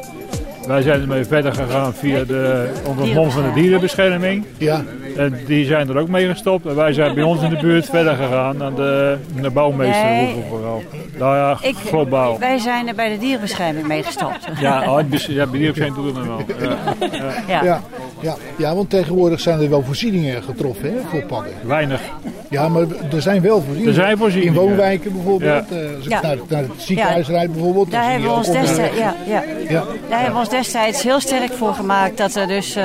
Wij 0.68 0.82
zijn 0.82 1.02
ermee 1.02 1.26
verder 1.26 1.54
gegaan 1.54 1.94
via 1.94 2.24
de, 2.24 2.70
onder 2.88 3.06
het 3.06 3.14
mom 3.14 3.32
van 3.32 3.44
de 3.44 3.54
dierenbescherming. 3.54 4.46
Ja. 4.58 4.84
En 5.18 5.40
die 5.48 5.66
zijn 5.66 5.90
er 5.90 5.98
ook 5.98 6.08
mee 6.08 6.28
gestopt. 6.28 6.66
En 6.66 6.76
wij 6.76 6.94
zijn 6.94 7.14
bij 7.14 7.24
ons 7.24 7.42
in 7.42 7.50
de 7.50 7.58
buurt 7.58 7.86
verder 7.86 8.16
gegaan 8.16 8.64
aan 8.64 8.76
de, 8.76 9.18
de 9.42 9.50
bouwmeester 9.50 10.04
Nee. 10.06 10.26
Hoeveel 10.26 10.44
vooral. 10.50 10.84
Nou 11.18 11.36
ja, 11.36 11.58
Ik, 11.62 11.76
globaal. 11.76 12.40
wij 12.40 12.58
zijn 12.58 12.88
er 12.88 12.96
bij 12.96 13.10
de 13.10 13.18
dierenbescherming 13.18 13.88
mee 13.88 14.04
gestopt. 14.04 14.48
Ja, 14.60 14.80
oh, 14.92 15.02
ja, 15.28 15.46
bij 15.48 15.60
dierenbescherming 15.60 15.96
doen 15.96 16.14
we 16.14 16.20
het 16.20 16.58
wel. 16.60 16.70
Ja, 16.70 17.34
ja. 17.54 17.64
Ja. 17.64 17.64
Ja, 17.64 17.82
ja, 18.20 18.36
ja, 18.58 18.76
want 18.76 18.90
tegenwoordig 18.90 19.40
zijn 19.40 19.60
er 19.62 19.70
wel 19.70 19.82
voorzieningen 19.84 20.44
getroffen 20.44 20.94
hè, 20.94 21.00
voor 21.10 21.24
padden. 21.24 21.52
Weinig. 21.64 22.02
Ja, 22.50 22.68
maar 22.70 22.82
er 23.12 23.22
zijn 23.22 23.42
wel 23.42 23.56
voorzieningen. 23.58 23.88
Er 23.88 23.94
zijn 23.94 24.18
voorzieningen. 24.18 24.54
In 24.54 24.60
woonwijken 24.68 25.14
bijvoorbeeld. 25.14 25.70
Ja. 25.70 25.76
eh, 25.78 25.96
als 25.96 26.06
ik 26.06 26.12
Ja. 26.12 26.22
naar, 26.22 26.38
naar 26.48 26.62
het 26.62 26.72
ziekenhuis 26.78 27.28
rijd 27.28 27.52
bijvoorbeeld. 27.54 27.92
Daar 27.92 28.12
hebben, 28.12 28.30
we 28.30 28.36
ons 28.36 28.52
destijds, 28.52 28.98
ja, 28.98 29.16
ja. 29.28 29.44
Ja. 29.70 29.84
Daar 30.10 30.18
hebben 30.20 30.34
we 30.34 30.40
ons 30.40 30.50
destijds 30.58 31.04
heel 31.04 31.20
sterk 31.20 31.54
voor 31.54 31.74
gemaakt 31.74 32.18
dat 32.18 32.36
er 32.36 32.48
dus 32.48 32.76
eh, 32.76 32.84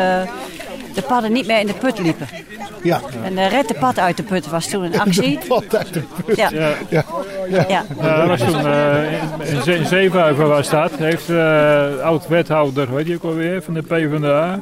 de 0.94 1.02
padden 1.02 1.32
niet 1.32 1.46
meer 1.46 1.60
in 1.60 1.66
de 1.66 1.72
put 1.74 1.98
liepen. 1.98 2.26
Ja. 2.82 3.00
En 3.24 3.34
de 3.34 3.46
red 3.46 3.68
de 3.68 3.74
pad 3.74 3.98
uit 3.98 4.16
de 4.16 4.22
put 4.22 4.48
was 4.48 4.66
toen 4.68 4.84
een 4.84 5.00
actie. 5.06 5.38
De 5.38 5.46
pad 5.48 5.76
uit 5.76 5.92
de 5.92 6.02
put. 6.24 6.36
Ja. 6.36 6.48
Ja. 6.52 6.68
Ja. 6.88 7.04
Ja. 7.50 7.64
Ja. 7.68 7.84
Ja, 8.02 8.16
dat 8.26 8.38
was 8.38 8.50
toen 8.50 8.66
eh, 8.66 9.12
in, 9.12 9.54
in, 9.56 9.62
Ze- 9.62 9.74
in 9.74 9.86
Zevenhuizen 9.86 10.48
waar 10.48 10.64
staat, 10.64 10.90
heeft 10.96 11.28
eh 11.30 12.00
oud-wethouder, 12.02 12.94
weet 12.94 13.06
je 13.06 13.14
ook 13.14 13.22
alweer, 13.24 13.62
van 13.62 13.74
de 13.74 13.82
PvdA. 13.82 14.60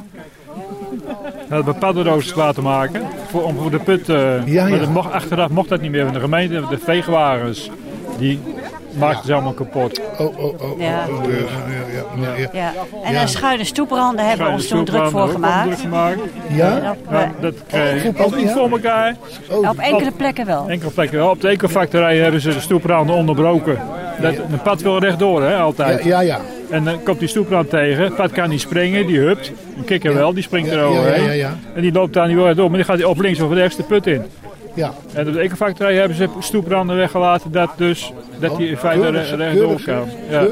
Had 1.49 1.65
we 1.65 1.73
paddenroosters 1.73 2.35
laten 2.37 2.63
maken 2.63 3.01
voor, 3.29 3.43
om 3.43 3.55
voor 3.57 3.71
de 3.71 3.79
put. 3.79 4.09
eh, 4.09 4.45
Ja, 4.47 4.63
maar 4.63 4.71
ja. 4.73 4.77
dat 4.79 4.89
mocht, 4.89 5.11
achteraf 5.11 5.49
mocht 5.49 5.69
dat 5.69 5.81
niet 5.81 5.91
meer 5.91 6.03
van 6.05 6.13
de 6.13 6.19
gemeente. 6.19 6.63
De 6.69 6.77
veegwagens, 6.77 7.69
die 8.17 8.39
maakten 8.99 9.25
ze 9.25 9.33
allemaal 9.33 9.53
kapot. 9.53 10.01
Oh, 10.17 10.39
oh, 10.39 10.61
oh. 10.61 10.79
Ja. 10.79 11.05
oh, 11.09 11.23
oh, 11.23 11.25
ja, 11.25 11.37
ja, 11.37 12.33
ja, 12.35 12.35
ja. 12.37 12.49
Ja. 12.53 12.73
En 13.03 13.15
een 13.15 13.27
schuine 13.27 13.63
stoepranden 13.63 14.27
hebben 14.27 14.45
we 14.47 14.51
ons 14.51 14.67
toen 14.67 14.85
druk 14.85 15.09
voor 15.09 15.27
gemaakt. 15.27 15.65
Druk 15.67 15.79
gemaakt. 15.79 16.19
Ja? 16.49 16.95
Eh, 17.09 17.19
dat 17.39 17.53
krijg 17.67 18.03
je 18.03 18.13
ook 18.17 18.35
niet 18.35 18.51
voor 18.51 18.69
elkaar. 18.71 19.15
op 19.49 19.77
enkele 19.77 20.11
plekken 20.11 20.45
wel. 20.45 20.69
Enkele 20.69 20.91
plekken 20.91 21.17
wel. 21.17 21.29
Op 21.29 21.41
de 21.41 21.47
ecofactorij 21.47 22.17
hebben 22.17 22.41
ze 22.41 22.53
de 22.53 22.59
stoepranden 22.59 23.15
onderbroken. 23.15 23.77
Dat, 24.21 24.33
een 24.33 24.61
pad 24.63 24.81
wil 24.81 24.99
rechtdoor, 24.99 25.41
hè, 25.43 25.55
altijd. 25.55 26.03
Ja, 26.03 26.21
ja, 26.21 26.21
ja. 26.21 26.39
En 26.69 26.83
dan 26.83 27.03
komt 27.03 27.19
die 27.19 27.27
stoeprand 27.27 27.69
tegen. 27.69 28.03
Het 28.03 28.15
pad 28.15 28.31
kan 28.31 28.49
niet 28.49 28.61
springen, 28.61 29.07
die 29.07 29.19
hupt. 29.19 29.51
Een 29.77 29.83
kikker 29.85 30.13
wel, 30.13 30.33
die 30.33 30.43
springt 30.43 30.69
Ja, 30.69 30.75
eroverheen. 30.75 31.23
ja, 31.23 31.27
ja, 31.27 31.33
ja. 31.33 31.57
En 31.75 31.81
die 31.81 31.91
loopt 31.91 32.13
daar 32.13 32.27
niet 32.27 32.37
weer 32.37 32.55
door, 32.55 32.67
maar 32.69 32.77
die 32.77 32.85
gaat 32.85 33.03
op 33.03 33.19
links 33.19 33.39
of 33.39 33.53
rechts 33.53 33.75
de 33.75 33.83
put 33.83 34.07
in. 34.07 34.21
Ja. 34.73 34.91
En 35.13 35.27
op 35.27 35.33
de 35.33 35.39
ecofactorij 35.39 35.95
hebben 35.95 36.17
ze 36.17 36.27
stoepranden 36.39 36.95
weggelaten 36.95 37.51
dat, 37.51 37.69
dus, 37.75 38.13
dat 38.39 38.57
die 38.57 38.67
in 38.69 38.77
feite 38.77 39.01
keurig, 39.01 39.29
re- 39.29 39.35
rechtdoor 39.35 39.81
kan. 39.85 40.09
Ja. 40.29 40.43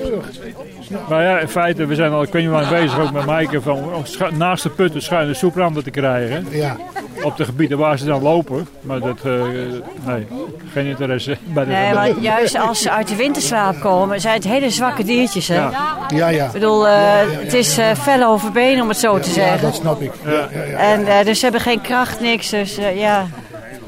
Maar 1.09 1.23
ja, 1.23 1.39
in 1.39 1.47
feite, 1.47 1.85
we 1.85 1.95
zijn 1.95 2.11
al, 2.11 2.21
ik 2.23 2.31
weet 2.31 2.41
niet 2.41 2.51
hoe 2.51 2.61
lang 2.61 2.71
bezig 2.81 2.99
ook 2.99 3.11
met 3.11 3.25
Maaike 3.25 3.61
van 3.61 3.79
om 3.93 4.03
naast 4.37 4.63
de 4.63 4.69
putten 4.69 5.01
schuine 5.01 5.33
stoepranden 5.33 5.83
te 5.83 5.89
krijgen. 5.91 6.47
Ja. 6.49 6.75
Op 7.23 7.37
de 7.37 7.45
gebieden 7.45 7.77
waar 7.77 7.97
ze 7.97 8.05
dan 8.05 8.21
lopen. 8.21 8.67
Maar 8.81 8.99
dat, 8.99 9.17
eh, 9.23 9.31
nee, 10.05 10.27
geen 10.73 10.85
interesse 10.85 11.37
bij 11.43 11.65
de 11.65 11.71
Nee, 11.71 11.93
maar 11.93 12.09
juist 12.19 12.57
als 12.59 12.81
ze 12.81 12.91
uit 12.91 13.07
de 13.07 13.15
winterslaap 13.15 13.79
komen, 13.79 14.21
zijn 14.21 14.35
het 14.35 14.43
hele 14.47 14.69
zwakke 14.69 15.03
diertjes. 15.03 15.47
Hè? 15.47 15.55
Ja. 15.55 15.71
Ja, 16.07 16.27
ja. 16.27 16.45
Ik 16.45 16.51
bedoel, 16.51 16.87
eh, 16.87 16.93
het 17.39 17.53
is 17.53 17.77
eh 17.77 17.91
fel 17.95 18.23
over 18.27 18.51
been 18.51 18.81
om 18.81 18.87
het 18.87 18.97
zo 18.97 19.19
te 19.19 19.27
Ja, 19.27 19.33
zeggen. 19.33 19.61
dat 19.61 19.75
snap 19.75 20.01
ik. 20.01 20.11
Ja, 20.25 20.31
ja, 20.31 20.63
ja. 20.63 20.77
En 20.77 21.05
eh, 21.07 21.25
dus 21.25 21.37
ze 21.37 21.43
hebben 21.43 21.61
geen 21.61 21.81
kracht, 21.81 22.19
niks. 22.19 22.49
Dus 22.49 22.77
ja. 22.95 23.25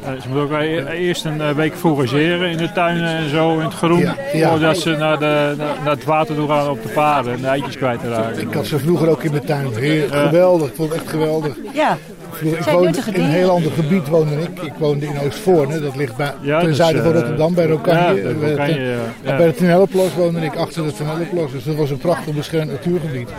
Ze 0.04 0.28
moeten 0.28 0.44
ook 0.44 0.50
wel 0.50 0.60
e- 0.62 0.86
eerst 0.98 1.26
een 1.26 1.42
eh, 1.42 1.50
week 1.52 1.76
fourageren 1.76 2.50
in 2.50 2.58
de 2.58 2.72
tuin 2.72 3.04
en 3.04 3.30
zo, 3.30 3.54
in 3.54 3.66
het 3.66 3.74
groen. 3.74 4.00
Ja, 4.00 4.16
ja. 4.34 4.50
Voordat 4.50 4.78
ze 4.78 4.90
naar, 4.90 5.20
de, 5.20 5.54
naar, 5.58 5.92
het 5.94 6.04
water 6.04 6.36
toe 6.36 6.48
gaan 6.48 6.70
op 6.70 6.84
de 6.84 6.90
paarden 6.90 7.34
en 7.34 7.42
de 7.42 7.48
eitjes 7.48 7.78
kwijt 7.78 8.00
te 8.00 8.10
raken. 8.10 8.42
Ik 8.42 8.54
had 8.54 8.66
ze 8.66 8.80
vroeger 8.80 9.10
ook 9.10 9.24
in 9.24 9.32
mijn 9.32 9.46
tuin. 9.46 9.68
Heer, 9.76 10.10
Geweldig, 10.10 10.68
ik 10.70 10.76
vond 10.76 10.92
het 10.92 11.02
echt 11.02 11.10
geweldig. 11.10 11.56
Ja, 11.74 11.98
Vroeger, 12.32 12.60
ik 12.60 12.66
woonde 12.66 13.00
in 13.14 13.24
een 13.24 13.30
heel 13.30 13.50
ander 13.50 13.72
gebied 13.72 14.08
woonde 14.08 14.42
ik. 14.42 14.62
Ik 14.62 14.74
woonde 14.78 15.06
in 15.06 15.20
Oostvoorne, 15.20 15.80
dat 15.80 15.96
ligt 15.96 16.16
bij, 16.16 16.34
Ja, 16.42 16.60
ten 16.60 16.68
dus, 16.68 16.78
zuiden 16.78 17.04
van 17.04 17.12
eh, 17.12 17.18
Rotterdam, 17.18 17.54
bij 17.54 17.66
Rokanje. 17.66 18.00
ja, 18.00 18.34
bij 18.34 18.56
de- 18.56 18.82
ja. 18.82 19.32
Ja. 19.32 19.38
Bij 19.38 19.54
de 19.58 19.88
woonde 20.18 20.40
ik, 20.42 20.56
achter 20.56 20.84
de 20.84 20.94
Tunellenplas. 20.94 21.52
Dus 21.52 21.64
dat 21.64 21.76
was 21.76 21.90
een 21.90 21.98
prachtig 21.98 22.36
beschermd 22.36 22.72
natuurgebied. 22.72 23.30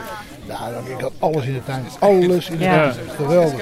Ja, 0.48 0.56
dan- 0.72 0.98
ik 0.98 1.10
alles 1.18 1.44
in 1.46 1.52
de 1.52 1.64
tuin. 1.64 1.84
Alles 1.98 2.48
in 2.50 2.58
de 2.58 2.64
Ja. 2.64 2.72
tuin. 2.72 2.92
Geweldig. 3.16 3.52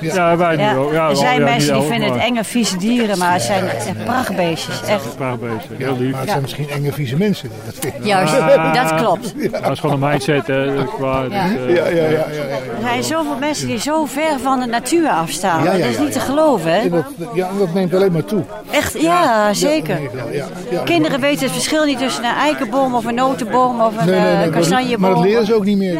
Ja. 0.00 0.36
Wij 0.36 0.56
ja. 0.56 0.72
nu 0.72 0.78
ook. 0.78 0.92
Ja, 0.92 1.08
er 1.08 1.16
zijn 1.16 1.38
ja, 1.38 1.44
mensen 1.44 1.74
die 1.74 1.82
vinden 1.82 2.12
het 2.12 2.22
enge, 2.22 2.44
vieze 2.44 2.76
dieren, 2.76 3.18
maar 3.18 3.32
het 3.32 3.42
zijn 3.42 3.68
echt 3.68 4.04
prachtbeestjes. 4.04 4.82
Echt. 4.82 5.16
Prachtbeesten, 5.16 5.74
Ja, 5.78 5.84
heel 5.86 5.96
lief. 5.98 6.10
maar 6.10 6.20
het 6.20 6.28
zijn 6.30 6.42
misschien 6.42 6.68
enge 6.70 6.92
vieze 6.92 7.16
mensen. 7.16 7.50
Dat 7.64 7.74
vind 7.80 7.94
ik. 7.94 8.04
Juist, 8.04 8.32
dat 8.74 8.94
klopt. 8.94 9.34
Dat 9.62 9.70
is 9.72 9.80
gewoon 9.80 10.02
een 10.02 10.08
mindset, 10.08 10.46
hè. 10.46 10.84
Qua, 10.84 11.22
Ja. 11.22 11.48
dat, 11.48 11.66
eh, 11.68 11.74
Ja, 11.76 11.86
ja, 11.86 11.88
ja. 11.88 12.02
ja, 12.02 12.08
ja. 12.08 12.18
Er 12.18 12.80
zijn 12.82 13.02
zoveel 13.04 13.36
mensen 13.40 13.66
die 13.66 13.78
zo 13.80 14.04
ver 14.04 14.38
van 14.42 14.60
de 14.60 14.66
natuur 14.66 15.08
afstaan. 15.08 15.64
Ja, 15.64 15.72
ja, 15.72 15.78
dat 15.78 15.88
is 15.88 15.98
niet 15.98 16.12
te 16.12 16.20
geloven, 16.20 16.72
hè? 16.80 16.88
Dat, 16.88 17.04
ja, 17.34 17.48
dat 17.58 17.74
neemt 17.74 17.94
alleen 17.94 18.12
maar 18.12 18.24
toe. 18.24 18.42
Echt, 18.70 19.00
ja, 19.02 19.52
zeker. 19.52 20.00
Ja, 20.02 20.08
ja, 20.32 20.44
ja. 20.70 20.82
Kinderen 20.82 21.20
weten 21.20 21.42
het 21.44 21.52
verschil 21.52 21.84
niet 21.84 21.98
tussen 21.98 22.24
een 22.24 22.34
eikenboom 22.34 22.94
of 22.94 23.04
een 23.04 23.14
notenboom 23.14 23.80
of 23.80 23.96
een 23.98 24.06
Nee, 24.06 24.20
nee, 24.20 24.32
eh, 24.32 24.38
nee, 24.38 24.50
kastanjeboom. 24.50 25.00
maar 25.00 25.10
dat 25.14 25.24
leren 25.24 25.46
ze 25.46 25.54
ook 25.54 25.64
niet 25.64 25.78
meer. 25.78 25.98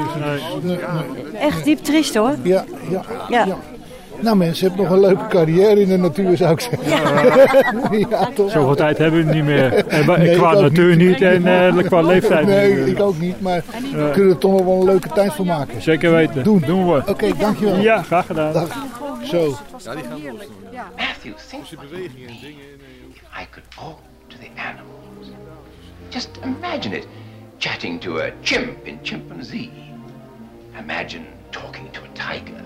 Nee, 0.62 0.76
nee. 0.76 0.78
Echt 1.40 1.64
diep 1.64 1.78
triest 1.78 2.14
hoor. 2.14 2.34
Ja, 2.42 2.64
ja, 2.90 3.02
Ja. 3.28 3.44
ja. 3.44 3.56
Nou 4.20 4.36
mensen, 4.36 4.68
heb 4.68 4.76
nog 4.78 4.90
een 4.90 5.00
leuke 5.00 5.26
carrière 5.26 5.80
in 5.80 5.88
de 5.88 5.96
natuur 5.96 6.36
zou 6.36 6.52
ik 6.52 6.60
zeggen. 6.60 6.90
Ja, 7.98 8.28
toch? 8.34 8.50
Zoveel 8.50 8.74
tijd 8.74 8.98
hebben 8.98 9.26
we 9.26 9.34
niet 9.34 9.44
meer. 9.44 9.74
En, 9.86 10.06
Nee, 10.06 10.30
ik 10.30 10.36
qua 10.38 10.52
natuur 10.60 10.96
niet. 10.96 11.08
niet, 11.08 11.20
en 11.22 11.46
eh, 11.76 11.84
qua 11.84 12.00
leeftijd 12.00 12.46
Nee, 12.46 12.74
niet. 12.74 12.86
ik 12.86 13.00
ook 13.00 13.18
niet, 13.18 13.40
maar 13.40 13.62
we 13.92 13.98
Ja. 13.98 14.08
kunnen 14.10 14.32
er 14.32 14.38
toch 14.38 14.50
nog 14.52 14.64
wel 14.64 14.74
een 14.78 14.84
leuke 14.84 15.08
tijd 15.08 15.32
van 15.32 15.46
maken. 15.46 15.82
Zeker 15.82 16.10
weten. 16.10 16.42
Doen. 16.44 16.62
Doen 16.66 16.92
we. 16.92 17.02
Oké, 17.06 17.26
dankjewel. 17.38 17.76
Ja, 17.80 18.02
graag 18.02 18.26
gedaan. 18.26 18.52
Dag. 18.52 18.68
Zo. 19.24 19.56
Matthew, 20.96 21.32
think 21.50 21.64
what 21.64 21.82
it 21.82 21.90
would 21.90 22.14
mean 22.16 22.56
if 23.10 23.22
I 23.42 23.46
could 23.50 23.66
talk 23.76 23.98
to 24.28 24.36
the 24.38 24.48
animals. 24.56 25.30
Just 26.08 26.28
imagine 26.44 26.96
it, 26.96 27.06
chatting 27.58 28.00
to 28.00 28.18
a 28.20 28.30
chimp 28.42 28.68
in 28.86 28.98
chimpanzee. 29.02 29.70
Imagine 30.78 31.26
talking 31.52 31.90
to 31.92 32.04
a 32.04 32.08
tiger, 32.08 32.62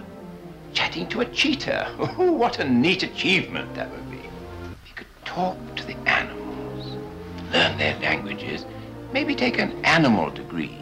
chatting 0.74 1.08
to 1.11 1.20
a 1.20 1.24
cheetah. 1.26 1.94
Oh, 2.18 2.32
what 2.42 2.58
a 2.58 2.68
neat 2.68 3.04
achievement 3.04 3.72
that 3.74 3.88
would 3.88 4.11
be. 4.11 4.16
We 4.16 4.90
could 4.96 5.06
talk 5.24 5.56
to 5.76 5.86
the 5.86 5.96
animals, 6.08 6.96
learn 7.52 7.78
their 7.78 7.96
languages, 8.00 8.66
maybe 9.12 9.36
take 9.36 9.58
an 9.61 9.84
animal 9.84 10.30
degree. 10.30 10.76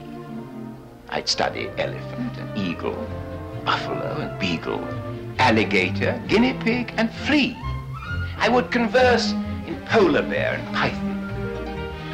I'd 1.11 1.29
study 1.29 1.69
elephant 1.77 2.39
and 2.39 2.57
eagle, 2.57 3.07
buffalo 3.65 4.17
and 4.21 4.41
beagle, 4.41 4.83
alligator, 5.39 6.23
guinea 6.29 6.55
pig, 6.55 6.95
and 6.97 7.13
flea. 7.13 7.55
I 8.39 8.49
would 8.49 8.71
converse 8.71 9.33
in 9.67 9.79
polar 9.87 10.23
bear 10.23 10.55
and 10.55 10.75
python. 10.75 11.31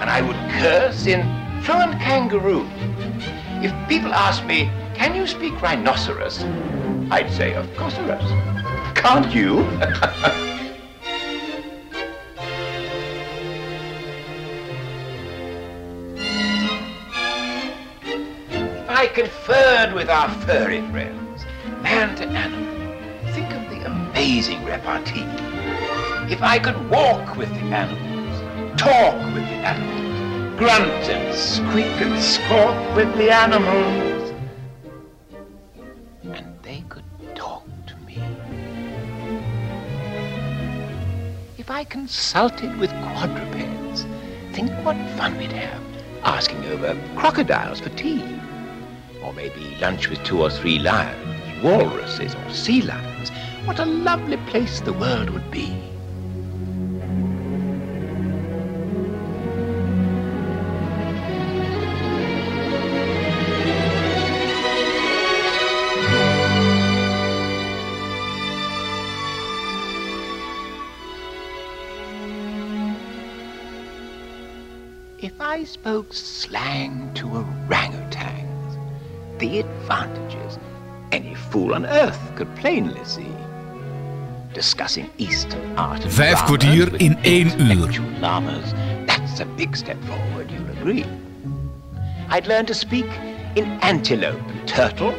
And 0.01 0.11
I 0.11 0.23
would 0.23 0.37
curse 0.61 1.07
in 1.07 1.23
fluent 1.63 2.01
kangaroo. 2.01 2.69
If 3.63 3.73
people 3.89 4.13
ask 4.13 4.45
me, 4.45 4.71
can 4.95 5.15
you 5.15 5.27
speak 5.27 5.61
rhinoceros? 5.61 6.45
I'd 7.11 7.31
say, 7.31 7.55
of 7.55 7.75
course, 7.77 7.95
Can't 8.95 9.35
you? 9.35 9.61
I 18.89 19.09
conferred 19.09 19.93
with 19.93 20.09
our 20.09 20.31
furry 20.47 20.81
friends, 20.91 21.45
man 21.83 22.17
to 22.17 22.27
animal. 22.27 22.65
Think 23.33 23.53
of 23.53 23.69
the 23.69 23.85
amazing 23.85 24.65
repartee. 24.65 25.27
If 26.33 26.43
I 26.43 26.59
could 26.59 26.89
walk 26.89 27.37
with 27.37 27.51
the 27.51 27.67
animals, 27.67 28.81
talk 28.81 29.15
with 29.35 29.45
the 29.45 29.61
animals, 29.61 30.59
grunt 30.59 31.11
and 31.11 31.35
squeak 31.35 32.01
and 32.01 32.19
squawk 32.23 32.97
with 32.97 33.15
the 33.19 33.31
animals, 33.31 34.24
If 41.65 41.71
I 41.71 41.85
consulted 41.85 42.77
with 42.77 42.91
quadrupeds, 42.91 44.05
think 44.53 44.71
what 44.85 44.99
fun 45.17 45.39
we'd 45.39 45.53
have 45.53 45.81
asking 46.23 46.63
over 46.67 46.95
crocodiles 47.17 47.81
for 47.81 47.89
tea. 47.89 48.23
Or 49.23 49.33
maybe 49.33 49.75
lunch 49.81 50.11
with 50.11 50.23
two 50.25 50.43
or 50.43 50.51
three 50.51 50.79
lions, 50.79 51.63
walruses, 51.63 52.35
or 52.35 52.51
sea 52.51 52.83
lions. 52.83 53.31
What 53.65 53.79
a 53.79 53.87
lovely 53.87 54.37
place 54.37 54.81
the 54.81 54.93
world 54.93 55.31
would 55.31 55.51
be. 55.51 55.94
Spoke 76.05 76.13
slang 76.13 77.13
to 77.15 77.27
orangutans, 77.27 78.79
the 79.39 79.61
advantages 79.61 80.59
any 81.13 81.35
fool 81.35 81.75
on 81.75 81.87
earth 81.87 82.21
could 82.37 82.55
plainly 82.57 83.05
see. 83.05 83.33
Discussing 84.53 85.11
Eastern 85.19 85.79
art 85.79 86.03
and 86.05 86.13
Vijf 86.13 86.47
kwartier 86.47 86.95
in 87.01 87.17
één 87.25 87.51
uur. 87.59 87.91
llamas, 88.21 88.73
that's 89.07 89.41
a 89.41 89.47
big 89.57 89.77
step 89.77 90.01
forward, 90.05 90.51
you'll 90.51 90.71
agree. 90.79 91.05
I'd 92.29 92.47
learn 92.47 92.67
to 92.67 92.75
speak 92.75 93.07
in 93.57 93.65
antelope 93.83 94.41
and 94.49 94.69
turtle. 94.69 95.13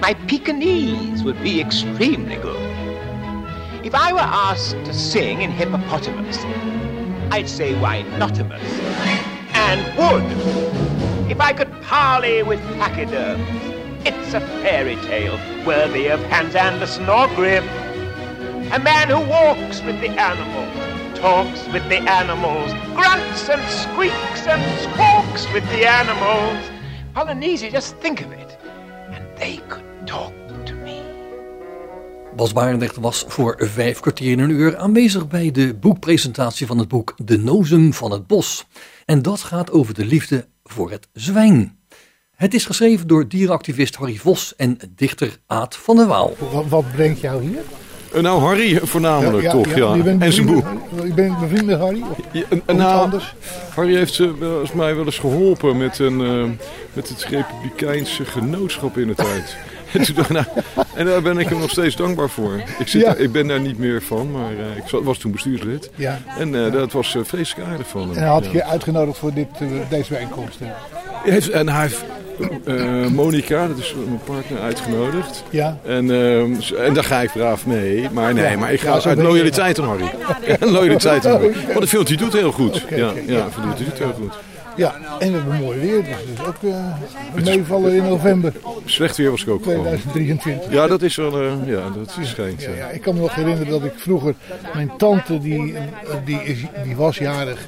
My 0.00 0.14
Pekingese 0.26 1.22
would 1.24 1.40
be 1.42 1.60
extremely 1.60 2.36
good. 2.36 2.56
If 3.84 3.94
I 3.94 4.12
were 4.12 4.30
asked 4.50 4.84
to 4.84 4.92
sing 4.92 5.42
in 5.42 5.50
hippopotamus, 5.50 6.38
I'd 7.30 7.48
say 7.48 7.74
why 7.80 8.02
If 10.10 11.38
I 11.38 11.52
could 11.52 11.70
parley 11.82 12.42
with 12.42 12.60
pachyderms, 12.78 13.46
it's 14.06 14.32
a 14.32 14.40
fairy 14.62 14.96
tale 14.96 15.38
worthy 15.66 16.06
of 16.06 16.18
Hans 16.30 16.54
Andersen 16.54 17.06
or 17.10 17.28
Grimm. 17.36 17.68
A 18.72 18.78
man 18.78 19.08
who 19.08 19.20
walks 19.28 19.82
with 19.82 20.00
the 20.00 20.08
animals, 20.08 21.18
talks 21.18 21.66
with 21.74 21.86
the 21.90 21.98
animals, 21.98 22.72
grunts 22.94 23.50
and 23.50 23.62
squeaks 23.68 24.46
and 24.46 24.62
squawks 24.80 25.46
with 25.52 25.68
the 25.68 25.86
animals. 25.86 26.70
Polynesia, 27.12 27.70
just 27.70 27.94
think 27.96 28.22
of 28.22 28.32
it. 28.32 28.47
Bas 32.38 32.52
Barendrecht 32.52 32.96
was 32.96 33.24
voor 33.28 33.56
vijf 33.58 34.00
kwartier 34.00 34.30
in 34.30 34.38
een 34.38 34.50
uur 34.50 34.76
aanwezig 34.76 35.28
bij 35.28 35.50
de 35.50 35.74
boekpresentatie 35.74 36.66
van 36.66 36.78
het 36.78 36.88
boek 36.88 37.14
De 37.24 37.38
Nozem 37.38 37.92
van 37.94 38.10
het 38.10 38.26
Bos. 38.26 38.66
En 39.04 39.22
dat 39.22 39.40
gaat 39.40 39.70
over 39.70 39.94
de 39.94 40.04
liefde 40.04 40.46
voor 40.64 40.90
het 40.90 41.08
zwijn. 41.12 41.78
Het 42.36 42.54
is 42.54 42.64
geschreven 42.66 43.06
door 43.06 43.28
dierenactivist 43.28 43.94
Harry 43.94 44.16
Vos 44.16 44.56
en 44.56 44.78
dichter 44.94 45.38
Aad 45.46 45.76
van 45.76 45.96
der 45.96 46.06
Waal. 46.06 46.36
Wat, 46.52 46.64
wat 46.68 46.92
brengt 46.92 47.20
jou 47.20 47.42
hier? 47.42 47.60
Eh, 48.12 48.22
Nou, 48.22 48.40
Harry 48.40 48.80
voornamelijk 48.82 49.48
toch, 49.50 49.74
ja. 49.74 49.94
En 50.18 50.32
zijn 50.32 50.46
boek. 50.46 50.66
Je 51.04 51.14
bent 51.14 51.40
bevriend 51.40 51.66
met 51.66 51.78
Harry? 51.78 52.02
Of, 52.10 52.16
Ja, 52.32 52.42
en- 52.48 52.60
of 52.60 52.66
en 52.66 52.74
iets 52.74 52.82
nou, 52.84 53.00
anders? 53.02 53.34
Harry 53.74 53.94
heeft 53.96 54.18
eh, 54.18 54.28
wel 54.38 54.60
eens 54.60 54.72
mij 54.72 54.94
wel 54.94 55.04
eens 55.04 55.18
geholpen 55.18 55.76
met, 55.76 55.98
een, 55.98 56.20
eh, 56.20 56.44
met 56.92 57.08
het 57.08 57.24
Republikeinse 57.24 58.24
genootschap 58.24 58.98
in 58.98 59.06
de 59.06 59.14
tijd. 59.14 59.56
En, 59.96 60.04
nou, 60.32 60.44
en 60.94 61.06
daar 61.06 61.22
ben 61.22 61.38
ik 61.38 61.48
hem 61.48 61.58
nog 61.58 61.70
steeds 61.70 61.96
dankbaar 61.96 62.28
voor. 62.28 62.52
Ik, 62.78 62.88
zit 62.88 63.00
Ja. 63.02 63.06
daar- 63.08 63.18
ik 63.18 63.32
ben 63.32 63.46
daar 63.46 63.60
niet 63.60 63.78
meer 63.78 64.02
van, 64.02 64.30
maar 64.30 64.50
eh, 64.50 64.76
ik 64.76 65.04
was 65.04 65.18
toen 65.18 65.32
bestuurslid. 65.32 65.90
Ja. 65.94 66.18
En 66.38 66.64
eh, 66.64 66.72
dat 66.72 66.92
was 66.92 67.14
eh, 67.16 67.22
vreselijk 67.24 67.68
aardig 67.68 67.88
van 67.88 68.00
hem. 68.00 68.10
En 68.10 68.18
hij 68.18 68.28
had 68.28 68.44
Ja. 68.44 68.50
je 68.52 68.64
uitgenodigd 68.64 69.18
voor 69.18 69.32
dit, 69.34 69.46
deze 69.88 70.12
bijeenkomst. 70.12 70.58
heeft, 71.24 71.50
en 71.50 71.68
hij 71.68 71.82
heeft 71.82 72.04
Monica, 73.12 73.66
dat 73.66 73.78
is 73.78 73.94
mijn 74.06 74.20
partner, 74.24 74.60
uitgenodigd. 74.60 75.44
Ja. 75.50 75.78
En, 75.84 76.10
ehm, 76.10 76.52
en 76.86 76.94
daar 76.94 77.04
ga 77.04 77.20
ik 77.20 77.30
braaf 77.32 77.66
mee. 77.66 78.08
Maar 78.12 78.34
nee, 78.34 78.56
maar 78.56 78.72
ik 78.72 78.80
ga 78.80 79.00
uit 79.02 79.18
loyaliteit 79.28 79.78
aan 79.80 79.86
Harry. 79.86 80.10
Ja, 80.46 80.56
loyaliteit 80.70 81.26
aan 81.26 81.32
Harry. 81.32 81.52
Want 81.72 81.82
ik 81.82 81.88
vind 81.88 82.08
hij 82.08 82.16
doet 82.16 82.32
heel 82.32 82.52
goed. 82.52 82.84
Ja, 82.90 82.96
ja, 83.26 83.46
hij 83.60 83.84
doet 83.84 83.98
heel 83.98 84.12
goed. 84.20 84.34
Ja, 84.78 84.94
en 85.18 85.32
we 85.32 85.38
hebben 85.38 85.60
mooi 85.60 85.78
weer. 85.78 86.04
Dus 86.04 86.16
dat 86.36 86.38
is 86.38 86.46
ook 86.46 86.72
eh, 87.34 87.44
meevallen 87.44 87.92
in 87.92 88.02
november 88.02 88.52
Slecht 88.84 89.16
weer 89.16 89.30
was 89.30 89.42
ik 89.42 89.48
ook 89.48 89.62
gewoon. 89.62 89.84
2023. 89.84 90.72
Ja, 90.72 90.86
dat 90.86 91.02
is 91.02 91.16
wel, 91.16 91.40
eh, 91.40 91.52
ja, 91.66 91.90
dat 91.90 92.16
schijnt. 92.22 92.62
Ja, 92.62 92.70
ja. 92.70 92.76
ja, 92.76 92.88
ik 92.88 93.00
kan 93.00 93.14
me 93.14 93.20
nog 93.20 93.34
herinneren 93.34 93.68
dat 93.68 93.84
ik 93.84 93.92
vroeger, 93.96 94.34
mijn 94.74 94.92
tante 94.96 95.38
die, 95.38 95.74
die, 96.24 96.42
is, 96.42 96.58
die 96.84 96.96
was 96.96 97.18
jarig 97.18 97.66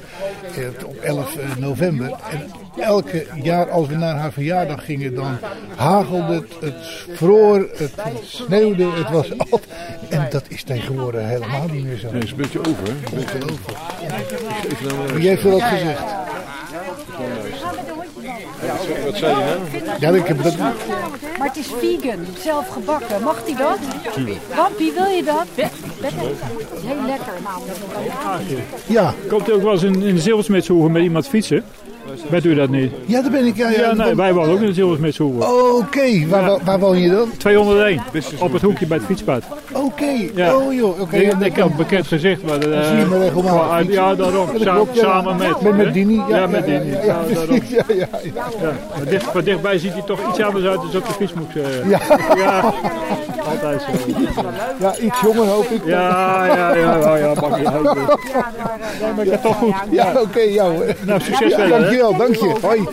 eh, 0.57 0.85
op 0.85 0.95
11 0.95 1.37
november. 1.57 2.11
En 2.31 2.51
elke 2.81 3.25
jaar 3.41 3.69
als 3.69 3.87
we 3.87 3.95
naar 3.95 4.15
haar 4.15 4.31
verjaardag 4.31 4.85
gingen, 4.85 5.15
dan 5.15 5.37
hagelde 5.75 6.33
het, 6.33 6.53
het 6.59 6.87
vroor, 7.13 7.69
het 7.77 7.93
sneeuwde, 8.23 8.89
het 8.91 9.09
was 9.09 9.37
altijd... 9.37 9.69
En 10.09 10.27
dat 10.29 10.43
is 10.47 10.63
tegenwoordig 10.63 11.27
helemaal 11.27 11.67
niet 11.71 11.83
meer 11.83 11.97
zo. 11.97 12.11
Nee, 12.11 12.21
is 12.21 12.31
een 12.31 12.37
beetje 12.37 12.59
over. 12.59 12.83
hè? 12.83 12.89
Een 12.91 13.25
beetje 13.25 13.43
over. 13.43 13.73
Ik 14.69 14.77
geef 14.77 14.91
eh, 14.91 15.13
Wie 15.13 15.27
heeft 15.27 15.43
wat 15.43 15.61
gezegd? 15.61 16.01
Wat 19.05 19.15
zei 19.15 19.35
je 19.35 19.81
nou? 19.85 19.97
Ja, 19.99 20.09
ik 20.09 20.27
heb 20.27 20.43
dat... 20.43 20.57
Maar 20.57 21.47
het 21.47 21.57
is 21.57 21.67
vegan, 21.79 22.25
zelf 22.39 22.67
gebakken. 22.67 23.23
Mag 23.23 23.43
die 23.43 23.55
dat? 23.55 23.77
Wampie, 24.55 24.91
wil 24.91 25.05
je 25.05 25.23
dat? 25.23 25.45
Heel 26.85 27.05
lekker. 27.05 27.33
Ja. 28.85 29.13
Komt 29.27 29.51
ook 29.51 29.61
wel 29.61 29.71
eens 29.71 29.83
in, 29.83 30.01
in 30.01 30.15
de 30.15 30.21
zilversmitshoeven 30.21 30.91
met 30.91 31.03
iemand 31.03 31.27
fietsen? 31.27 31.63
Weet 32.29 32.45
u 32.45 32.55
dat 32.55 32.69
niet? 32.69 32.91
Ja, 33.05 33.21
daar 33.21 33.31
ben 33.31 33.45
ik. 33.45 33.55
Ja, 33.57 33.69
ja, 33.69 33.79
Ja, 33.81 33.93
nee, 33.93 34.15
wij 34.15 34.33
wonen 34.33 34.51
ook 34.53 34.59
in 34.59 34.65
het 34.65 34.75
Zilversmitshoeven. 34.75 35.75
Oké, 35.77 36.27
waar, 36.27 36.45
waar, 36.45 36.59
waar 36.65 36.79
woon 36.79 36.97
je 36.99 37.09
dan? 37.09 37.29
201, 37.37 38.01
op 38.39 38.53
het 38.53 38.61
hoekje 38.61 38.85
bij 38.87 38.97
het 38.97 39.05
fietspad. 39.05 39.43
Oké, 39.71 40.05
Ja. 40.35 40.55
oh 40.55 40.73
joh. 40.73 40.99
oké. 41.01 41.15
ik, 41.17 41.31
ja, 41.39 41.45
ik 41.45 41.55
heb 41.55 41.65
een 41.65 41.75
bekend 41.77 42.07
gezicht. 42.07 42.43
Maar, 42.43 42.59
eh, 42.71 42.87
zie 42.87 42.97
je 42.97 43.05
me 43.05 43.17
regelmatig. 43.19 43.93
Ja, 43.93 44.15
daarom. 44.15 44.47
Ja, 44.57 44.63
dat 44.73 44.87
Sa- 44.93 44.93
ja. 44.93 45.01
Samen 45.01 45.37
met... 45.37 45.75
Met-? 45.77 45.93
Dini, 45.93 46.15
ja, 46.15 46.25
Ja, 46.29 46.37
ja, 46.37 46.47
met 46.47 46.65
ja, 46.67 46.79
Dini. 46.79 46.91
ja, 46.91 46.99
Ja, 47.05 47.15
ja, 47.67 47.83
ja, 47.87 48.05
ja, 48.23 48.45
Ja, 48.61 48.73
maar 48.97 49.05
dicht, 49.09 49.23
van 49.25 49.43
dichtbij 49.43 49.77
ziet 49.77 49.93
hij 49.93 50.01
toch 50.01 50.19
iets 50.29 50.41
anders 50.41 50.65
uit 50.65 50.75
dan 50.91 51.01
op 51.01 51.07
de 51.07 51.13
fietsmoek. 51.13 51.53
eh. 51.53 51.89
Ja. 51.89 51.99
ja, 52.35 52.73
altijd 53.49 53.81
zo. 53.81 53.87
Ja, 54.79 54.95
iets 54.97 55.21
jonger 55.21 55.45
hoop 55.47 55.65
ik. 55.69 55.81
Ja, 55.85 56.45
ja, 56.45 56.75
ja, 56.75 56.75
ja, 56.75 57.15
ja. 57.17 57.33
Ja, 59.15 59.21
ik 59.23 59.41
toch 59.41 59.55
goed. 59.55 59.73
Ja, 59.91 60.13
oké, 60.21 60.39
jou. 60.39 60.73
Nou, 61.05 61.19
succes 61.21 61.49
Ja, 61.51 61.57
verder, 61.57 61.77
hè. 61.89 61.89
Dankjewel, 62.01 62.17
dank 62.17 62.35
je. 62.35 62.67
Hoi. 62.67 62.83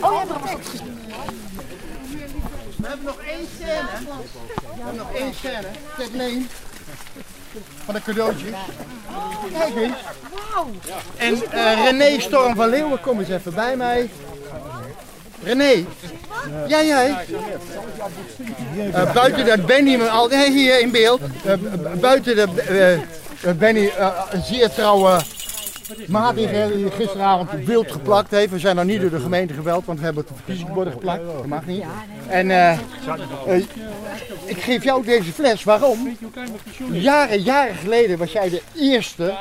We 2.75 2.87
hebben 2.87 3.05
nog 3.05 3.17
één 3.27 3.47
scène. 3.55 3.87
We 4.75 4.83
hebben 4.83 4.95
nog 4.95 5.13
één 5.13 5.33
scène. 5.33 5.67
Kijk, 5.97 6.13
nee. 6.13 6.47
Van 7.85 7.93
de 7.93 8.01
cadeautjes. 8.01 8.49
Kijk 9.59 9.75
eens. 9.75 9.93
En 11.17 11.51
eh, 11.51 11.83
René 11.83 12.19
Storm 12.19 12.55
van 12.55 12.69
Leeuwen, 12.69 13.01
kom 13.01 13.19
eens 13.19 13.29
even 13.29 13.53
bij 13.53 13.75
mij. 13.75 14.09
René. 15.43 15.85
Ja, 16.67 16.83
jij. 16.83 17.25
Eh, 18.93 19.13
buiten 19.13 19.45
dat 19.45 19.65
Benny 19.65 19.95
me 19.95 20.09
al 20.09 20.29
hier 20.29 20.79
in 20.79 20.91
beeld. 20.91 21.21
Eh, 21.45 21.53
buiten 21.99 22.35
de 22.35 22.47
Benny 23.57 23.91
een 24.29 24.43
zeer 24.43 24.69
trouwe 24.69 25.21
maat 26.07 26.35
die 26.35 26.47
die 26.75 26.91
gisteravond 26.91 27.65
wild 27.65 27.91
geplakt 27.91 28.31
heeft. 28.31 28.51
We 28.51 28.59
zijn 28.59 28.75
nog 28.75 28.85
niet 28.85 29.01
door 29.01 29.09
de 29.09 29.19
gemeente 29.19 29.53
gebeld, 29.53 29.85
want 29.85 29.99
we 29.99 30.05
hebben 30.05 30.23
het 30.23 30.33
verkiezingsborden 30.35 30.93
geplakt. 30.93 31.23
Dat 31.25 31.45
mag 31.45 31.65
niet. 31.65 31.83
En 32.27 32.51
eh, 32.51 32.71
eh, 32.71 33.63
ik 34.45 34.57
geef 34.57 34.83
jou 34.83 35.05
deze 35.05 35.31
fles. 35.31 35.63
Waarom? 35.63 36.17
Jaren, 36.91 37.41
jaren 37.41 37.75
geleden 37.75 38.17
was 38.17 38.31
jij 38.31 38.49
de 38.49 38.61
eerste 38.75 39.33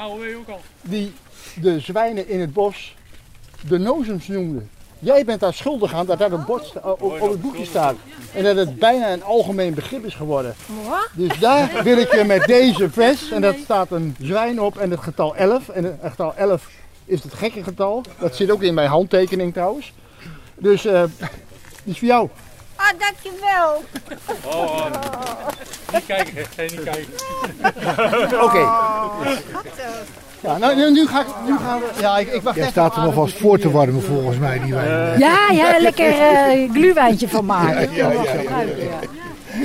die 0.82 1.12
de 1.60 1.80
zwijnen 1.80 2.28
in 2.28 2.40
het 2.40 2.52
bos 2.52 2.96
de 3.68 3.78
nozems 3.78 4.26
noemde. 4.26 4.62
Jij 4.98 5.24
bent 5.24 5.40
daar 5.40 5.54
schuldig 5.54 5.94
aan 5.94 6.06
dat 6.06 6.18
dat 6.18 6.32
op, 6.32 6.46
bord 6.46 6.72
op, 6.82 7.02
op 7.02 7.30
het 7.30 7.40
boekje 7.40 7.64
staat. 7.64 7.94
En 8.34 8.44
dat 8.44 8.56
het 8.56 8.78
bijna 8.78 9.12
een 9.12 9.22
algemeen 9.24 9.74
begrip 9.74 10.04
is 10.04 10.14
geworden. 10.14 10.54
Dus 11.12 11.38
daar 11.38 11.82
wil 11.82 11.98
ik 11.98 12.12
je 12.12 12.24
met 12.24 12.44
deze 12.44 12.90
fles, 12.90 13.30
en 13.30 13.40
dat 13.40 13.56
staat 13.64 13.90
een 13.90 14.16
zwijn 14.20 14.60
op 14.60 14.78
en 14.78 14.90
het 14.90 15.00
getal 15.00 15.36
11. 15.36 15.68
En 15.68 15.84
het 15.84 15.96
getal 16.02 16.34
11 16.34 16.68
is 17.04 17.22
het 17.22 17.34
gekke 17.34 17.62
getal. 17.62 18.02
Dat 18.18 18.36
zit 18.36 18.50
ook 18.50 18.62
in 18.62 18.74
mijn 18.74 18.88
handtekening 18.88 19.52
trouwens. 19.52 19.92
Dus 20.54 20.84
eh 20.84 21.02
die 21.84 21.92
is 21.92 21.98
voor 21.98 22.08
jou. 22.08 22.28
Ah, 22.76 22.86
dankjewel. 22.98 23.84
Oh, 24.44 24.86
niet 25.92 26.06
kijken, 26.06 26.46
niet 26.56 26.82
kijken. 26.82 27.12
Oké. 28.42 28.68
Ja, 30.40 30.58
nou, 30.58 30.76
nu, 30.76 30.90
nu, 30.90 31.06
ga 31.06 31.20
ik, 31.20 31.26
nu 31.46 31.56
gaan 31.56 31.80
we. 31.80 31.86
Ja, 32.00 32.18
ik, 32.18 32.28
ik 32.32 32.42
wacht 32.42 32.54
Jij 32.56 32.64
even 32.64 32.72
staat 32.80 32.92
er 32.92 32.98
aan. 33.00 33.06
alvast 33.06 33.38
voor 33.38 33.58
te 33.58 33.70
warmen 33.70 34.02
volgens 34.02 34.38
mij, 34.38 34.58
die 34.64 34.74
wijn. 34.74 35.18
Ja, 35.18 35.48
ja, 35.52 35.78
lekker 35.80 36.06
eh 36.12 36.70
gluwijntje 36.70 37.28
van 37.28 37.44
maken. 37.44 37.92
Ja, 37.94 38.10
ja, 38.12 38.22
ja, 38.22 38.32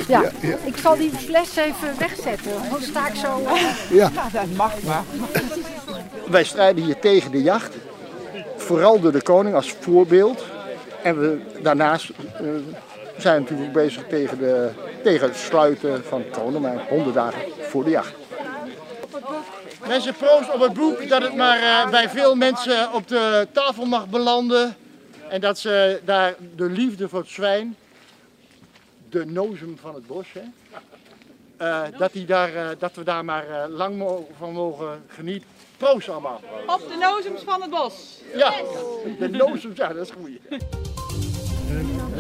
ja, 0.08 0.22
Ja, 0.22 0.22
ik 0.64 0.78
zal 0.78 0.98
die 0.98 1.12
fles 1.12 1.56
even 1.56 1.98
wegzetten. 2.00 2.52
Dan 2.70 2.82
sta 2.82 3.08
ik 3.08 3.16
zo. 3.16 3.42
eh, 3.54 3.62
Ja. 3.98 4.12
dat 4.34 4.44
mag 4.56 4.72
maar. 4.86 5.04
Wij 6.28 6.44
strijden 6.44 6.84
hier 6.84 7.00
tegen 7.00 7.32
de 7.32 7.42
jacht. 7.42 7.76
Vooral 8.58 9.00
door 9.00 9.12
de 9.12 9.22
koning 9.22 9.56
als 9.56 9.76
voorbeeld. 9.80 10.46
En 11.04 11.20
we, 11.20 11.40
daarnaast 11.62 12.10
eh, 12.10 12.46
zijn 13.18 13.34
we 13.36 13.40
natuurlijk 13.42 13.68
ook 13.68 13.74
bezig 13.84 14.04
tegen, 14.10 14.38
de, 14.38 14.70
tegen 15.04 15.28
het 15.28 15.38
sluiten 15.38 16.04
van 16.10 16.24
Konemijn. 16.32 16.80
100 16.90 17.16
dagen 17.16 17.42
voor 17.62 17.84
de 17.84 17.90
jacht. 17.90 18.14
Mensen, 19.88 20.14
proost 20.14 20.54
op 20.54 20.60
het 20.62 20.74
boek 20.74 21.10
dat 21.10 21.22
het 21.22 21.36
maar 21.36 21.60
eh, 21.60 21.90
bij 21.90 22.10
veel 22.10 22.36
mensen 22.36 22.94
op 22.94 23.08
de 23.08 23.48
tafel 23.52 23.86
mag 23.86 24.10
belanden. 24.10 24.76
En 25.30 25.42
dat 25.42 25.60
ze 25.60 26.00
daar 26.06 26.36
de 26.56 26.64
liefde 26.70 27.10
voor 27.10 27.20
het 27.20 27.30
zwijn, 27.30 27.76
de 29.10 29.26
nozem 29.26 29.78
van 29.82 29.96
het 29.96 30.08
bos, 30.08 30.26
hè, 30.34 30.42
eh, 31.58 31.82
dat, 31.98 32.14
die 32.14 32.26
daar, 32.26 32.56
eh, 32.56 32.68
dat 32.80 32.92
we 32.96 33.04
daar 33.04 33.26
maar 33.26 33.46
lang 33.70 33.98
mo- 33.98 34.28
van 34.38 34.52
mogen 34.54 35.04
genieten. 35.08 35.48
Proost 35.78 36.10
allemaal. 36.10 36.42
Op 36.68 36.82
de 36.90 36.98
nozems 37.00 37.42
van 37.46 37.62
het 37.62 37.70
bos. 37.70 37.94
Ja, 38.36 38.54
de 39.20 39.30
nozems, 39.30 39.78
ja, 39.78 39.88
dat 39.88 40.06
is 40.06 40.12
goed. 40.22 40.62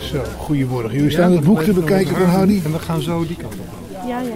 Zo, 0.03 0.23
goedemorgen. 0.37 0.91
Jullie 0.93 1.11
staan 1.11 1.31
het 1.31 1.43
boek 1.43 1.61
te 1.61 1.73
bekijken 1.73 2.15
van 2.15 2.25
Harry. 2.25 2.61
En 2.65 2.71
we 2.71 2.79
gaan 2.79 3.01
zo 3.01 3.25
die 3.27 3.35
kant 3.37 3.53
op. 3.53 3.65
Ja, 4.07 4.19
ja, 4.19 4.19
ja. 4.21 4.33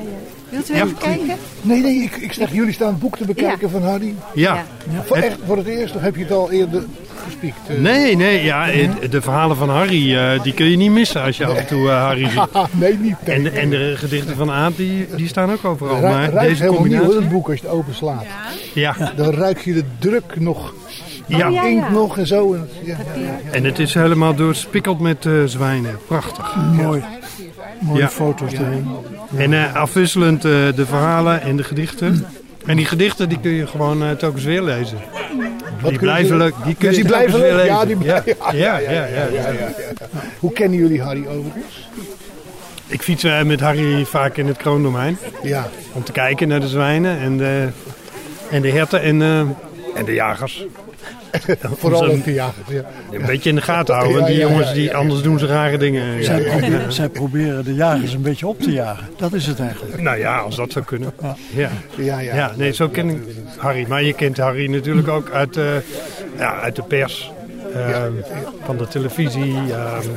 Wilt 0.50 0.70
u 0.70 0.76
Ja. 0.76 0.84
even 0.84 0.98
kijken? 0.98 1.36
Nee, 1.62 1.82
nee, 1.82 1.95
ik, 2.02 2.16
ik 2.16 2.34
zeg, 2.34 2.54
jullie 2.54 2.74
staan 2.74 2.88
het 2.88 3.00
boek 3.00 3.18
te 3.18 3.26
bekijken 3.26 3.70
van 3.70 3.84
Harry. 3.84 4.16
Ja. 4.34 4.66
Voor, 5.06 5.18
echt, 5.18 5.38
voor 5.45 5.58
het 5.58 5.68
eerst, 5.68 5.95
of 5.95 6.02
heb 6.02 6.16
je 6.16 6.22
het 6.22 6.32
al 6.32 6.52
eerder 6.52 6.84
gespiekt? 7.26 7.58
eh? 7.68 7.78
Nee, 7.78 8.16
nee, 8.16 8.43
ja, 8.43 8.66
het- 8.66 9.12
de 9.12 9.22
verhalen 9.22 9.58
van 9.58 9.70
Harry, 9.70 10.16
eh, 10.18 10.43
die 10.43 10.54
kun 10.54 10.66
je 10.70 10.78
niet 10.78 10.91
missen 10.91 11.22
als 11.24 11.38
je 11.38 11.45
af 11.45 11.58
en 11.58 11.66
toe 11.68 11.89
eh, 11.89 12.02
Harry 12.02 12.30
ziet. 12.30 12.41
nee, 12.72 12.98
niet. 12.98 13.16
En, 13.24 13.54
en 13.54 13.70
de 13.70 13.93
gedichten 13.98 14.36
van 14.36 14.52
Aad, 14.52 14.76
die, 14.76 15.08
die 15.16 15.28
staan 15.28 15.52
ook 15.52 15.66
overal. 15.66 16.02
Maar 16.02 16.30
ruikt 16.30 16.50
deze 16.50 16.62
helemaal 16.64 16.84
nieuw, 16.84 16.91
combinatie... 16.98 17.20
het 17.22 17.30
boek, 17.32 17.50
als 17.50 17.60
je 17.60 17.66
het 17.66 17.76
openslaat. 17.76 18.26
Ja. 18.74 18.95
Dan 19.16 19.30
ruik 19.34 19.60
je 19.60 19.74
de 19.74 19.84
druk 20.00 20.39
nog. 20.39 20.74
Ja. 21.26 21.48
De 21.48 21.54
Ja, 21.54 21.64
inkt 21.64 21.86
ja. 21.88 21.91
nog 21.91 22.18
en 22.18 22.28
zo. 22.28 22.54
En, 22.54 22.70
ja, 22.84 22.98
ja. 23.16 23.39
En 23.52 23.64
het 23.64 23.80
is 23.80 23.93
helemaal 23.93 24.36
doorspikkeld 24.36 25.00
met 25.00 25.26
eh, 25.26 25.34
zwijnen. 25.45 25.98
Prachtig. 26.08 26.56
Mooi. 26.74 27.04
Mooie 27.80 28.00
Ja. 28.00 28.10
foto's 28.10 28.52
erin. 28.54 28.88
En 29.38 29.54
eh, 29.54 29.76
afwisselend 29.76 30.46
eh, 30.46 30.52
de 30.76 30.86
verhalen 30.86 31.42
en 31.42 31.58
de 31.58 31.64
gedichten. 31.64 32.26
En 32.66 32.76
die 32.78 32.86
gedichten 32.86 33.30
die 33.30 33.40
kun 33.40 33.52
je 33.52 33.68
gewoon 33.68 34.04
eh, 34.04 34.12
telkens 34.12 34.44
weer 34.44 34.62
lezen. 34.62 34.98
Wat 35.82 35.82
die 35.82 35.92
je- 35.92 35.98
blijven 36.00 36.38
leuk. 36.38 36.54
Die 36.66 36.76
kun 36.76 36.90
je 36.90 36.96
die 36.96 37.06
telkens 37.06 37.32
blijven 37.36 37.40
weer 37.40 37.56
leuk. 37.56 37.62
lezen. 37.62 37.76
Ja, 37.76 37.86
die 37.86 37.98
ja. 38.06 38.22
blijven- 38.22 38.58
Ja, 38.58 38.78
ja, 38.78 38.92
ja, 38.94 39.06
ja, 39.06 39.52
ja. 39.52 39.72
Hoe 40.40 40.52
kennen 40.54 40.78
jullie 40.80 41.02
Harry 41.02 41.26
overigens? 41.28 41.88
Ik 42.88 43.02
fiets 43.02 43.24
met 43.46 43.60
Harry 43.60 44.06
vaak 44.06 44.38
in 44.38 44.48
het 44.48 44.58
kroondomein. 44.58 45.18
Ja. 45.44 45.68
Om 45.94 46.04
te 46.04 46.12
kijken 46.12 46.48
naar 46.48 46.60
de 46.60 46.68
zwijnen 46.68 47.20
en 47.20 47.38
de, 47.38 47.68
en 48.52 48.62
de 48.62 48.72
herten 48.72 49.02
en, 49.02 49.22
eh, 49.22 49.40
en 49.96 50.06
de 50.06 50.14
jagers. 50.14 50.66
Vooral 51.80 52.24
de 52.24 52.34
jagers, 52.34 52.68
ja. 52.70 52.86
Een 53.12 53.26
beetje 53.26 53.49
in 53.49 53.55
de 53.55 53.62
gaten 53.62 53.95
houden. 53.95 54.26
Die 54.26 54.38
jongens, 54.38 54.74
die, 54.74 54.95
anders 54.95 55.22
doen 55.22 55.39
ze 55.39 55.45
rare 55.45 55.78
dingen. 55.78 56.24
Zij, 56.24 56.41
proberen, 56.41 56.93
zij 56.93 57.10
proberen 57.10 57.64
de 57.64 57.74
jagers 57.74 58.14
een 58.14 58.22
beetje 58.22 58.47
op 58.47 58.62
te 58.62 58.72
jagen. 58.72 59.08
Dat 59.18 59.34
is 59.34 59.45
het 59.45 59.60
eigenlijk. 59.60 60.01
Nou 60.01 60.18
ja, 60.18 60.38
als 60.38 60.55
dat 60.55 60.72
zou 60.72 60.86
kunnen. 60.86 61.14
Ja, 61.55 61.70
ja, 61.95 62.20
ja. 62.20 62.51
nee, 62.55 62.74
zo 62.74 62.89
ken 62.89 63.10
ik 63.10 63.18
Harry. 63.58 63.86
Maar 63.88 64.03
je 64.03 64.14
kent 64.14 64.38
Harry 64.38 64.72
natuurlijk 64.72 65.08
ook 65.08 65.30
uit, 65.30 65.58
eh, 65.58 65.66
ja, 66.38 66.60
uit 66.60 66.76
de 66.76 66.84
pers, 66.84 67.32
ehm, 67.74 68.12
van 68.64 68.78
de 68.78 68.88
televisie. 68.88 69.55
ehm, 69.55 70.08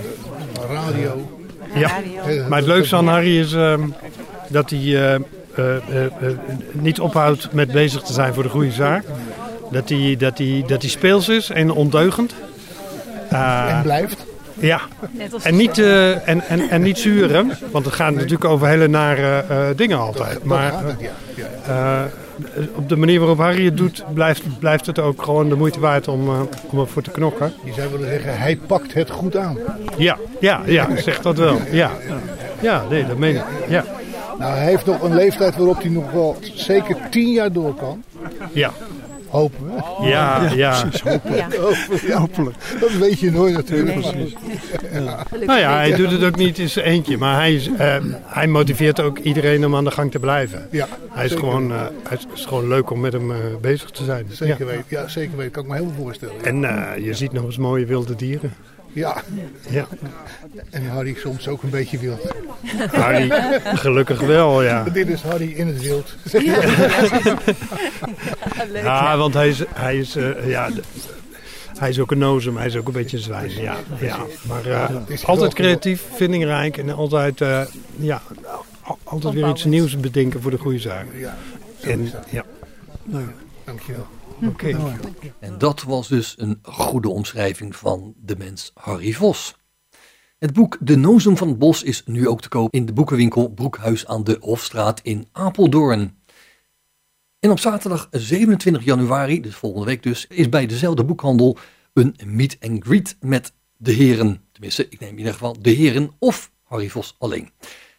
Radio. 0.71 1.39
ja, 1.75 1.91
maar 2.49 2.59
het 2.59 2.69
leukste 2.69 2.97
aan 2.97 3.09
Harry 3.09 3.39
is 3.39 3.53
ehm, 3.53 3.81
dat 4.49 4.71
hij 4.71 5.15
eh, 5.55 5.77
eh, 5.77 6.33
niet 6.73 7.01
ophoudt 7.01 7.53
met 7.53 7.73
bezig 7.73 8.03
te 8.03 8.13
zijn 8.13 8.35
voor 8.35 8.43
de 8.43 8.49
goede 8.49 8.71
zaak. 8.71 9.05
Dat 9.71 9.89
hij, 9.89 10.17
dat 10.19 10.39
hij, 10.39 10.65
dat 10.67 10.81
hij 10.83 10.91
speels 10.91 11.29
is 11.29 11.51
en 11.51 11.71
ondeugend. 11.73 12.35
Eh, 13.29 13.75
En 13.77 13.83
blijft. 13.83 14.27
Ja, 14.59 14.81
en 15.43 15.57
niet, 15.57 15.79
eh, 15.79 16.29
en, 16.29 16.41
en, 16.49 16.69
en 16.71 16.83
niet 16.83 16.99
zuren, 16.99 17.51
want 17.71 17.85
het 17.85 17.95
gaat 17.95 18.15
natuurlijk 18.15 18.45
over 18.45 18.67
hele 18.69 18.89
nare 18.89 19.45
eh, 19.49 19.67
dingen 19.77 19.99
altijd. 19.99 20.45
Maar 20.45 20.73
eh, 21.67 22.03
op 22.75 22.89
de 22.89 22.97
manier 22.97 23.19
waarop 23.19 23.39
Harry 23.39 23.65
het 23.65 23.77
doet, 23.77 24.05
blijft, 24.15 24.43
blijft 24.59 24.87
het 24.87 24.99
ook 24.99 25.23
gewoon 25.23 25.49
de 25.49 25.55
moeite 25.57 25.81
waard 25.81 26.09
om, 26.09 26.29
eh, 26.29 26.41
om 26.71 26.79
ervoor 26.81 27.03
te 27.03 27.11
knokken. 27.11 27.53
Je 27.65 27.73
zou 27.73 27.91
willen 27.91 28.09
zeggen, 28.09 28.39
hij 28.39 28.57
pakt 28.67 28.95
het 28.95 29.11
goed 29.11 29.37
aan. 29.37 29.59
Ja, 29.97 30.17
ja, 30.41 30.61
ja, 30.67 30.89
zeg 30.97 31.21
dat 31.21 31.39
wel. 31.39 31.59
Ja, 31.71 31.91
ja 32.61 32.85
nee, 32.91 33.07
dat 33.07 33.17
meen 33.17 33.35
ik. 33.37 33.45
Ja, 33.69 33.85
Nou, 34.39 34.53
hij 34.53 34.65
heeft 34.67 34.87
nog 34.87 35.03
een 35.03 35.15
leeftijd 35.15 35.57
waarop 35.57 35.81
hij 35.83 35.91
nog 35.91 36.11
wel 36.13 36.37
zeker 36.55 36.97
tien 37.11 37.33
jaar 37.33 37.53
door 37.53 37.75
kan. 37.75 38.03
ja. 38.53 38.71
Hopen 39.31 39.65
we. 39.65 40.07
Ja, 40.09 40.51
ja. 40.55 40.81
precies. 40.81 41.01
Hopelijk. 41.03 42.03
Ja. 42.07 42.19
Hopelijk. 42.19 42.57
Dat 42.81 42.93
weet 42.93 43.19
je 43.21 43.31
nooit 43.31 43.55
natuurlijk. 43.55 43.95
Nee, 43.95 44.13
precies. 44.13 44.35
Nou 45.47 45.59
ja, 45.61 45.75
hij 45.77 45.97
doet 45.97 46.11
het 46.11 46.25
ook 46.25 46.37
niet 46.37 46.59
in 46.59 46.69
zijn 46.69 46.85
eentje, 46.87 47.17
maar 47.19 47.35
hij, 47.37 47.55
is, 47.55 47.69
eh, 47.79 47.97
hij 48.25 48.47
motiveert 48.47 49.01
ook 49.01 49.19
iedereen 49.19 49.65
om 49.67 49.77
aan 49.77 49.85
de 49.85 49.91
gang 49.91 50.11
te 50.11 50.19
blijven. 50.19 50.67
Ja, 50.71 50.87
hij, 51.11 51.25
is 51.25 51.31
zeker. 51.31 51.45
gewoon, 51.47 51.73
eh, 51.73 51.81
het 52.09 52.27
is 52.35 52.45
gewoon 52.45 52.69
leuk 52.69 52.91
om 52.91 53.01
met 53.01 53.13
hem 53.13 53.31
eh, 53.31 53.37
bezig 53.61 53.91
te 53.91 54.05
zijn. 54.05 54.27
Zeker 54.31 54.59
Ja. 54.59 54.65
weten. 54.65 54.85
Ja, 54.89 55.09
zeker 55.09 55.37
weten. 55.37 55.53
Kan 55.53 55.63
ik 55.63 55.69
me 55.69 55.75
helemaal 55.75 55.97
voorstellen. 55.97 56.35
En 56.45 56.65
eh, 56.65 57.05
je 57.05 57.15
ziet 57.15 57.33
nog 57.33 57.45
eens 57.45 57.59
mooie 57.59 57.87
wilde 57.87 58.17
dieren. 58.17 58.53
Ja. 58.93 59.23
Ja. 59.69 59.89
En 60.71 60.87
Harry 60.89 61.15
soms 61.19 61.49
ook 61.49 61.63
een 61.63 61.71
beetje 61.71 61.99
wild. 61.99 62.21
Harry, 62.93 63.31
gelukkig 63.77 64.21
wel, 64.21 64.63
ja. 64.63 64.85
Dit 64.85 65.09
is 65.09 65.23
Harry 65.23 65.53
in 65.53 65.67
het 65.67 65.81
wild. 65.83 66.15
Ja, 68.73 69.17
want 69.17 69.35
hij 69.35 69.49
is, 69.49 69.63
hij 69.75 69.97
is 69.99 70.17
eh, 70.17 70.49
ja, 70.49 70.69
Hij 71.79 71.89
is 71.89 71.99
ook 71.99 72.11
een 72.11 72.19
nozem, 72.19 72.57
hij 72.57 72.67
is 72.67 72.77
ook 72.77 72.87
een 72.87 72.93
beetje 72.93 73.17
een 73.17 73.23
zwijn. 73.23 73.51
Ja, 73.51 73.77
ja. 74.01 74.17
Maar 74.49 74.67
eh, 74.67 74.91
altijd 75.25 75.55
creatief, 75.55 76.03
vindingrijk 76.15 76.77
en 76.77 76.91
altijd, 76.91 77.41
eh, 77.41 77.61
ja, 77.97 78.23
al- 78.83 78.99
altijd 79.05 79.35
weer 79.35 79.49
iets 79.49 79.65
nieuws 79.65 79.97
bedenken 80.01 80.43
voor 80.43 80.51
de 80.51 80.59
goede 80.59 80.79
zaak. 80.79 81.07
Ja, 81.15 81.37
En, 81.81 82.11
ja. 82.31 82.45
Nou, 83.05 83.25
dankjewel. 83.65 84.07
Oké. 84.47 84.99
En 85.39 85.59
dat 85.59 85.83
was 85.83 86.09
dus 86.09 86.35
een 86.39 86.59
goede 86.63 87.09
omschrijving 87.09 87.77
van 87.77 88.15
de 88.17 88.37
mens 88.37 88.71
Harry 88.75 89.13
Vos. 89.13 89.55
Het 90.39 90.53
boek 90.53 90.77
De 90.81 90.97
Nozem 90.97 91.37
van 91.37 91.49
het 91.49 91.59
Bos 91.59 91.83
is 91.83 92.03
nu 92.07 92.29
ook 92.29 92.41
te 92.41 92.49
koop 92.49 92.75
in 92.75 92.87
de 92.87 92.93
boekenwinkel 92.93 93.49
Broekhuis 93.49 94.07
aan 94.07 94.25
de 94.25 94.37
Hofstraat 94.41 95.01
in 95.03 95.29
Apeldoorn. 95.33 96.19
En 97.39 97.51
op 97.51 97.59
zaterdag 97.59 98.09
27 98.11 98.85
januari, 98.85 99.41
dus 99.41 99.55
volgende 99.55 99.87
week 99.87 100.03
dus, 100.03 100.27
is 100.27 100.49
bij 100.49 100.67
dezelfde 100.67 101.05
boekhandel 101.05 101.59
een 101.93 102.17
meet 102.25 102.57
and 102.61 102.85
greet 102.85 103.17
met 103.21 103.53
de 103.77 103.93
heren. 103.93 104.45
Tenminste, 104.53 104.89
ik 104.89 105.01
neem 105.01 105.11
in 105.11 105.19
ieder 105.19 105.33
geval 105.33 105.57
de 105.61 105.71
heren 105.71 106.11
of 106.19 106.53
Harry 106.63 106.89
Vos 106.89 107.15
alleen. 107.19 107.51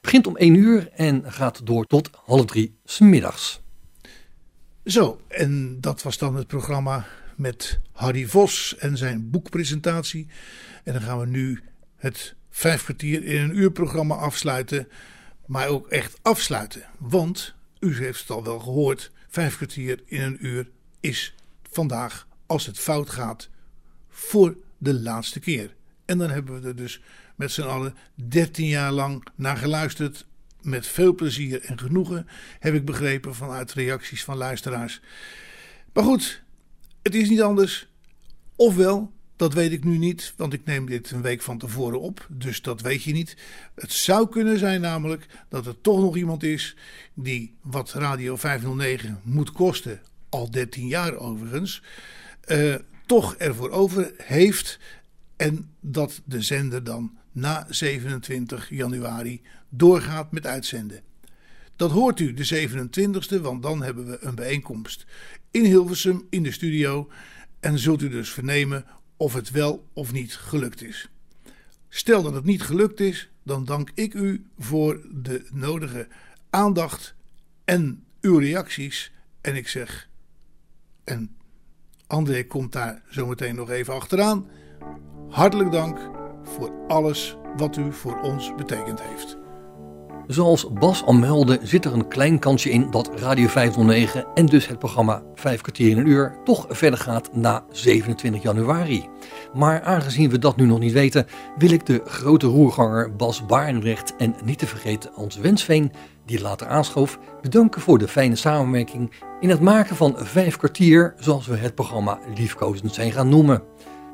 Begint 0.01 0.27
om 0.27 0.37
1 0.37 0.55
uur 0.55 0.89
en 0.91 1.23
gaat 1.25 1.65
door 1.65 1.85
tot 1.85 2.09
half 2.23 2.45
drie 2.45 2.79
's 2.85 2.99
middags. 2.99 3.61
Zo, 4.86 5.21
en 5.27 5.82
dat 5.82 6.01
was 6.01 6.17
dan 6.17 6.36
het 6.36 6.47
programma 6.47 7.07
met 7.36 7.79
Harry 7.91 8.25
Vos 8.25 8.77
en 8.77 8.97
zijn 8.97 9.29
boekpresentatie. 9.29 10.27
En 10.84 10.93
dan 10.93 11.01
gaan 11.01 11.19
we 11.19 11.25
nu 11.25 11.63
het 11.95 12.36
vijf 12.49 12.84
kwartier 12.84 13.23
in 13.23 13.41
een 13.41 13.57
uur 13.57 13.71
programma 13.71 14.15
afsluiten. 14.15 14.88
Maar 15.45 15.67
ook 15.67 15.88
echt 15.88 16.19
afsluiten. 16.21 16.84
Want, 16.97 17.53
u 17.79 17.97
heeft 17.97 18.19
het 18.19 18.29
al 18.29 18.43
wel 18.43 18.59
gehoord, 18.59 19.11
vijf 19.27 19.55
kwartier 19.55 20.01
in 20.05 20.21
een 20.21 20.45
uur 20.45 20.69
is 20.99 21.36
vandaag, 21.71 22.27
als 22.45 22.65
het 22.65 22.79
fout 22.79 23.09
gaat, 23.09 23.49
voor 24.09 24.57
de 24.77 24.93
laatste 24.93 25.39
keer. 25.39 25.75
En 26.05 26.17
dan 26.17 26.29
hebben 26.29 26.61
we 26.61 26.67
er 26.67 26.75
dus 26.75 27.01
met 27.36 27.51
z'n 27.51 27.61
allen 27.61 27.95
13 28.15 28.65
jaar 28.67 28.91
lang 28.91 29.27
naar 29.36 29.57
geluisterd. 29.57 30.25
Met 30.62 30.88
veel 30.88 31.16
plezier 31.16 31.62
en 31.62 31.80
genoegen, 31.80 32.28
heb 32.59 32.74
ik 32.74 32.86
begrepen 32.86 33.36
vanuit 33.36 33.74
reacties 33.74 34.24
van 34.24 34.38
luisteraars. 34.38 35.01
Maar 35.93 36.03
goed, 36.03 36.43
het 37.01 37.16
is 37.16 37.30
niet 37.30 37.41
anders. 37.41 37.88
Ofwel, 38.55 39.12
dat 39.36 39.53
weet 39.53 39.72
ik 39.72 39.84
nu 39.84 39.97
niet, 39.97 40.34
want 40.38 40.53
ik 40.53 40.66
neem 40.66 40.86
dit 40.86 41.12
een 41.12 41.22
week 41.22 41.41
van 41.41 41.57
tevoren 41.57 42.01
op, 42.01 42.28
dus 42.30 42.62
dat 42.62 42.82
weet 42.82 43.03
je 43.03 43.14
niet. 43.14 43.38
Het 43.76 43.91
zou 43.91 44.30
kunnen 44.30 44.59
zijn 44.59 44.82
namelijk 44.82 45.28
dat 45.49 45.66
er 45.66 45.82
toch 45.82 45.99
nog 45.99 46.16
iemand 46.16 46.43
is 46.43 46.76
die 47.14 47.55
wat 47.62 47.93
Radio 47.93 48.36
509 48.36 49.20
moet 49.24 49.51
kosten, 49.51 50.01
al 50.30 50.51
13 50.51 50.88
jaar 50.88 51.16
overigens, 51.16 51.82
eh, 52.41 52.76
toch 53.05 53.36
ervoor 53.36 53.70
over 53.70 54.14
heeft 54.18 54.80
en 55.36 55.70
dat 55.80 56.22
de 56.26 56.41
zender 56.41 56.84
dan 56.84 57.18
na 57.32 57.65
27 57.69 58.69
januari 58.69 59.41
doorgaat 59.69 60.32
met 60.32 60.45
uitzenden. 60.45 61.01
Dat 61.75 61.91
hoort 61.91 62.19
u 62.19 62.34
de 62.34 62.67
27e, 62.67 63.41
want 63.41 63.63
dan 63.63 63.84
hebben 63.84 64.05
we 64.05 64.17
een 64.21 64.36
bijeenkomst 64.36 65.05
in 65.51 65.65
Hilversum 65.65 66.27
in 66.29 66.43
de 66.43 66.51
studio 66.51 67.09
en 67.59 67.79
zult 67.79 68.01
u 68.01 68.09
dus 68.09 68.29
vernemen 68.29 68.86
of 69.17 69.34
het 69.34 69.51
wel 69.51 69.88
of 69.93 70.11
niet 70.11 70.36
gelukt 70.36 70.82
is. 70.82 71.09
Stel 71.89 72.23
dat 72.23 72.34
het 72.34 72.43
niet 72.43 72.61
gelukt 72.61 72.99
is, 72.99 73.29
dan 73.43 73.65
dank 73.65 73.91
ik 73.93 74.13
u 74.13 74.45
voor 74.57 75.01
de 75.11 75.47
nodige 75.53 76.07
aandacht 76.49 77.15
en 77.65 78.03
uw 78.21 78.38
reacties. 78.38 79.11
En 79.41 79.55
ik 79.55 79.67
zeg, 79.67 80.09
en 81.03 81.36
André 82.07 82.43
komt 82.43 82.71
daar 82.71 83.01
zometeen 83.09 83.55
nog 83.55 83.69
even 83.69 83.93
achteraan. 83.93 84.49
Hartelijk 85.29 85.71
dank 85.71 86.20
voor 86.51 86.71
alles 86.87 87.37
wat 87.57 87.77
u 87.77 87.93
voor 87.93 88.19
ons 88.21 88.55
betekend 88.55 89.01
heeft. 89.01 89.39
Zoals 90.27 90.73
Bas 90.73 91.03
al 91.03 91.13
meldde 91.13 91.59
zit 91.63 91.85
er 91.85 91.93
een 91.93 92.07
klein 92.07 92.39
kansje 92.39 92.69
in 92.69 92.91
dat 92.91 93.11
Radio 93.15 93.47
509 93.47 94.25
en 94.33 94.45
dus 94.45 94.67
het 94.67 94.79
programma 94.79 95.23
5 95.33 95.61
kwartier 95.61 95.89
in 95.89 95.97
een 95.97 96.07
uur 96.07 96.37
toch 96.43 96.65
verder 96.69 96.99
gaat 96.99 97.29
na 97.33 97.63
27 97.71 98.41
januari. 98.41 99.09
Maar 99.53 99.81
aangezien 99.81 100.29
we 100.29 100.39
dat 100.39 100.55
nu 100.55 100.65
nog 100.65 100.79
niet 100.79 100.91
weten, 100.91 101.25
wil 101.57 101.71
ik 101.71 101.85
de 101.85 102.01
grote 102.05 102.47
roerganger 102.47 103.15
Bas 103.15 103.45
Barendrecht 103.45 104.15
en 104.15 104.35
niet 104.43 104.59
te 104.59 104.67
vergeten 104.67 105.11
Hans 105.13 105.37
Wensveen, 105.37 105.91
die 106.25 106.41
later 106.41 106.67
aanschoof, 106.67 107.19
bedanken 107.41 107.81
voor 107.81 107.97
de 107.97 108.07
fijne 108.07 108.35
samenwerking 108.35 109.11
in 109.39 109.49
het 109.49 109.59
maken 109.59 109.95
van 109.95 110.15
5 110.17 110.57
kwartier, 110.57 111.13
zoals 111.19 111.47
we 111.47 111.55
het 111.55 111.75
programma 111.75 112.19
liefkozend 112.35 112.93
zijn 112.93 113.11
gaan 113.11 113.29
noemen. 113.29 113.63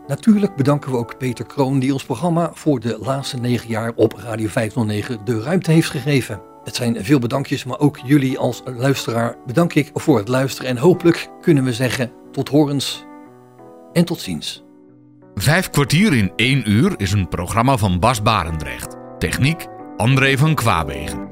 Natuurlijk 0.08 0.56
bedanken 0.56 0.92
we 0.92 0.98
ook 0.98 1.18
Peter 1.18 1.46
Kroon 1.46 1.80
die 1.80 1.94
ons 1.94 2.06
programma 2.06 2.52
voor 2.54 2.80
de 2.80 2.98
laatste 3.02 3.38
negen 3.38 3.70
jaar 3.70 3.92
op 3.96 4.14
Radio 4.14 4.48
509 4.48 5.20
de 5.26 5.42
ruimte 5.42 5.72
heeft 5.72 5.90
gegeven. 5.90 6.42
Het 6.64 6.76
zijn 6.76 7.04
veel 7.04 7.20
bedankjes, 7.20 7.64
maar 7.64 7.80
ook 7.80 8.00
jullie 8.04 8.38
als 8.38 8.62
luisteraar 8.66 9.36
bedank 9.46 9.74
ik 9.74 9.90
voor 9.94 10.18
het 10.18 10.28
luisteren 10.28 10.70
en 10.70 10.78
hopelijk 10.78 11.30
kunnen 11.42 11.64
we 11.64 11.74
zeggen 11.74 12.12
tot 12.32 12.50
horens 12.50 13.06
en 13.94 14.06
tot 14.06 14.20
ziens. 14.20 14.64
Vijf 15.36 15.70
kwartier 15.70 16.14
in 16.14 16.32
één 16.36 16.72
uur 16.72 16.94
is 16.98 17.12
een 17.12 17.28
programma 17.28 17.78
van 17.78 18.00
Bas 18.00 18.22
Barendrecht. 18.22 18.96
Techniek 19.20 19.66
André 19.98 20.38
van 20.38 20.56
Kwaabegen. 20.56 21.28